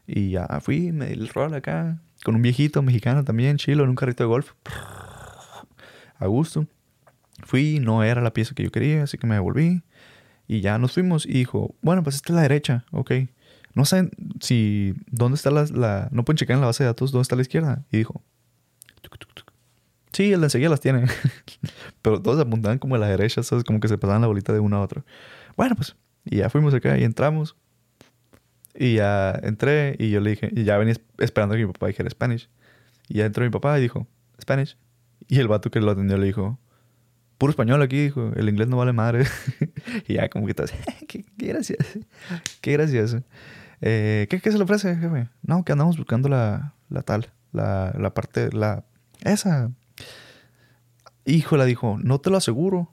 Y 0.06 0.30
ya 0.30 0.46
fui, 0.60 0.92
me 0.92 1.06
di 1.06 1.14
el 1.14 1.28
rol 1.28 1.54
acá. 1.54 1.98
Con 2.24 2.36
un 2.36 2.42
viejito 2.42 2.82
mexicano 2.82 3.24
también, 3.24 3.56
chilo, 3.56 3.82
en 3.82 3.90
un 3.90 3.96
carrito 3.96 4.22
de 4.22 4.28
golf. 4.28 4.52
A 6.18 6.26
gusto. 6.28 6.68
Fui, 7.44 7.78
no 7.80 8.02
era 8.04 8.20
la 8.20 8.32
pieza 8.32 8.54
que 8.54 8.62
yo 8.62 8.70
quería, 8.70 9.02
así 9.04 9.18
que 9.18 9.26
me 9.26 9.34
devolví. 9.34 9.82
Y 10.48 10.60
ya 10.60 10.78
nos 10.78 10.92
fuimos. 10.92 11.24
Y 11.26 11.32
dijo, 11.32 11.74
bueno, 11.82 12.02
pues 12.02 12.16
esta 12.16 12.32
es 12.32 12.36
la 12.36 12.42
derecha, 12.42 12.84
ok. 12.90 13.12
No 13.74 13.84
saben 13.86 14.10
si, 14.40 14.94
¿dónde 15.10 15.36
está 15.36 15.50
la, 15.50 15.64
la- 15.64 16.08
No 16.12 16.24
pueden 16.24 16.36
checar 16.36 16.54
en 16.54 16.60
la 16.60 16.66
base 16.66 16.84
de 16.84 16.88
datos 16.88 17.10
dónde 17.10 17.22
está 17.22 17.36
la 17.36 17.42
izquierda. 17.42 17.84
Y 17.90 17.96
dijo, 17.98 18.22
tuc, 19.00 19.16
tuc, 19.18 19.32
tuc. 19.34 19.52
sí, 20.12 20.32
el 20.32 20.40
de 20.40 20.46
enseguida 20.46 20.68
las 20.68 20.80
tiene. 20.80 21.06
Pero 22.02 22.20
todos 22.20 22.38
apuntaban 22.40 22.78
como 22.78 22.96
a 22.96 22.98
la 22.98 23.06
derecha, 23.08 23.42
¿sabes? 23.42 23.64
Como 23.64 23.80
que 23.80 23.88
se 23.88 23.96
pasaban 23.98 24.20
la 24.20 24.26
bolita 24.28 24.52
de 24.52 24.60
uno 24.60 24.76
a 24.76 24.80
otro. 24.82 25.04
Bueno, 25.56 25.74
pues, 25.74 25.96
y 26.24 26.36
ya 26.36 26.50
fuimos 26.50 26.74
acá 26.74 26.98
y 26.98 27.04
entramos. 27.04 27.56
Y 28.74 28.94
ya 28.96 29.38
entré 29.42 29.96
y 29.98 30.10
yo 30.10 30.20
le 30.20 30.30
dije, 30.30 30.50
y 30.54 30.64
ya 30.64 30.76
venía 30.78 30.92
es- 30.92 31.00
esperando 31.18 31.54
que 31.54 31.64
mi 31.66 31.72
papá 31.72 31.86
dijera 31.88 32.10
Spanish. 32.10 32.48
Y 33.08 33.14
ya 33.18 33.26
entró 33.26 33.44
mi 33.44 33.50
papá 33.50 33.78
y 33.78 33.82
dijo, 33.82 34.06
Spanish. 34.40 34.76
Y 35.28 35.38
el 35.38 35.48
vato 35.48 35.70
que 35.70 35.80
lo 35.80 35.90
atendió 35.90 36.18
le 36.18 36.26
dijo, 36.26 36.58
puro 37.42 37.50
español 37.50 37.82
aquí, 37.82 38.04
dijo, 38.04 38.30
el 38.36 38.48
inglés 38.48 38.68
no 38.68 38.76
vale 38.76 38.92
madre. 38.92 39.26
y 40.06 40.14
ya 40.14 40.28
como 40.28 40.46
que 40.46 40.52
estás, 40.52 40.72
qué, 41.08 41.24
qué 41.36 41.48
gracioso, 41.48 41.98
qué 42.60 42.72
gracioso. 42.74 43.24
Eh, 43.80 44.28
¿qué, 44.30 44.40
¿Qué 44.40 44.52
se 44.52 44.58
le 44.58 44.62
ofrece, 44.62 44.94
jefe? 44.94 45.28
No, 45.42 45.64
que 45.64 45.72
andamos 45.72 45.96
buscando 45.96 46.28
la, 46.28 46.74
la 46.88 47.02
tal, 47.02 47.32
la, 47.50 47.92
la 47.98 48.14
parte, 48.14 48.52
la, 48.52 48.84
esa. 49.24 49.72
Híjola, 51.24 51.64
dijo, 51.64 51.98
no 52.00 52.20
te 52.20 52.30
lo 52.30 52.36
aseguro, 52.36 52.92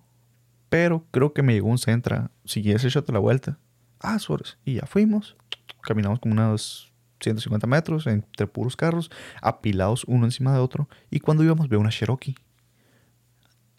pero 0.70 1.06
creo 1.12 1.32
que 1.32 1.44
me 1.44 1.54
llegó 1.54 1.70
un 1.70 1.78
Centra. 1.78 2.32
Si 2.44 2.64
quieres, 2.64 2.84
échate 2.84 3.12
la 3.12 3.20
vuelta. 3.20 3.60
Ah, 4.00 4.18
Suárez. 4.18 4.58
Y 4.66 4.78
ya 4.78 4.88
fuimos. 4.88 5.38
Caminamos 5.84 6.20
como 6.20 6.34
unos 6.34 6.92
150 7.20 7.68
metros 7.68 8.08
entre 8.08 8.48
puros 8.48 8.76
carros, 8.76 9.12
apilados 9.44 10.06
uno 10.08 10.26
encima 10.26 10.54
de 10.54 10.60
otro. 10.60 10.90
Y 11.12 11.20
cuando 11.20 11.44
íbamos, 11.44 11.70
veo 11.70 11.80
una 11.80 11.92
Cherokee. 11.92 12.36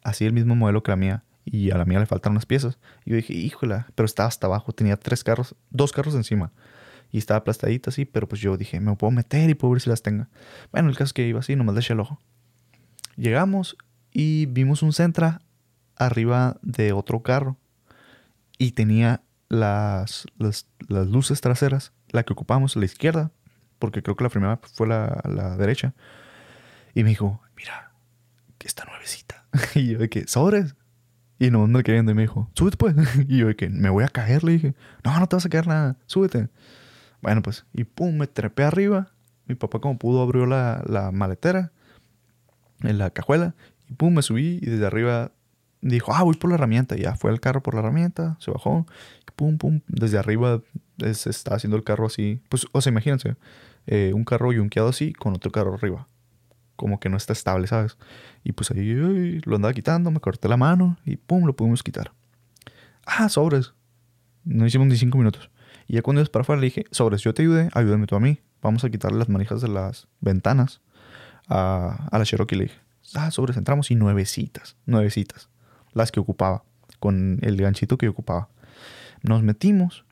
Así 0.02 0.24
el 0.24 0.32
mismo 0.32 0.54
modelo 0.54 0.82
que 0.82 0.90
la 0.90 0.96
mía. 0.96 1.24
Y 1.44 1.70
a 1.70 1.78
la 1.78 1.84
mía 1.84 1.98
le 1.98 2.06
faltan 2.06 2.32
unas 2.32 2.46
piezas. 2.46 2.78
Y 3.04 3.10
yo 3.10 3.16
dije, 3.16 3.32
híjola, 3.32 3.88
pero 3.94 4.06
estaba 4.06 4.28
hasta 4.28 4.46
abajo. 4.46 4.72
Tenía 4.72 4.96
tres 4.96 5.24
carros, 5.24 5.54
dos 5.70 5.92
carros 5.92 6.14
encima. 6.14 6.52
Y 7.10 7.18
estaba 7.18 7.38
aplastadita 7.38 7.90
así, 7.90 8.04
pero 8.04 8.28
pues 8.28 8.40
yo 8.40 8.56
dije, 8.56 8.78
me 8.80 8.94
puedo 8.94 9.10
meter 9.10 9.50
y 9.50 9.54
puedo 9.54 9.72
ver 9.72 9.80
si 9.80 9.90
las 9.90 10.02
tenga. 10.02 10.28
Bueno, 10.70 10.88
el 10.88 10.94
caso 10.94 11.06
es 11.06 11.12
que 11.12 11.26
iba 11.26 11.40
así, 11.40 11.56
nomás 11.56 11.74
le 11.74 11.80
eché 11.80 11.94
el 11.94 12.00
ojo. 12.00 12.20
Llegamos 13.16 13.76
y 14.12 14.46
vimos 14.46 14.82
un 14.82 14.92
Centra 14.92 15.42
arriba 15.96 16.58
de 16.62 16.92
otro 16.92 17.22
carro. 17.22 17.56
Y 18.58 18.72
tenía 18.72 19.22
las, 19.48 20.26
las, 20.38 20.66
luces 20.88 21.40
traseras, 21.40 21.92
la 22.10 22.22
que 22.22 22.32
ocupamos 22.32 22.76
la 22.76 22.84
izquierda, 22.84 23.32
porque 23.78 24.02
creo 24.02 24.16
que 24.16 24.24
la 24.24 24.30
primera 24.30 24.60
fue 24.74 24.86
la, 24.86 25.20
la 25.24 25.56
derecha. 25.56 25.94
Y 26.94 27.02
me 27.02 27.10
dijo, 27.10 27.40
mira, 27.56 27.92
que 28.58 28.68
nuevecita. 28.86 29.39
y 29.74 29.92
yo 29.92 29.98
de 29.98 30.08
que, 30.08 30.26
sobres. 30.26 30.74
Y 31.38 31.50
no 31.50 31.66
me 31.66 31.82
quedé 31.82 31.94
viendo 31.94 32.12
y 32.12 32.14
me 32.14 32.22
dijo, 32.22 32.50
súbete 32.54 32.76
pues. 32.76 32.94
y 33.28 33.38
yo 33.38 33.46
de 33.48 33.56
que, 33.56 33.68
me 33.68 33.90
voy 33.90 34.04
a 34.04 34.08
caer, 34.08 34.44
le 34.44 34.52
dije. 34.52 34.74
No, 35.04 35.18
no 35.18 35.26
te 35.26 35.36
vas 35.36 35.46
a 35.46 35.48
caer 35.48 35.66
nada, 35.66 35.96
súbete. 36.06 36.48
Bueno, 37.22 37.42
pues, 37.42 37.66
y 37.72 37.84
pum, 37.84 38.16
me 38.16 38.26
trepé 38.26 38.64
arriba. 38.64 39.12
Mi 39.46 39.54
papá 39.54 39.80
como 39.80 39.98
pudo 39.98 40.22
abrió 40.22 40.46
la, 40.46 40.82
la 40.86 41.10
maletera, 41.10 41.72
en 42.82 42.98
la 42.98 43.10
cajuela, 43.10 43.54
y 43.88 43.94
pum, 43.94 44.14
me 44.14 44.22
subí 44.22 44.58
y 44.62 44.66
desde 44.66 44.86
arriba 44.86 45.32
dijo, 45.82 46.14
ah, 46.14 46.22
voy 46.22 46.36
por 46.36 46.50
la 46.50 46.54
herramienta. 46.54 46.96
Ya 46.96 47.16
fue 47.16 47.30
al 47.30 47.40
carro 47.40 47.62
por 47.62 47.74
la 47.74 47.80
herramienta, 47.80 48.36
se 48.40 48.50
bajó, 48.50 48.86
y 49.22 49.32
pum, 49.34 49.58
pum, 49.58 49.80
desde 49.88 50.18
arriba 50.18 50.62
se 51.12 51.30
está 51.30 51.54
haciendo 51.54 51.76
el 51.76 51.84
carro 51.84 52.06
así. 52.06 52.40
Pues, 52.48 52.66
o 52.72 52.80
sea, 52.80 52.90
imagínense, 52.90 53.36
eh, 53.86 54.12
un 54.14 54.24
carro 54.24 54.52
yunqueado 54.52 54.88
así 54.88 55.12
con 55.12 55.34
otro 55.34 55.50
carro 55.50 55.74
arriba. 55.74 56.06
Como 56.80 56.98
que 56.98 57.10
no 57.10 57.18
está 57.18 57.34
estable, 57.34 57.66
¿sabes? 57.66 57.98
Y 58.42 58.52
pues 58.52 58.70
ahí 58.70 59.38
lo 59.44 59.56
andaba 59.56 59.74
quitando, 59.74 60.10
me 60.10 60.18
corté 60.18 60.48
la 60.48 60.56
mano 60.56 60.96
y 61.04 61.18
pum, 61.18 61.44
lo 61.44 61.54
pudimos 61.54 61.82
quitar. 61.82 62.12
Ah, 63.04 63.28
sobres. 63.28 63.74
No 64.44 64.64
hicimos 64.64 64.86
ni 64.88 64.96
cinco 64.96 65.18
minutos. 65.18 65.50
Y 65.86 65.96
ya 65.96 66.02
cuando 66.02 66.22
ibas 66.22 66.30
para 66.30 66.40
afuera 66.40 66.58
le 66.58 66.68
dije, 66.68 66.86
sobres, 66.90 67.20
yo 67.20 67.34
te 67.34 67.42
ayudé, 67.42 67.68
ayúdame 67.74 68.06
tú 68.06 68.16
a 68.16 68.20
mí. 68.20 68.40
Vamos 68.62 68.82
a 68.82 68.88
quitarle 68.88 69.18
las 69.18 69.28
manijas 69.28 69.60
de 69.60 69.68
las 69.68 70.08
ventanas 70.22 70.80
a, 71.48 72.08
a 72.10 72.18
la 72.18 72.24
Cherokee. 72.24 72.56
Le 72.56 72.64
dije, 72.64 72.78
ah, 73.14 73.30
sobres, 73.30 73.58
entramos 73.58 73.90
y 73.90 73.94
nuevecitas, 73.94 74.78
nuevecitas. 74.86 75.50
Las 75.92 76.10
que 76.10 76.20
ocupaba, 76.20 76.64
con 76.98 77.40
el 77.42 77.58
ganchito 77.58 77.98
que 77.98 78.08
ocupaba. 78.08 78.48
Nos 79.22 79.42
metimos 79.42 80.06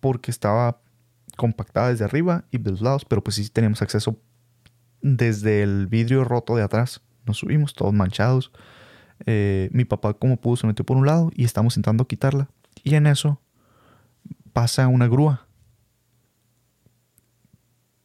porque 0.00 0.30
estaba 0.30 0.80
compactada 1.36 1.90
desde 1.90 2.06
arriba 2.06 2.44
y 2.50 2.56
de 2.56 2.70
los 2.70 2.80
lados, 2.80 3.04
pero 3.04 3.22
pues 3.22 3.36
sí 3.36 3.46
teníamos 3.50 3.82
acceso 3.82 4.18
desde 5.04 5.62
el 5.62 5.86
vidrio 5.86 6.24
roto 6.24 6.56
de 6.56 6.62
atrás. 6.62 7.02
Nos 7.26 7.36
subimos 7.36 7.74
todos 7.74 7.92
manchados. 7.92 8.50
Eh, 9.26 9.68
mi 9.70 9.84
papá 9.84 10.14
como 10.14 10.38
pudo 10.38 10.56
se 10.56 10.66
metió 10.66 10.84
por 10.84 10.96
un 10.96 11.04
lado 11.04 11.30
y 11.34 11.44
estamos 11.44 11.76
intentando 11.76 12.06
quitarla. 12.06 12.48
Y 12.82 12.94
en 12.94 13.06
eso 13.06 13.40
pasa 14.54 14.88
una 14.88 15.06
grúa 15.06 15.46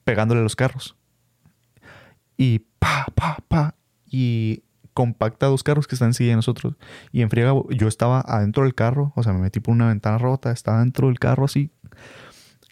pegándole 0.04 0.42
a 0.42 0.44
los 0.44 0.58
carros. 0.58 0.98
Y 2.36 2.60
pa, 2.80 3.06
pa, 3.16 3.38
pa. 3.48 3.76
Y 4.06 4.64
compacta 4.94 5.46
dos 5.46 5.64
carros 5.64 5.88
que 5.88 5.96
están 5.96 6.14
siguiendo 6.14 6.40
nosotros. 6.40 6.76
Y 7.14 7.22
en 7.22 7.30
friega, 7.30 7.54
yo 7.70 7.88
estaba 7.88 8.20
adentro 8.20 8.64
del 8.64 8.76
carro, 8.76 9.14
o 9.16 9.24
sea, 9.24 9.32
me 9.32 9.40
metí 9.40 9.62
por 9.62 9.74
una 9.74 9.88
ventana 9.88 10.18
rota, 10.18 10.52
estaba 10.52 10.80
dentro 10.80 11.08
del 11.08 11.18
carro 11.18 11.46
así, 11.46 11.72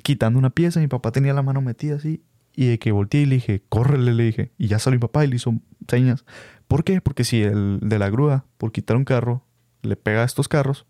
quitando 0.03 0.38
una 0.38 0.49
pieza. 0.49 0.82
Mi 0.82 0.88
papá 0.88 1.11
tenía 1.11 1.34
la 1.34 1.43
mano 1.43 1.61
metida 1.61 1.95
así. 1.95 2.21
Y 2.58 2.66
de 2.66 2.80
que 2.80 2.91
volteé 2.91 3.22
y 3.22 3.26
le 3.28 3.36
dije, 3.36 3.62
córrele, 3.70 4.16
le 4.16 4.24
dije. 4.24 4.51
Y 4.58 4.68
ya 4.68 4.80
salió 4.80 4.97
mi 4.97 5.01
papá 5.01 5.24
y 5.24 5.28
le 5.28 5.36
hizo 5.36 5.53
señas. 5.88 6.26
¿Por 6.68 6.84
qué? 6.84 7.01
Porque 7.01 7.24
si 7.24 7.43
el 7.43 7.80
de 7.82 7.99
la 7.99 8.10
grúa, 8.10 8.45
por 8.58 8.72
quitar 8.72 8.97
un 8.97 9.05
carro, 9.05 9.43
le 9.84 9.95
pega 9.95 10.24
a 10.24 10.26
estos 10.26 10.47
carros, 10.47 10.88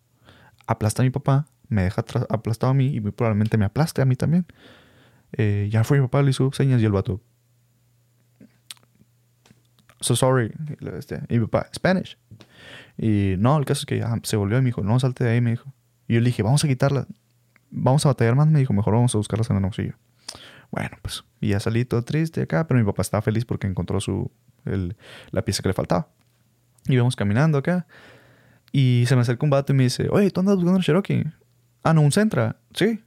aplasta 0.65 1.03
a 1.03 1.05
mi 1.05 1.09
papá, 1.09 1.45
me 1.68 1.84
deja 1.84 2.05
aplastado 2.30 2.72
a 2.72 2.74
mí 2.74 2.95
y 2.95 3.01
muy 3.01 3.11
probablemente 3.11 3.57
me 3.57 3.65
aplaste 3.65 4.01
a 4.01 4.05
mí 4.05 4.15
también. 4.15 4.45
Eh, 5.34 5.68
ya 5.70 5.84
fue 5.84 5.99
mi 5.99 6.05
papá, 6.05 6.22
le 6.24 6.30
hizo 6.30 6.49
señas 6.53 6.82
y 6.82 6.86
el 6.86 6.93
vato. 6.93 7.22
So 9.99 10.15
sorry. 10.15 10.53
Este, 10.97 11.22
y 11.28 11.38
mi 11.38 11.47
papá, 11.47 11.70
Spanish. 11.76 12.18
Y 12.97 13.36
no, 13.39 13.57
el 13.57 13.65
caso 13.65 13.82
es 13.82 13.86
que 13.86 14.01
ah, 14.03 14.18
se 14.24 14.38
volvió 14.38 14.57
y 14.57 14.61
me 14.61 14.68
dijo, 14.68 14.84
no, 14.84 14.97
salte 15.01 15.26
de 15.26 15.32
ahí, 15.32 15.41
me 15.41 15.51
dijo. 15.51 15.74
Y 16.07 16.13
yo 16.13 16.22
le 16.22 16.28
dije, 16.28 16.43
vamos 16.43 16.63
a 16.63 16.68
quitarla. 16.70 17.07
Vamos 17.70 18.05
a 18.05 18.09
batallar 18.09 18.36
más, 18.36 18.47
me 18.47 18.59
dijo, 18.59 18.72
mejor 18.72 18.93
vamos 18.93 19.13
a 19.13 19.18
buscarlas 19.18 19.49
en 19.49 19.57
el 19.57 19.63
bolsillo. 19.63 19.95
Bueno, 20.72 20.97
pues, 21.01 21.24
y 21.39 21.49
ya 21.49 21.59
salí 21.59 21.86
todo 21.86 22.01
triste 22.03 22.41
acá, 22.41 22.68
pero 22.68 22.80
mi 22.80 22.86
papá 22.86 23.01
estaba 23.01 23.22
feliz 23.22 23.45
porque 23.45 23.68
encontró 23.68 23.99
su, 24.01 24.32
el- 24.65 24.95
la 25.32 25.43
pieza 25.43 25.61
que 25.63 25.70
le 25.70 25.74
faltaba. 25.74 26.09
Y 26.88 26.93
íbamos 26.93 27.15
caminando 27.15 27.57
acá. 27.57 27.88
Y 28.72 29.05
se 29.07 29.15
me 29.15 29.22
acerca 29.22 29.45
un 29.45 29.49
vato 29.49 29.74
y 29.74 29.76
me 29.76 29.84
dice, 29.84 30.07
oye, 30.11 30.30
¿tú 30.32 30.41
andas 30.41 30.55
buscando 30.55 30.76
una 30.78 30.84
Cherokee? 30.84 31.26
Ah, 31.84 31.93
no, 31.93 32.01
un 32.01 32.11
Centra. 32.11 32.57
Sí. 32.74 33.01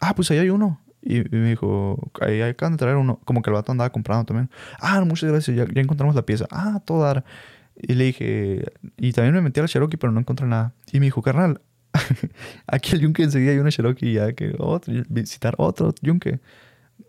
Ah, 0.00 0.14
pues 0.14 0.30
ahí 0.30 0.38
hay 0.38 0.50
uno. 0.50 0.80
Y, 1.02 1.18
y 1.18 1.38
me 1.40 1.50
dijo, 1.50 1.98
ahí 2.20 2.40
acaban 2.40 2.74
de 2.74 2.78
traer 2.78 2.96
uno. 2.96 3.20
Como 3.24 3.42
que 3.42 3.50
el 3.50 3.54
vato 3.54 3.72
andaba 3.72 3.90
comprando 3.90 4.24
también. 4.24 4.48
Ah, 4.80 5.00
muchas 5.04 5.30
gracias, 5.30 5.56
ya, 5.56 5.66
ya 5.72 5.80
encontramos 5.82 6.14
la 6.14 6.22
pieza. 6.24 6.46
Ah, 6.50 6.80
todo 6.84 7.02
dar. 7.02 7.24
Y 7.76 7.94
le 7.94 8.04
dije, 8.04 8.64
y 8.96 9.12
también 9.12 9.34
me 9.34 9.40
metí 9.40 9.58
a 9.60 9.64
la 9.64 9.68
Cherokee, 9.68 9.96
pero 9.96 10.12
no 10.12 10.20
encontré 10.20 10.46
nada. 10.46 10.72
Y 10.92 11.00
me 11.00 11.06
dijo, 11.06 11.20
carnal, 11.22 11.60
aquí 12.66 12.94
el 12.94 13.00
yunque 13.00 13.24
enseguida 13.24 13.52
hay 13.52 13.58
una 13.58 13.70
Cherokee 13.70 14.12
ya 14.14 14.32
que 14.34 14.54
otro, 14.58 14.94
visitar 15.08 15.54
otro 15.58 15.94
yunque. 16.00 16.40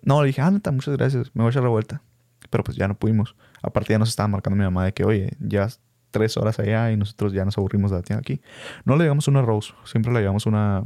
No, 0.04 0.22
le 0.22 0.28
dije, 0.28 0.41
ah, 0.41 0.51
muchas 0.51 0.95
gracias, 0.97 1.32
me 1.34 1.41
voy 1.43 1.47
a 1.47 1.51
echar 1.51 1.64
la 1.64 1.70
vuelta. 1.70 2.01
Pero 2.49 2.64
pues 2.64 2.78
ya 2.78 2.88
no 2.88 2.95
pudimos. 2.95 3.36
Aparte 3.62 3.93
ya 3.93 3.99
nos 3.99 4.10
estaba 4.10 4.28
marcando 4.28 4.58
mi 4.58 4.64
mamá 4.64 4.86
de 4.86 4.93
que, 4.93 5.04
oye, 5.06 5.32
llevas 5.39 5.80
tres 6.12 6.38
horas 6.38 6.60
allá 6.60 6.91
y 6.91 6.97
nosotros 6.97 7.34
ya 7.34 7.45
nos 7.45 7.58
aburrimos 7.58 7.91
de 7.91 7.97
la 7.97 8.04
tienda 8.04 8.20
aquí. 8.20 8.41
No 8.86 8.95
le 8.95 9.06
llevamos 9.06 9.28
una 9.28 9.41
Rose, 9.41 9.74
siempre 9.86 10.14
le 10.14 10.20
llevamos 10.20 10.45
una 10.45 10.84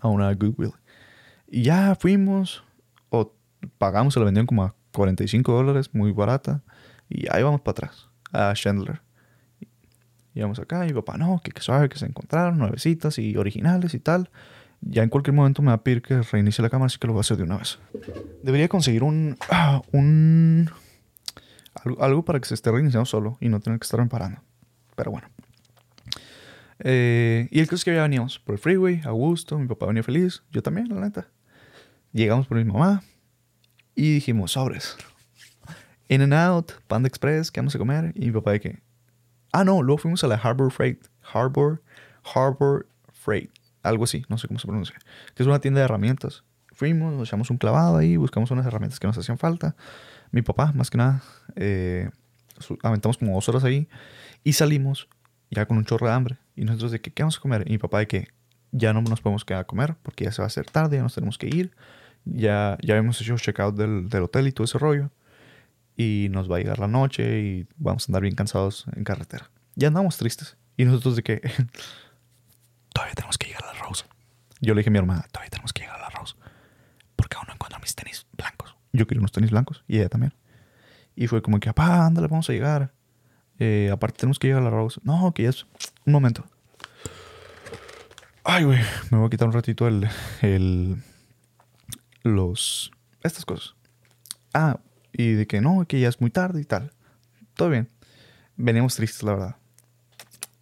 a 0.00 0.08
una 0.08 0.32
Goodwill. 0.34 0.72
Y 1.48 1.62
ya 1.62 1.96
fuimos, 1.98 2.64
o 3.10 3.32
pagamos, 3.78 4.14
se 4.14 4.20
la 4.20 4.26
vendieron 4.26 4.46
como 4.46 4.64
a 4.64 4.74
45 4.92 5.52
dólares, 5.52 5.90
muy 5.92 6.12
barata. 6.12 6.62
Y 7.08 7.26
ahí 7.32 7.42
vamos 7.42 7.60
para 7.60 7.72
atrás, 7.72 8.08
a 8.32 8.52
Chandler. 8.54 9.02
Y 10.34 10.40
vamos 10.40 10.58
acá, 10.58 10.84
y 10.84 10.88
mi 10.88 10.94
papá, 10.94 11.16
no, 11.16 11.40
que, 11.42 11.52
que 11.52 11.60
suave, 11.60 11.88
que 11.88 11.98
se 11.98 12.06
encontraron, 12.06 12.58
nuevecitas 12.58 13.18
y 13.18 13.36
originales 13.36 13.94
y 13.94 14.00
tal. 14.00 14.30
Ya 14.86 15.02
en 15.02 15.08
cualquier 15.08 15.34
momento 15.34 15.62
me 15.62 15.68
va 15.68 15.74
a 15.74 15.82
pedir 15.82 16.02
que 16.02 16.20
reinicie 16.22 16.62
la 16.62 16.70
cámara, 16.70 16.86
así 16.86 16.98
que 16.98 17.06
lo 17.06 17.14
voy 17.14 17.20
a 17.20 17.22
hacer 17.22 17.36
de 17.36 17.44
una 17.44 17.56
vez. 17.56 17.78
Debería 18.42 18.68
conseguir 18.68 19.02
un. 19.02 19.36
ah, 19.50 19.82
un 19.92 20.70
algo, 21.74 22.02
algo 22.02 22.24
para 22.24 22.38
que 22.40 22.46
se 22.46 22.54
esté 22.54 22.70
reiniciando 22.70 23.06
solo 23.06 23.36
y 23.40 23.48
no 23.48 23.60
tener 23.60 23.78
que 23.78 23.84
estar 23.84 24.06
parando. 24.08 24.40
Pero 24.94 25.10
bueno. 25.10 25.28
Eh, 26.80 27.48
y 27.50 27.60
el 27.60 27.66
caso 27.66 27.76
es 27.76 27.84
que 27.84 27.94
ya 27.94 28.02
veníamos 28.02 28.38
por 28.38 28.54
el 28.54 28.58
freeway, 28.58 29.00
a 29.04 29.10
gusto, 29.10 29.58
mi 29.58 29.66
papá 29.66 29.86
venía 29.86 30.02
feliz, 30.02 30.42
yo 30.50 30.62
también, 30.62 30.88
la 30.88 31.00
neta. 31.00 31.28
Llegamos 32.12 32.46
por 32.46 32.58
mi 32.58 32.64
mamá 32.64 33.02
y 33.94 34.14
dijimos, 34.14 34.52
sobres. 34.52 34.96
In 36.08 36.20
and 36.20 36.34
out, 36.34 36.72
Panda 36.86 37.08
Express, 37.08 37.50
¿qué 37.50 37.60
vamos 37.60 37.74
a 37.74 37.78
comer? 37.78 38.12
Y 38.14 38.26
mi 38.26 38.32
papá 38.32 38.52
de 38.52 38.60
que, 38.60 38.82
ah, 39.52 39.64
no, 39.64 39.82
luego 39.82 39.98
fuimos 39.98 40.22
a 40.24 40.26
la 40.26 40.36
Harbor 40.36 40.70
Freight, 40.70 41.06
Harbor, 41.32 41.82
Harbor 42.34 42.86
Freight, 43.12 43.50
algo 43.84 44.04
así, 44.04 44.24
no 44.28 44.38
sé 44.38 44.48
cómo 44.48 44.58
se 44.58 44.66
pronuncia, 44.66 44.96
que 45.34 45.42
es 45.42 45.46
una 45.46 45.60
tienda 45.60 45.80
de 45.80 45.84
herramientas. 45.84 46.44
Fuimos, 46.72 47.14
nos 47.14 47.28
echamos 47.28 47.50
un 47.50 47.58
clavado 47.58 47.98
ahí, 47.98 48.16
buscamos 48.16 48.50
unas 48.50 48.66
herramientas 48.66 48.98
que 48.98 49.06
nos 49.06 49.16
hacían 49.16 49.38
falta. 49.38 49.76
Mi 50.32 50.42
papá, 50.42 50.72
más 50.74 50.90
que 50.90 50.98
nada, 50.98 51.22
eh, 51.54 52.10
aventamos 52.82 53.18
como 53.18 53.34
dos 53.34 53.48
horas 53.48 53.62
ahí 53.62 53.88
y 54.42 54.54
salimos 54.54 55.08
ya 55.50 55.66
con 55.66 55.76
un 55.76 55.84
chorro 55.84 56.08
de 56.08 56.12
hambre. 56.12 56.36
Y 56.56 56.64
nosotros 56.64 56.90
de 56.90 57.00
que, 57.00 57.12
¿qué 57.12 57.22
vamos 57.22 57.38
a 57.38 57.40
comer? 57.40 57.62
Y 57.66 57.72
mi 57.72 57.78
papá 57.78 58.00
de 58.00 58.08
que 58.08 58.28
ya 58.72 58.92
no 58.92 59.02
nos 59.02 59.20
podemos 59.20 59.44
quedar 59.44 59.60
a 59.60 59.64
comer 59.64 59.94
porque 60.02 60.24
ya 60.24 60.32
se 60.32 60.42
va 60.42 60.46
a 60.46 60.48
hacer 60.48 60.66
tarde, 60.66 60.96
ya 60.96 61.02
nos 61.02 61.14
tenemos 61.14 61.38
que 61.38 61.46
ir. 61.46 61.70
Ya, 62.24 62.78
ya 62.82 62.96
hemos 62.96 63.20
hecho 63.20 63.36
checkout 63.36 63.76
del, 63.76 64.08
del 64.08 64.22
hotel 64.24 64.48
y 64.48 64.52
todo 64.52 64.64
ese 64.64 64.78
rollo. 64.78 65.10
Y 65.96 66.28
nos 66.30 66.50
va 66.50 66.56
a 66.56 66.58
llegar 66.58 66.80
la 66.80 66.88
noche 66.88 67.40
y 67.40 67.66
vamos 67.76 68.04
a 68.04 68.06
andar 68.10 68.22
bien 68.22 68.34
cansados 68.34 68.86
en 68.96 69.04
carretera. 69.04 69.50
Ya 69.76 69.88
andamos 69.88 70.16
tristes. 70.16 70.56
Y 70.76 70.84
nosotros 70.84 71.16
de 71.16 71.22
que 71.22 71.40
todavía 72.92 73.14
tenemos 73.14 73.38
que 73.38 73.46
llegar 73.46 73.64
a 73.64 73.66
la. 73.68 73.73
Yo 74.64 74.74
le 74.74 74.80
dije 74.80 74.88
a 74.88 74.92
mi 74.92 74.98
hermana, 74.98 75.26
todavía 75.30 75.50
tenemos 75.50 75.72
que 75.72 75.82
llegar 75.82 75.96
a 75.96 76.02
la 76.02 76.08
Rose. 76.08 76.34
Porque 77.16 77.36
aún 77.36 77.46
no 77.48 77.54
encuentro 77.54 77.78
mis 77.80 77.94
tenis 77.94 78.26
blancos. 78.36 78.76
Yo 78.92 79.06
quería 79.06 79.20
unos 79.20 79.32
tenis 79.32 79.50
blancos 79.50 79.84
y 79.86 79.98
ella 79.98 80.08
también. 80.08 80.34
Y 81.16 81.26
fue 81.26 81.42
como 81.42 81.60
que, 81.60 81.72
papá, 81.72 82.06
ándale, 82.06 82.28
vamos 82.28 82.48
a 82.48 82.52
llegar. 82.52 82.92
Eh, 83.58 83.90
aparte 83.92 84.18
tenemos 84.18 84.38
que 84.38 84.48
llegar 84.48 84.62
a 84.62 84.64
la 84.64 84.70
Rose. 84.70 85.00
No, 85.04 85.32
que 85.34 85.44
ya 85.44 85.50
es... 85.50 85.66
Un 86.06 86.12
momento. 86.12 86.44
Ay, 88.42 88.64
güey. 88.64 88.80
Me 89.10 89.18
voy 89.18 89.26
a 89.26 89.30
quitar 89.30 89.48
un 89.48 89.54
ratito 89.54 89.86
el... 89.86 90.08
el 90.42 91.02
los... 92.22 92.90
Estas 93.22 93.44
cosas. 93.44 93.74
Ah, 94.52 94.80
y 95.12 95.32
de 95.32 95.46
que 95.46 95.60
no, 95.60 95.86
que 95.86 96.00
ya 96.00 96.08
es 96.08 96.20
muy 96.20 96.30
tarde 96.30 96.60
y 96.60 96.64
tal. 96.64 96.92
Todo 97.54 97.70
bien. 97.70 97.88
Veníamos 98.56 98.96
tristes, 98.96 99.22
la 99.22 99.32
verdad. 99.32 99.56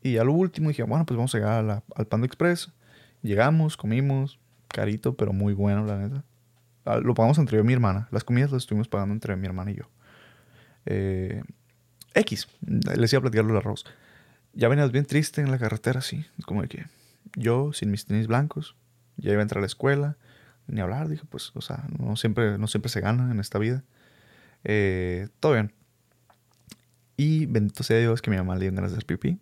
Y 0.02 0.16
a 0.18 0.24
lo 0.24 0.32
último 0.32 0.68
dije, 0.68 0.82
bueno, 0.82 1.06
pues 1.06 1.16
vamos 1.16 1.34
a 1.34 1.38
llegar 1.38 1.70
a 1.70 1.82
al 1.94 2.06
Panda 2.06 2.26
Express. 2.26 2.70
Llegamos, 3.22 3.76
comimos. 3.76 4.38
Carito, 4.68 5.16
pero 5.16 5.32
muy 5.32 5.52
bueno, 5.54 5.84
la 5.84 5.98
neta. 5.98 6.24
Ah, 6.84 6.98
Lo 6.98 7.14
pagamos 7.14 7.38
entre 7.38 7.56
yo 7.56 7.62
y 7.62 7.66
mi 7.66 7.72
hermana. 7.72 8.08
Las 8.10 8.24
comidas 8.24 8.50
las 8.50 8.62
estuvimos 8.62 8.88
pagando 8.88 9.12
entre 9.12 9.36
mi 9.36 9.46
hermana 9.46 9.70
y 9.70 9.74
yo. 9.74 9.84
Eh, 10.86 11.42
X. 12.14 12.48
Les 12.60 13.12
iba 13.12 13.18
a 13.18 13.22
platicar 13.22 13.46
del 13.46 13.56
arroz. 13.56 13.84
Ya 14.54 14.68
venías 14.68 14.90
bien 14.92 15.04
triste 15.04 15.40
en 15.40 15.50
la 15.50 15.58
carretera, 15.58 16.00
sí. 16.00 16.24
Como 16.44 16.62
de 16.62 16.68
que 16.68 16.86
yo, 17.36 17.72
sin 17.72 17.90
mis 17.90 18.06
tenis 18.06 18.26
blancos, 18.26 18.76
ya 19.16 19.30
iba 19.30 19.40
a 19.40 19.42
entrar 19.42 19.58
a 19.58 19.62
la 19.62 19.66
escuela. 19.66 20.16
Ni 20.66 20.80
hablar, 20.80 21.08
dije, 21.08 21.24
pues, 21.28 21.52
o 21.54 21.60
sea, 21.60 21.84
no 21.98 22.16
siempre, 22.16 22.58
no 22.58 22.66
siempre 22.66 22.90
se 22.90 23.00
gana 23.00 23.30
en 23.30 23.40
esta 23.40 23.58
vida. 23.58 23.84
Eh, 24.64 25.28
todo 25.40 25.52
bien. 25.52 25.72
Y 27.16 27.46
bendito 27.46 27.82
sea 27.82 27.98
Dios 27.98 28.22
que 28.22 28.30
mi 28.30 28.36
mamá 28.36 28.54
le 28.54 28.62
dio 28.62 28.72
ganas 28.72 28.90
de 28.90 28.96
hacer 28.96 29.06
pipí. 29.06 29.38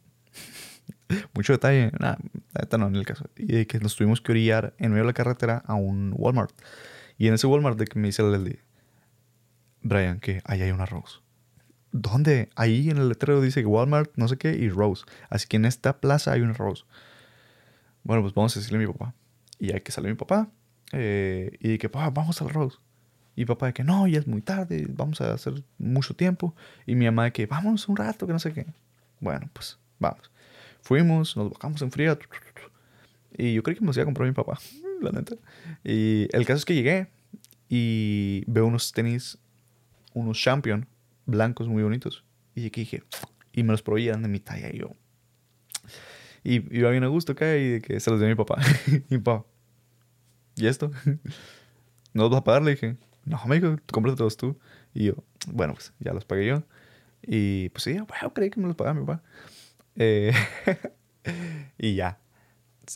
Mucho 1.34 1.52
detalle, 1.52 1.92
nada, 1.98 2.18
no 2.78 2.86
en 2.88 2.96
el 2.96 3.06
caso. 3.06 3.28
Y 3.36 3.46
de 3.46 3.66
que 3.66 3.78
nos 3.80 3.96
tuvimos 3.96 4.20
que 4.20 4.32
orillar 4.32 4.74
en 4.78 4.90
medio 4.90 5.04
de 5.04 5.08
la 5.08 5.12
carretera 5.12 5.62
a 5.66 5.74
un 5.74 6.12
Walmart. 6.16 6.52
Y 7.18 7.28
en 7.28 7.34
ese 7.34 7.46
Walmart 7.46 7.78
de 7.78 7.86
que 7.86 7.98
me 7.98 8.08
dice 8.08 8.22
el 8.22 8.44
de 8.44 8.60
Brian, 9.82 10.20
que 10.20 10.42
ahí 10.44 10.62
hay 10.62 10.70
una 10.70 10.86
Rose. 10.86 11.18
¿Dónde? 11.92 12.50
Ahí 12.54 12.88
en 12.90 12.98
el 12.98 13.08
letrero 13.08 13.40
dice 13.40 13.64
Walmart, 13.64 14.12
no 14.16 14.28
sé 14.28 14.36
qué, 14.36 14.52
y 14.52 14.68
Rose. 14.68 15.04
Así 15.28 15.46
que 15.48 15.56
en 15.56 15.64
esta 15.64 16.00
plaza 16.00 16.32
hay 16.32 16.42
una 16.42 16.52
Rose. 16.52 16.84
Bueno, 18.04 18.22
pues 18.22 18.34
vamos 18.34 18.56
a 18.56 18.60
decirle 18.60 18.84
a 18.84 18.86
mi 18.86 18.92
papá. 18.92 19.14
Y 19.58 19.72
hay 19.72 19.80
que 19.80 19.92
sale 19.92 20.08
mi 20.08 20.14
papá. 20.14 20.48
eh, 20.92 21.56
y 21.60 21.78
que, 21.78 21.88
papá, 21.88 22.10
vamos 22.10 22.40
a 22.40 22.44
la 22.44 22.52
Rose. 22.52 22.78
Y 23.36 23.44
papá 23.44 23.66
de 23.66 23.72
que, 23.72 23.84
no, 23.84 24.06
ya 24.06 24.18
es 24.18 24.26
muy 24.26 24.42
tarde, 24.42 24.86
vamos 24.88 25.20
a 25.20 25.32
hacer 25.32 25.64
mucho 25.78 26.14
tiempo. 26.14 26.54
Y 26.86 26.94
mi 26.94 27.06
mamá 27.06 27.24
de 27.24 27.32
que, 27.32 27.46
vamos 27.46 27.88
un 27.88 27.96
rato, 27.96 28.26
que 28.26 28.32
no 28.32 28.38
sé 28.38 28.52
qué. 28.52 28.66
Bueno, 29.20 29.48
pues 29.52 29.78
vamos. 29.98 30.30
Fuimos, 30.82 31.36
nos 31.36 31.50
bajamos 31.50 31.82
en 31.82 31.92
frío. 31.92 32.18
Y 33.36 33.54
yo 33.54 33.62
creí 33.62 33.76
que 33.76 33.80
me 33.80 33.88
los 33.88 33.96
iba 33.96 34.02
a 34.02 34.06
comprar 34.06 34.28
mi 34.28 34.34
papá, 34.34 34.58
la 35.00 35.12
neta. 35.12 35.36
Y 35.84 36.28
el 36.32 36.44
caso 36.46 36.58
es 36.58 36.64
que 36.64 36.74
llegué 36.74 37.08
y 37.68 38.44
veo 38.46 38.66
unos 38.66 38.92
tenis, 38.92 39.38
unos 40.14 40.40
Champion 40.40 40.86
blancos 41.26 41.68
muy 41.68 41.82
bonitos. 41.82 42.24
Y 42.54 42.66
aquí 42.66 42.80
dije, 42.80 43.02
y 43.52 43.62
me 43.62 43.72
los 43.72 43.82
probé 43.82 44.02
y 44.02 44.08
eran 44.08 44.22
de 44.22 44.28
mi 44.28 44.40
talla. 44.40 44.70
Y 44.72 44.78
yo, 44.78 44.96
y 46.42 46.76
iba 46.76 46.90
bien 46.90 47.04
a 47.04 47.08
gusto 47.08 47.32
acá 47.32 47.56
y 47.56 47.68
de 47.68 47.80
que 47.80 48.00
se 48.00 48.10
los 48.10 48.18
dio 48.18 48.26
a 48.26 48.30
mi 48.30 48.36
papá. 48.36 48.60
y 48.86 49.14
mi 49.14 49.18
papá, 49.18 49.46
¿y 50.56 50.66
esto? 50.66 50.90
¿No 52.12 52.24
los 52.24 52.30
vas 52.30 52.40
a 52.40 52.44
pagar? 52.44 52.62
Le 52.62 52.72
dije, 52.72 52.96
no, 53.24 53.40
me 53.46 53.60
dijo, 53.60 53.76
cómprate 53.92 54.16
todos 54.16 54.36
tú. 54.36 54.58
Y 54.94 55.06
yo, 55.06 55.14
bueno, 55.52 55.74
pues 55.74 55.92
ya 56.00 56.12
los 56.12 56.24
pagué 56.24 56.46
yo. 56.46 56.64
Y 57.22 57.68
pues 57.70 57.84
sí, 57.84 57.92
bueno, 57.92 58.32
creí 58.34 58.50
que 58.50 58.60
me 58.60 58.66
los 58.66 58.76
pagaba 58.76 58.98
mi 58.98 59.06
papá. 59.06 59.22
Eh, 60.02 60.32
y 61.78 61.94
ya. 61.94 62.18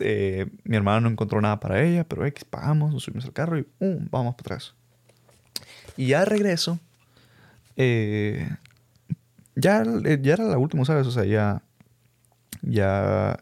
Eh, 0.01 0.47
mi 0.65 0.77
hermana 0.77 1.03
no 1.03 1.11
encontró 1.11 1.39
nada 1.43 1.61
para 1.61 1.83
ella, 1.83 2.05
pero 2.05 2.25
X, 2.25 2.45
pagamos, 2.47 2.95
nos 2.95 3.03
subimos 3.05 3.27
al 3.27 3.35
carro 3.35 3.59
y 3.59 3.67
¡um! 3.79 4.09
vamos 4.11 4.35
para 4.37 4.57
atrás. 4.57 4.75
Y 5.99 6.09
ya 6.09 6.21
de 6.21 6.25
regreso, 6.25 6.81
eh, 7.77 8.49
ya, 9.55 9.85
ya 9.85 10.33
era 10.33 10.45
la 10.45 10.57
última, 10.57 10.87
¿sabes? 10.87 11.07
O 11.07 11.11
sea, 11.11 11.25
ya, 11.25 11.63
ya, 12.63 13.39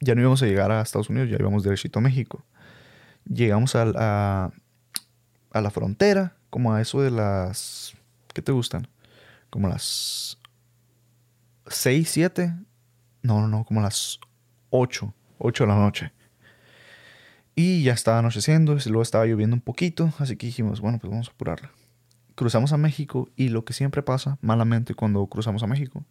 ya 0.00 0.14
no 0.14 0.22
íbamos 0.22 0.42
a 0.42 0.46
llegar 0.46 0.72
a 0.72 0.80
Estados 0.80 1.10
Unidos, 1.10 1.28
ya 1.28 1.36
íbamos 1.38 1.62
derechito 1.62 1.98
a 1.98 2.02
México. 2.02 2.42
Llegamos 3.26 3.76
a, 3.76 3.92
a, 3.94 4.50
a 5.52 5.60
la 5.60 5.70
frontera, 5.70 6.34
como 6.48 6.72
a 6.72 6.80
eso 6.80 7.02
de 7.02 7.10
las... 7.10 7.92
¿Qué 8.32 8.40
te 8.40 8.52
gustan? 8.52 8.88
Como 9.50 9.68
las 9.68 10.38
6, 11.66 12.08
7. 12.10 12.54
No, 13.22 13.40
no, 13.40 13.48
no, 13.48 13.64
como 13.64 13.80
las 13.80 14.18
8, 14.70 15.12
8 15.38 15.64
de 15.64 15.68
la 15.68 15.76
noche. 15.76 16.12
Y 17.54 17.82
ya 17.82 17.92
estaba 17.92 18.20
anocheciendo, 18.20 18.76
luego 18.86 19.02
estaba 19.02 19.26
lloviendo 19.26 19.54
un 19.54 19.60
poquito, 19.60 20.12
así 20.18 20.36
que 20.36 20.46
dijimos, 20.46 20.80
bueno, 20.80 20.98
pues 20.98 21.10
vamos 21.10 21.28
a 21.28 21.32
apurarla. 21.32 21.70
Cruzamos 22.34 22.72
a 22.72 22.78
México 22.78 23.28
y 23.36 23.50
lo 23.50 23.64
que 23.64 23.72
siempre 23.72 24.02
pasa, 24.02 24.38
malamente, 24.40 24.94
cuando 24.94 25.26
cruzamos 25.26 25.62
a 25.62 25.66
México, 25.66 26.04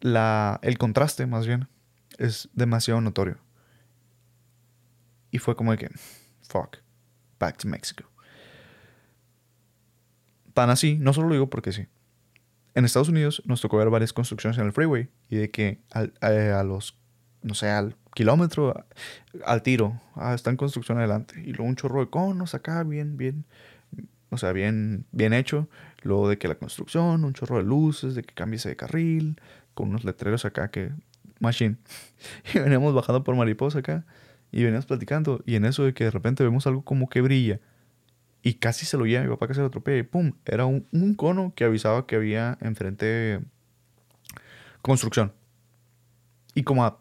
la, 0.00 0.60
el 0.62 0.78
contraste, 0.78 1.26
más 1.26 1.46
bien, 1.46 1.68
es 2.18 2.48
demasiado 2.52 3.00
notorio. 3.00 3.38
Y 5.30 5.38
fue 5.38 5.56
como 5.56 5.72
de 5.72 5.78
que, 5.78 5.90
fuck, 6.42 6.76
back 7.40 7.56
to 7.58 7.68
Mexico. 7.68 8.04
Tan 10.54 10.70
así, 10.70 10.96
no 10.98 11.12
solo 11.12 11.28
lo 11.28 11.34
digo 11.34 11.50
porque 11.50 11.72
sí. 11.72 11.86
En 12.76 12.84
Estados 12.86 13.08
Unidos 13.08 13.42
nos 13.46 13.60
tocó 13.62 13.78
ver 13.78 13.90
varias 13.90 14.12
construcciones 14.12 14.58
en 14.58 14.66
el 14.66 14.72
freeway 14.72 15.08
y 15.30 15.36
de 15.38 15.50
que 15.50 15.80
al- 15.92 16.14
a, 16.20 16.60
a 16.60 16.64
los, 16.64 16.98
no 17.42 17.54
sé, 17.54 17.70
al 17.70 17.96
kilómetro, 18.14 18.86
al 19.44 19.62
tiro, 19.62 20.00
ah, 20.14 20.34
está 20.34 20.50
en 20.50 20.58
construcción 20.58 20.98
adelante. 20.98 21.40
Y 21.42 21.52
luego 21.54 21.64
un 21.64 21.76
chorro 21.76 22.00
de 22.00 22.10
conos 22.10 22.54
acá, 22.54 22.84
bien, 22.84 23.16
bien, 23.16 23.46
o 24.30 24.38
sea, 24.38 24.52
bien, 24.52 25.06
bien 25.12 25.32
hecho. 25.32 25.68
Luego 26.02 26.28
de 26.28 26.38
que 26.38 26.48
la 26.48 26.56
construcción, 26.56 27.24
un 27.24 27.32
chorro 27.34 27.58
de 27.58 27.64
luces, 27.64 28.14
de 28.14 28.22
que 28.22 28.34
cambiese 28.34 28.68
de 28.70 28.76
carril, 28.76 29.40
con 29.74 29.90
unos 29.90 30.04
letreros 30.04 30.44
acá 30.44 30.70
que, 30.70 30.92
machine. 31.40 31.76
Y 32.54 32.58
veníamos 32.60 32.94
bajando 32.94 33.24
por 33.24 33.36
Mariposa 33.36 33.80
acá 33.80 34.06
Y 34.52 34.62
veníamos 34.64 34.86
platicando. 34.86 35.42
Y 35.46 35.56
en 35.56 35.64
eso 35.66 35.84
de 35.84 35.94
que 35.94 36.04
de 36.04 36.10
repente 36.10 36.44
vemos 36.44 36.66
algo 36.66 36.82
como 36.84 37.08
que 37.08 37.20
brilla. 37.22 37.60
Y 38.46 38.54
casi 38.54 38.86
se 38.86 38.96
lo 38.96 39.06
lleva 39.06 39.24
mi 39.24 39.28
papá 39.28 39.48
que 39.48 39.54
se 39.54 39.60
lo 39.60 39.66
atropella. 39.66 39.98
Y 39.98 40.02
pum, 40.04 40.30
era 40.44 40.66
un, 40.66 40.86
un 40.92 41.14
cono 41.14 41.52
que 41.56 41.64
avisaba 41.64 42.06
que 42.06 42.14
había 42.14 42.56
enfrente 42.60 43.40
construcción. 44.82 45.32
Y 46.54 46.62
como 46.62 46.84
a 46.84 47.00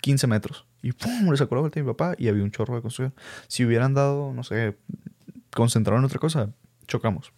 15 0.00 0.26
metros. 0.26 0.64
Y 0.80 0.92
pum, 0.92 1.30
le 1.30 1.36
sacó 1.36 1.56
la 1.56 1.60
vuelta 1.60 1.80
a 1.80 1.82
mi 1.82 1.86
papá 1.90 2.14
y 2.16 2.28
había 2.28 2.42
un 2.42 2.50
chorro 2.50 2.76
de 2.76 2.80
construcción. 2.80 3.14
Si 3.46 3.62
hubieran 3.62 3.92
dado, 3.92 4.32
no 4.32 4.42
sé, 4.42 4.78
concentrado 5.54 5.98
en 5.98 6.06
otra 6.06 6.18
cosa, 6.18 6.50
chocamos. 6.86 7.34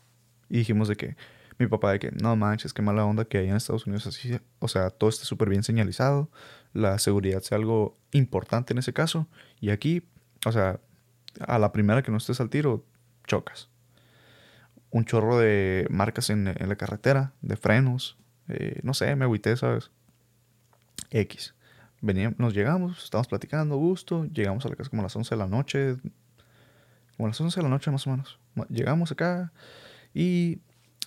Y 0.48 0.58
dijimos 0.58 0.86
de 0.86 0.94
que, 0.94 1.16
mi 1.58 1.66
papá 1.66 1.90
de 1.90 1.98
que, 1.98 2.12
no 2.12 2.36
manches, 2.36 2.72
qué 2.72 2.80
mala 2.80 3.04
onda 3.04 3.24
que 3.24 3.38
allá 3.38 3.50
en 3.50 3.56
Estados 3.56 3.88
Unidos 3.88 4.06
así, 4.06 4.38
o 4.60 4.68
sea, 4.68 4.90
todo 4.90 5.10
esté 5.10 5.24
súper 5.24 5.48
bien 5.48 5.64
señalizado, 5.64 6.30
la 6.72 6.96
seguridad 7.00 7.42
sea 7.42 7.58
algo 7.58 7.98
importante 8.12 8.72
en 8.72 8.78
ese 8.78 8.92
caso. 8.92 9.26
Y 9.60 9.70
aquí, 9.70 10.04
o 10.44 10.52
sea, 10.52 10.78
a 11.40 11.58
la 11.58 11.72
primera 11.72 12.02
que 12.02 12.12
no 12.12 12.18
estés 12.18 12.40
al 12.40 12.50
tiro, 12.50 12.84
chocas. 13.26 13.68
Un 14.90 15.04
chorro 15.04 15.38
de 15.38 15.86
marcas 15.90 16.30
en, 16.30 16.44
la 16.44 16.76
carretera, 16.76 17.32
de 17.42 17.56
frenos, 17.56 18.16
eh, 18.48 18.80
no 18.82 18.94
sé, 18.94 19.14
me 19.16 19.24
agüité, 19.24 19.56
¿sabes? 19.56 19.90
X. 21.10 21.54
Veníamos, 22.00 22.38
nos 22.38 22.54
llegamos, 22.54 23.04
estábamos 23.04 23.28
platicando, 23.28 23.76
gusto, 23.76 24.24
llegamos 24.26 24.64
a 24.64 24.68
la 24.68 24.76
casa 24.76 24.90
como 24.90 25.02
a 25.02 25.04
las 25.04 25.16
11 25.16 25.34
de 25.34 25.38
la 25.38 25.46
noche, 25.46 25.96
como 27.16 27.26
a 27.26 27.28
las 27.28 27.40
11 27.40 27.58
de 27.58 27.62
la 27.62 27.68
noche 27.68 27.90
más 27.90 28.06
o 28.06 28.10
menos. 28.10 28.38
Llegamos 28.68 29.12
acá 29.12 29.52
y 30.14 30.60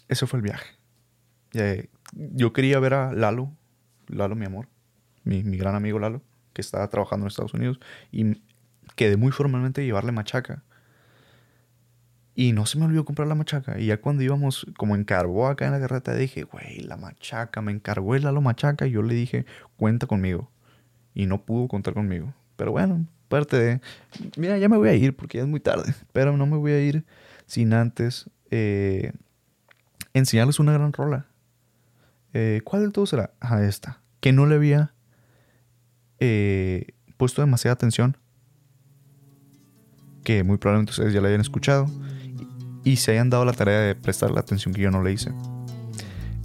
ese 0.08 0.28
fue 0.28 0.38
el 0.38 0.44
viaje. 0.44 0.76
Yo 2.14 2.54
quería 2.54 2.80
ver 2.80 2.94
a 2.94 3.14
Lalo, 3.14 3.52
Lalo 4.08 4.36
mi 4.36 4.46
amor, 4.46 4.68
mi, 5.24 5.42
gran 5.42 5.76
amigo 5.76 6.00
Lalo, 6.00 6.22
que 6.54 6.62
estaba 6.62 6.88
trabajando 6.90 7.26
en 7.26 7.28
Estados 7.28 7.54
Unidos 7.54 7.80
y 8.12 8.42
quedé 8.96 9.18
muy 9.18 9.32
formalmente 9.32 9.86
llevarle 9.86 10.12
machaca. 10.12 10.64
Y 12.40 12.54
no 12.54 12.66
se 12.66 12.80
me 12.80 12.86
olvidó 12.86 13.04
comprar 13.04 13.28
la 13.28 13.36
machaca. 13.36 13.78
Y 13.82 13.88
ya 13.88 14.00
cuando 14.00 14.24
íbamos 14.24 14.66
como 14.78 14.96
en 14.96 15.04
Carbó 15.04 15.50
acá 15.50 15.66
en 15.66 15.74
la 15.74 15.80
carreta, 15.82 16.16
dije, 16.16 16.44
güey, 16.44 16.80
la 16.80 16.96
machaca. 16.96 17.62
Me 17.62 17.74
encargó 17.74 18.16
el 18.16 18.24
Lalo 18.24 18.40
machaca 18.40 18.88
y 18.88 18.92
yo 18.92 19.02
le 19.02 19.14
dije, 19.14 19.46
cuenta 19.76 20.08
conmigo. 20.08 20.50
Y 21.14 21.26
no 21.26 21.44
pudo 21.44 21.68
contar 21.68 21.94
conmigo. 21.94 22.34
Pero 22.56 22.72
bueno, 22.72 23.06
parte 23.28 23.60
de... 23.60 23.82
Mira, 24.38 24.58
ya 24.58 24.70
me 24.70 24.78
voy 24.78 24.88
a 24.88 24.94
ir 24.94 25.18
porque 25.18 25.40
ya 25.40 25.44
es 25.44 25.50
muy 25.50 25.60
tarde. 25.60 25.94
Pero 26.14 26.38
no 26.38 26.46
me 26.46 26.56
voy 26.56 26.72
a 26.72 26.80
ir 26.80 27.04
sin 27.46 27.74
antes 27.74 28.30
eh, 28.52 29.12
enseñarles 30.14 30.60
una 30.60 30.72
gran 30.72 30.94
rola. 30.94 31.26
Eh, 32.32 32.62
¿Cuál 32.64 32.84
del 32.84 32.94
todo 32.94 33.06
será? 33.06 33.34
Ah, 33.42 33.62
esta. 33.64 34.02
Que 34.22 34.32
no 34.32 34.46
le 34.46 34.56
había 34.56 34.94
eh, 36.22 36.94
puesto 37.18 37.42
demasiada 37.42 37.74
atención. 37.74 38.16
Que 40.24 40.46
muy 40.46 40.56
probablemente 40.56 40.92
ustedes 40.92 41.14
ya 41.14 41.20
la 41.20 41.28
hayan 41.28 41.42
escuchado. 41.42 41.88
Y, 42.90 42.96
se 42.96 43.12
hayan 43.12 43.30
dado 43.30 43.46
la 43.46 43.54
tarea 43.54 43.82
de 43.82 43.94
prestar 43.94 44.32
la 44.32 44.40
atención 44.40 44.74
que 44.74 44.82
yo 44.82 44.90
no 44.90 45.04
le 45.04 45.14
hice. 45.14 45.32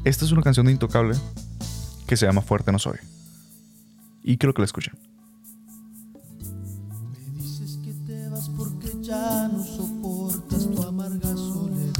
Esta 0.04 0.26
es 0.26 0.32
una 0.32 0.42
canción 0.42 0.66
de 0.66 0.72
Intocable 0.72 1.16
que 2.06 2.18
se 2.18 2.26
llama 2.26 2.42
Fuerte 2.42 2.70
no 2.70 2.78
soy. 2.78 2.98
Y 4.22 4.36
quiero 4.36 4.52
que 4.52 4.60
la 4.60 4.66
escuchen. 4.66 4.92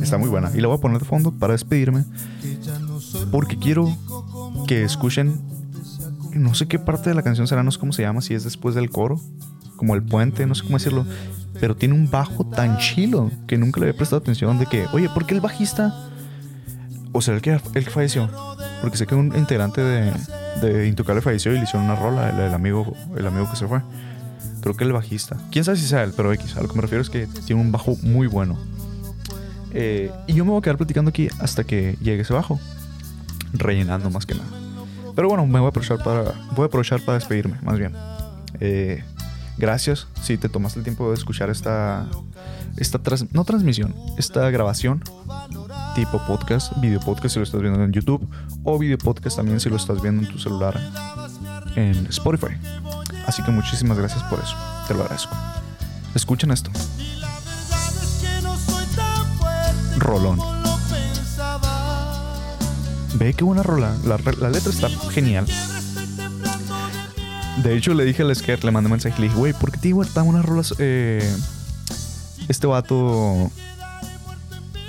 Está 0.03 0.19
muy 0.19 0.29
buena. 0.29 0.51
Y 0.55 0.61
la 0.61 0.69
voy 0.69 0.77
a 0.77 0.81
poner 0.81 0.99
de 0.99 1.07
fondo 1.07 1.33
para 1.33 1.55
despedirme. 1.55 2.05
Porque 3.33 3.59
quiero 3.59 3.97
que 4.67 4.85
escuchen. 4.85 5.41
No 6.35 6.55
sé 6.55 6.69
qué 6.69 6.79
parte 6.79 7.09
de 7.09 7.15
la 7.15 7.23
canción 7.23 7.47
será, 7.47 7.63
no 7.63 7.71
sé 7.71 7.79
cómo 7.79 7.95
se 7.95 8.03
llama, 8.03 8.21
si 8.21 8.35
es 8.35 8.45
después 8.45 8.75
del 8.75 8.91
coro, 8.91 9.19
como 9.77 9.95
el 9.95 10.03
puente, 10.03 10.45
no 10.47 10.55
sé 10.55 10.65
cómo 10.65 10.77
decirlo. 10.77 11.07
Pero 11.65 11.77
tiene 11.77 11.95
un 11.95 12.11
bajo 12.11 12.45
tan 12.45 12.77
chilo 12.77 13.31
que 13.47 13.57
nunca 13.57 13.81
le 13.81 13.87
había 13.87 13.97
prestado 13.97 14.21
atención. 14.21 14.59
De 14.59 14.67
que, 14.67 14.85
oye, 14.93 15.09
¿por 15.09 15.25
qué 15.25 15.33
el 15.33 15.41
bajista? 15.41 15.95
O 17.13 17.23
sea, 17.23 17.33
el 17.33 17.41
que, 17.41 17.53
el 17.53 17.85
que 17.85 17.91
falleció. 17.91 18.29
Porque 18.83 18.99
sé 18.99 19.07
que 19.07 19.15
un 19.15 19.35
integrante 19.35 19.81
de, 19.81 20.13
de 20.61 20.89
Intocable 20.89 21.23
falleció 21.23 21.53
y 21.53 21.55
le 21.57 21.63
hicieron 21.63 21.87
una 21.87 21.97
rola, 21.97 22.29
el, 22.29 22.53
amigo, 22.53 22.95
el 23.17 23.27
amigo 23.27 23.49
que 23.51 23.57
se 23.57 23.67
fue. 23.67 23.81
Creo 24.61 24.77
que 24.77 24.85
el 24.85 24.93
bajista. 24.93 25.39
Quién 25.51 25.65
sabe 25.65 25.79
si 25.79 25.87
sea 25.87 26.03
él, 26.05 26.13
pero 26.15 26.35
X. 26.35 26.55
A 26.59 26.61
lo 26.61 26.69
que 26.69 26.75
me 26.75 26.83
refiero 26.83 27.01
es 27.01 27.09
que 27.09 27.27
tiene 27.47 27.63
un 27.63 27.73
bajo 27.73 27.97
muy 28.03 28.27
bueno. 28.27 28.59
Eh, 29.73 30.13
y 30.27 30.35
yo 30.35 30.45
me 30.45 30.51
voy 30.51 30.59
a 30.59 30.63
quedar 30.63 30.77
platicando 30.77 31.09
aquí 31.09 31.31
hasta 31.39 31.65
que 31.65 31.97
llegue 32.03 32.21
ese 32.21 32.35
bajo 32.35 32.61
rellenando 33.55 34.11
más 34.11 34.27
que 34.27 34.35
nada. 34.35 34.51
Pero 35.17 35.31
bueno, 35.31 35.47
me 35.47 35.61
voy 35.61 35.69
a 35.69 35.71
aprovechar 35.71 35.97
para, 36.05 36.25
voy 36.55 36.65
a 36.65 36.67
aprovechar 36.67 37.01
para 37.01 37.17
despedirme, 37.17 37.57
más 37.63 37.79
bien. 37.79 37.95
Eh, 38.61 39.03
gracias 39.57 40.07
si 40.23 40.37
te 40.39 40.49
tomaste 40.49 40.79
el 40.81 40.85
tiempo 40.85 41.09
de 41.09 41.15
escuchar 41.15 41.51
esta, 41.51 42.07
esta 42.77 42.99
trans- 42.99 43.33
no 43.33 43.45
transmisión, 43.45 43.95
esta 44.19 44.49
grabación 44.51 45.03
tipo 45.95 46.21
podcast, 46.27 46.73
video 46.81 47.01
podcast 47.01 47.35
si 47.35 47.39
lo 47.39 47.45
estás 47.45 47.61
viendo 47.61 47.83
en 47.83 47.93
YouTube 47.93 48.29
o 48.65 48.79
video 48.79 48.99
podcast 48.99 49.37
también 49.37 49.61
si 49.61 49.69
lo 49.71 49.77
estás 49.77 50.01
viendo 50.03 50.23
en 50.27 50.33
tu 50.33 50.39
celular 50.39 50.79
en 51.77 52.07
Spotify. 52.07 52.55
Así 53.27 53.43
que 53.43 53.51
muchísimas 53.51 53.97
gracias 53.99 54.23
por 54.25 54.39
eso, 54.41 54.55
te 54.89 54.95
lo 54.95 55.03
agradezco. 55.03 55.35
Escuchen 56.15 56.51
esto, 56.51 56.71
rolón. 59.99 60.39
Ve 63.17 63.33
qué 63.33 63.45
buena 63.45 63.63
rola, 63.63 63.95
la, 64.05 64.19
la 64.41 64.51
letra 64.51 64.71
está 64.71 64.89
genial. 65.11 65.47
De 67.63 67.77
hecho, 67.77 67.95
le 67.95 68.05
dije 68.05 68.23
al 68.23 68.35
Sker, 68.35 68.65
le 68.65 68.71
mandé 68.73 68.91
mensaje 68.91 69.15
y 69.19 69.21
le 69.23 69.27
dije, 69.29 69.39
güey, 69.39 69.53
¿por 69.53 69.71
qué 69.71 69.79
te 69.79 69.89
tan 70.13 70.27
unas 70.27 70.45
rolas? 70.45 70.75
eh, 70.79 71.23
este 72.49 72.67
vato. 72.67 73.51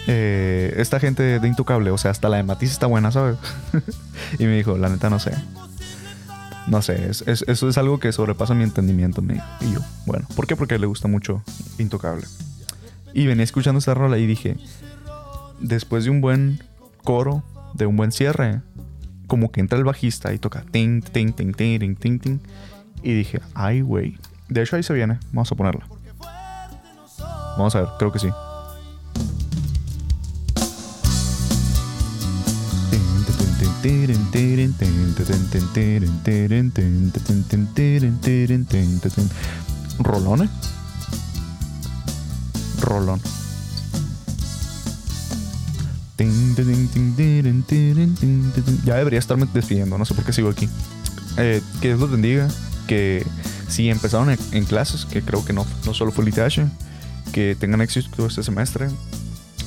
eh, 0.08 0.74
esta 0.78 1.00
gente 1.00 1.40
de 1.40 1.48
Intocable, 1.48 1.92
o 1.92 1.98
sea, 1.98 2.12
hasta 2.12 2.30
la 2.30 2.38
de 2.38 2.44
Matiz 2.44 2.72
está 2.72 2.88
buena, 2.88 3.12
¿sabes? 3.12 3.38
y 4.40 4.44
me 4.46 4.56
dijo, 4.58 4.78
la 4.78 4.90
neta, 4.90 5.10
no 5.10 5.20
sé. 5.20 5.32
No 6.68 6.82
sé, 6.82 7.10
es- 7.10 7.24
es- 7.28 7.44
eso 7.48 7.70
es 7.70 7.78
algo 7.78 8.00
que 8.00 8.12
sobrepasa 8.12 8.56
mi 8.56 8.64
entendimiento. 8.64 9.22
Me. 9.22 9.36
Y 9.62 9.72
yo, 9.74 9.80
bueno, 10.06 10.28
¿por 10.36 10.48
qué? 10.48 10.56
Porque 10.56 10.80
le 10.80 10.88
gusta 10.88 11.08
mucho 11.08 11.44
Intocable. 11.78 12.26
Y 13.14 13.28
venía 13.28 13.44
escuchando 13.44 13.80
esta 13.80 13.94
rola 13.94 14.18
y 14.18 14.26
dije, 14.26 14.58
después 15.60 16.04
de 16.06 16.10
un 16.10 16.22
buen 16.22 16.62
coro, 17.04 17.44
de 17.76 17.86
un 17.86 17.96
buen 17.96 18.12
cierre, 18.12 18.62
como 19.28 19.52
que 19.52 19.62
entra 19.62 19.78
el 19.78 19.84
bajista 19.84 20.34
y 20.34 20.40
toca 20.40 20.64
ting, 20.72 21.02
ting, 21.02 21.34
ting, 21.34 21.54
ting, 21.54 21.80
ting, 21.80 21.96
ting, 21.96 22.20
ting. 22.20 22.40
Y 23.04 23.14
dije, 23.14 23.42
ay, 23.54 23.82
güey. 23.82 24.18
De 24.50 24.62
hecho, 24.62 24.76
ahí 24.76 24.84
se 24.84 24.94
viene. 24.94 25.20
Vamos 25.32 25.52
a 25.52 25.56
ponerla. 25.56 25.86
Vamos 27.58 27.76
a 27.76 27.82
ver, 27.82 27.90
creo 27.98 28.12
que 28.12 28.20
sí. 28.20 28.30
Rolón, 40.00 40.44
¿eh? 40.44 40.50
Rolón. 42.82 43.45
Ya 48.86 48.96
debería 48.96 49.20
estarme 49.20 49.48
despidiendo, 49.54 49.98
no 49.98 50.06
sé 50.06 50.14
por 50.14 50.24
qué 50.24 50.34
sigo 50.34 50.50
aquí. 50.50 50.70
Eh, 51.38 51.62
que 51.82 51.90
Dios 51.90 52.00
los 52.00 52.12
bendiga, 52.12 52.48
que 52.88 53.26
si 53.68 53.90
empezaron 53.90 54.30
en, 54.30 54.40
en 54.52 54.66
clases, 54.66 55.06
que 55.06 55.22
creo 55.22 55.44
que 55.44 55.52
no, 55.52 55.66
no 55.86 55.94
solo 55.94 56.12
fue 56.12 56.26
el 56.26 56.34
que 57.34 57.58
tengan 57.60 57.82
éxito 57.82 58.28
este 58.28 58.44
semestre, 58.44 58.88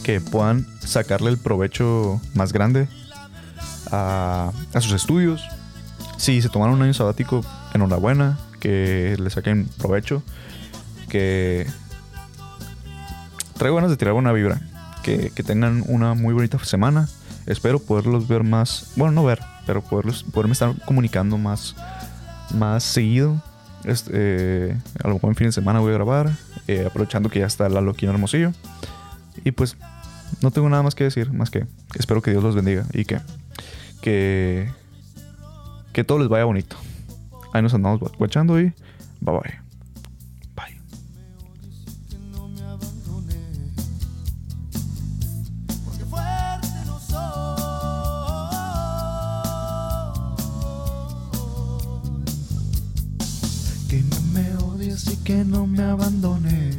que 0.02 0.20
puedan 0.22 0.66
sacarle 0.80 1.28
el 1.30 1.36
provecho 1.36 2.20
más 2.32 2.52
grande 2.54 2.88
a, 3.90 4.52
a 4.72 4.80
sus 4.80 4.92
estudios. 4.92 5.42
Si 6.16 6.40
se 6.40 6.48
tomaron 6.48 6.76
un 6.76 6.82
año 6.82 6.94
sabático, 6.94 7.44
enhorabuena, 7.74 8.38
que 8.58 9.16
le 9.20 9.28
saquen 9.28 9.68
provecho, 9.76 10.22
que 11.08 11.66
traigo 13.58 13.76
ganas 13.76 13.90
de 13.90 13.96
tirar 13.96 14.14
buena 14.14 14.32
vibra. 14.32 14.60
Que, 15.02 15.30
tengan 15.42 15.84
una 15.86 16.14
muy 16.14 16.34
bonita 16.34 16.58
semana. 16.58 17.08
Espero 17.46 17.78
poderlos 17.78 18.28
ver 18.28 18.44
más. 18.44 18.92
Bueno, 18.96 19.12
no 19.12 19.24
ver, 19.24 19.40
pero 19.66 19.80
poderlos, 19.80 20.22
poderme 20.22 20.52
estar 20.52 20.74
comunicando 20.84 21.38
más, 21.38 21.74
más 22.54 22.84
seguido. 22.84 23.42
Este, 23.84 24.10
eh, 24.12 24.76
a 25.02 25.08
lo 25.08 25.14
mejor 25.14 25.30
en 25.30 25.36
fin 25.36 25.46
de 25.46 25.52
semana 25.52 25.80
voy 25.80 25.92
a 25.92 25.94
grabar. 25.94 26.30
eh, 26.66 26.84
aprovechando 26.86 27.30
que 27.30 27.38
ya 27.38 27.46
está 27.46 27.68
la 27.68 27.80
loquina 27.80 28.12
Hermosillo. 28.12 28.52
Y 29.44 29.52
pues 29.52 29.76
no 30.42 30.50
tengo 30.50 30.68
nada 30.68 30.82
más 30.82 30.94
que 30.94 31.04
decir. 31.04 31.32
Más 31.32 31.50
que 31.50 31.66
espero 31.94 32.20
que 32.20 32.30
Dios 32.30 32.42
los 32.42 32.54
bendiga. 32.54 32.84
Y 32.92 33.04
que, 33.04 33.20
que, 34.02 34.68
que 35.92 36.04
todo 36.04 36.18
les 36.18 36.28
vaya 36.28 36.44
bonito. 36.44 36.76
Ahí 37.52 37.62
nos 37.62 37.72
andamos 37.72 38.00
guachando 38.18 38.60
y 38.60 38.74
bye. 39.20 39.40
Bye. 39.40 39.67
que 55.28 55.44
no 55.44 55.66
me 55.66 55.82
abandones. 55.82 56.74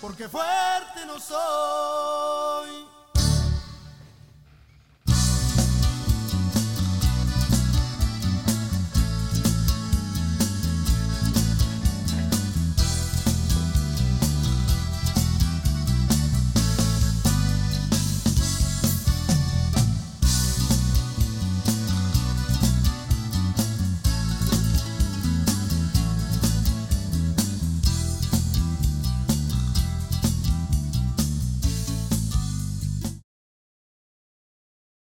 Porque 0.00 0.28
fuerte 0.28 1.06
no 1.06 1.20
soy. 1.20 2.93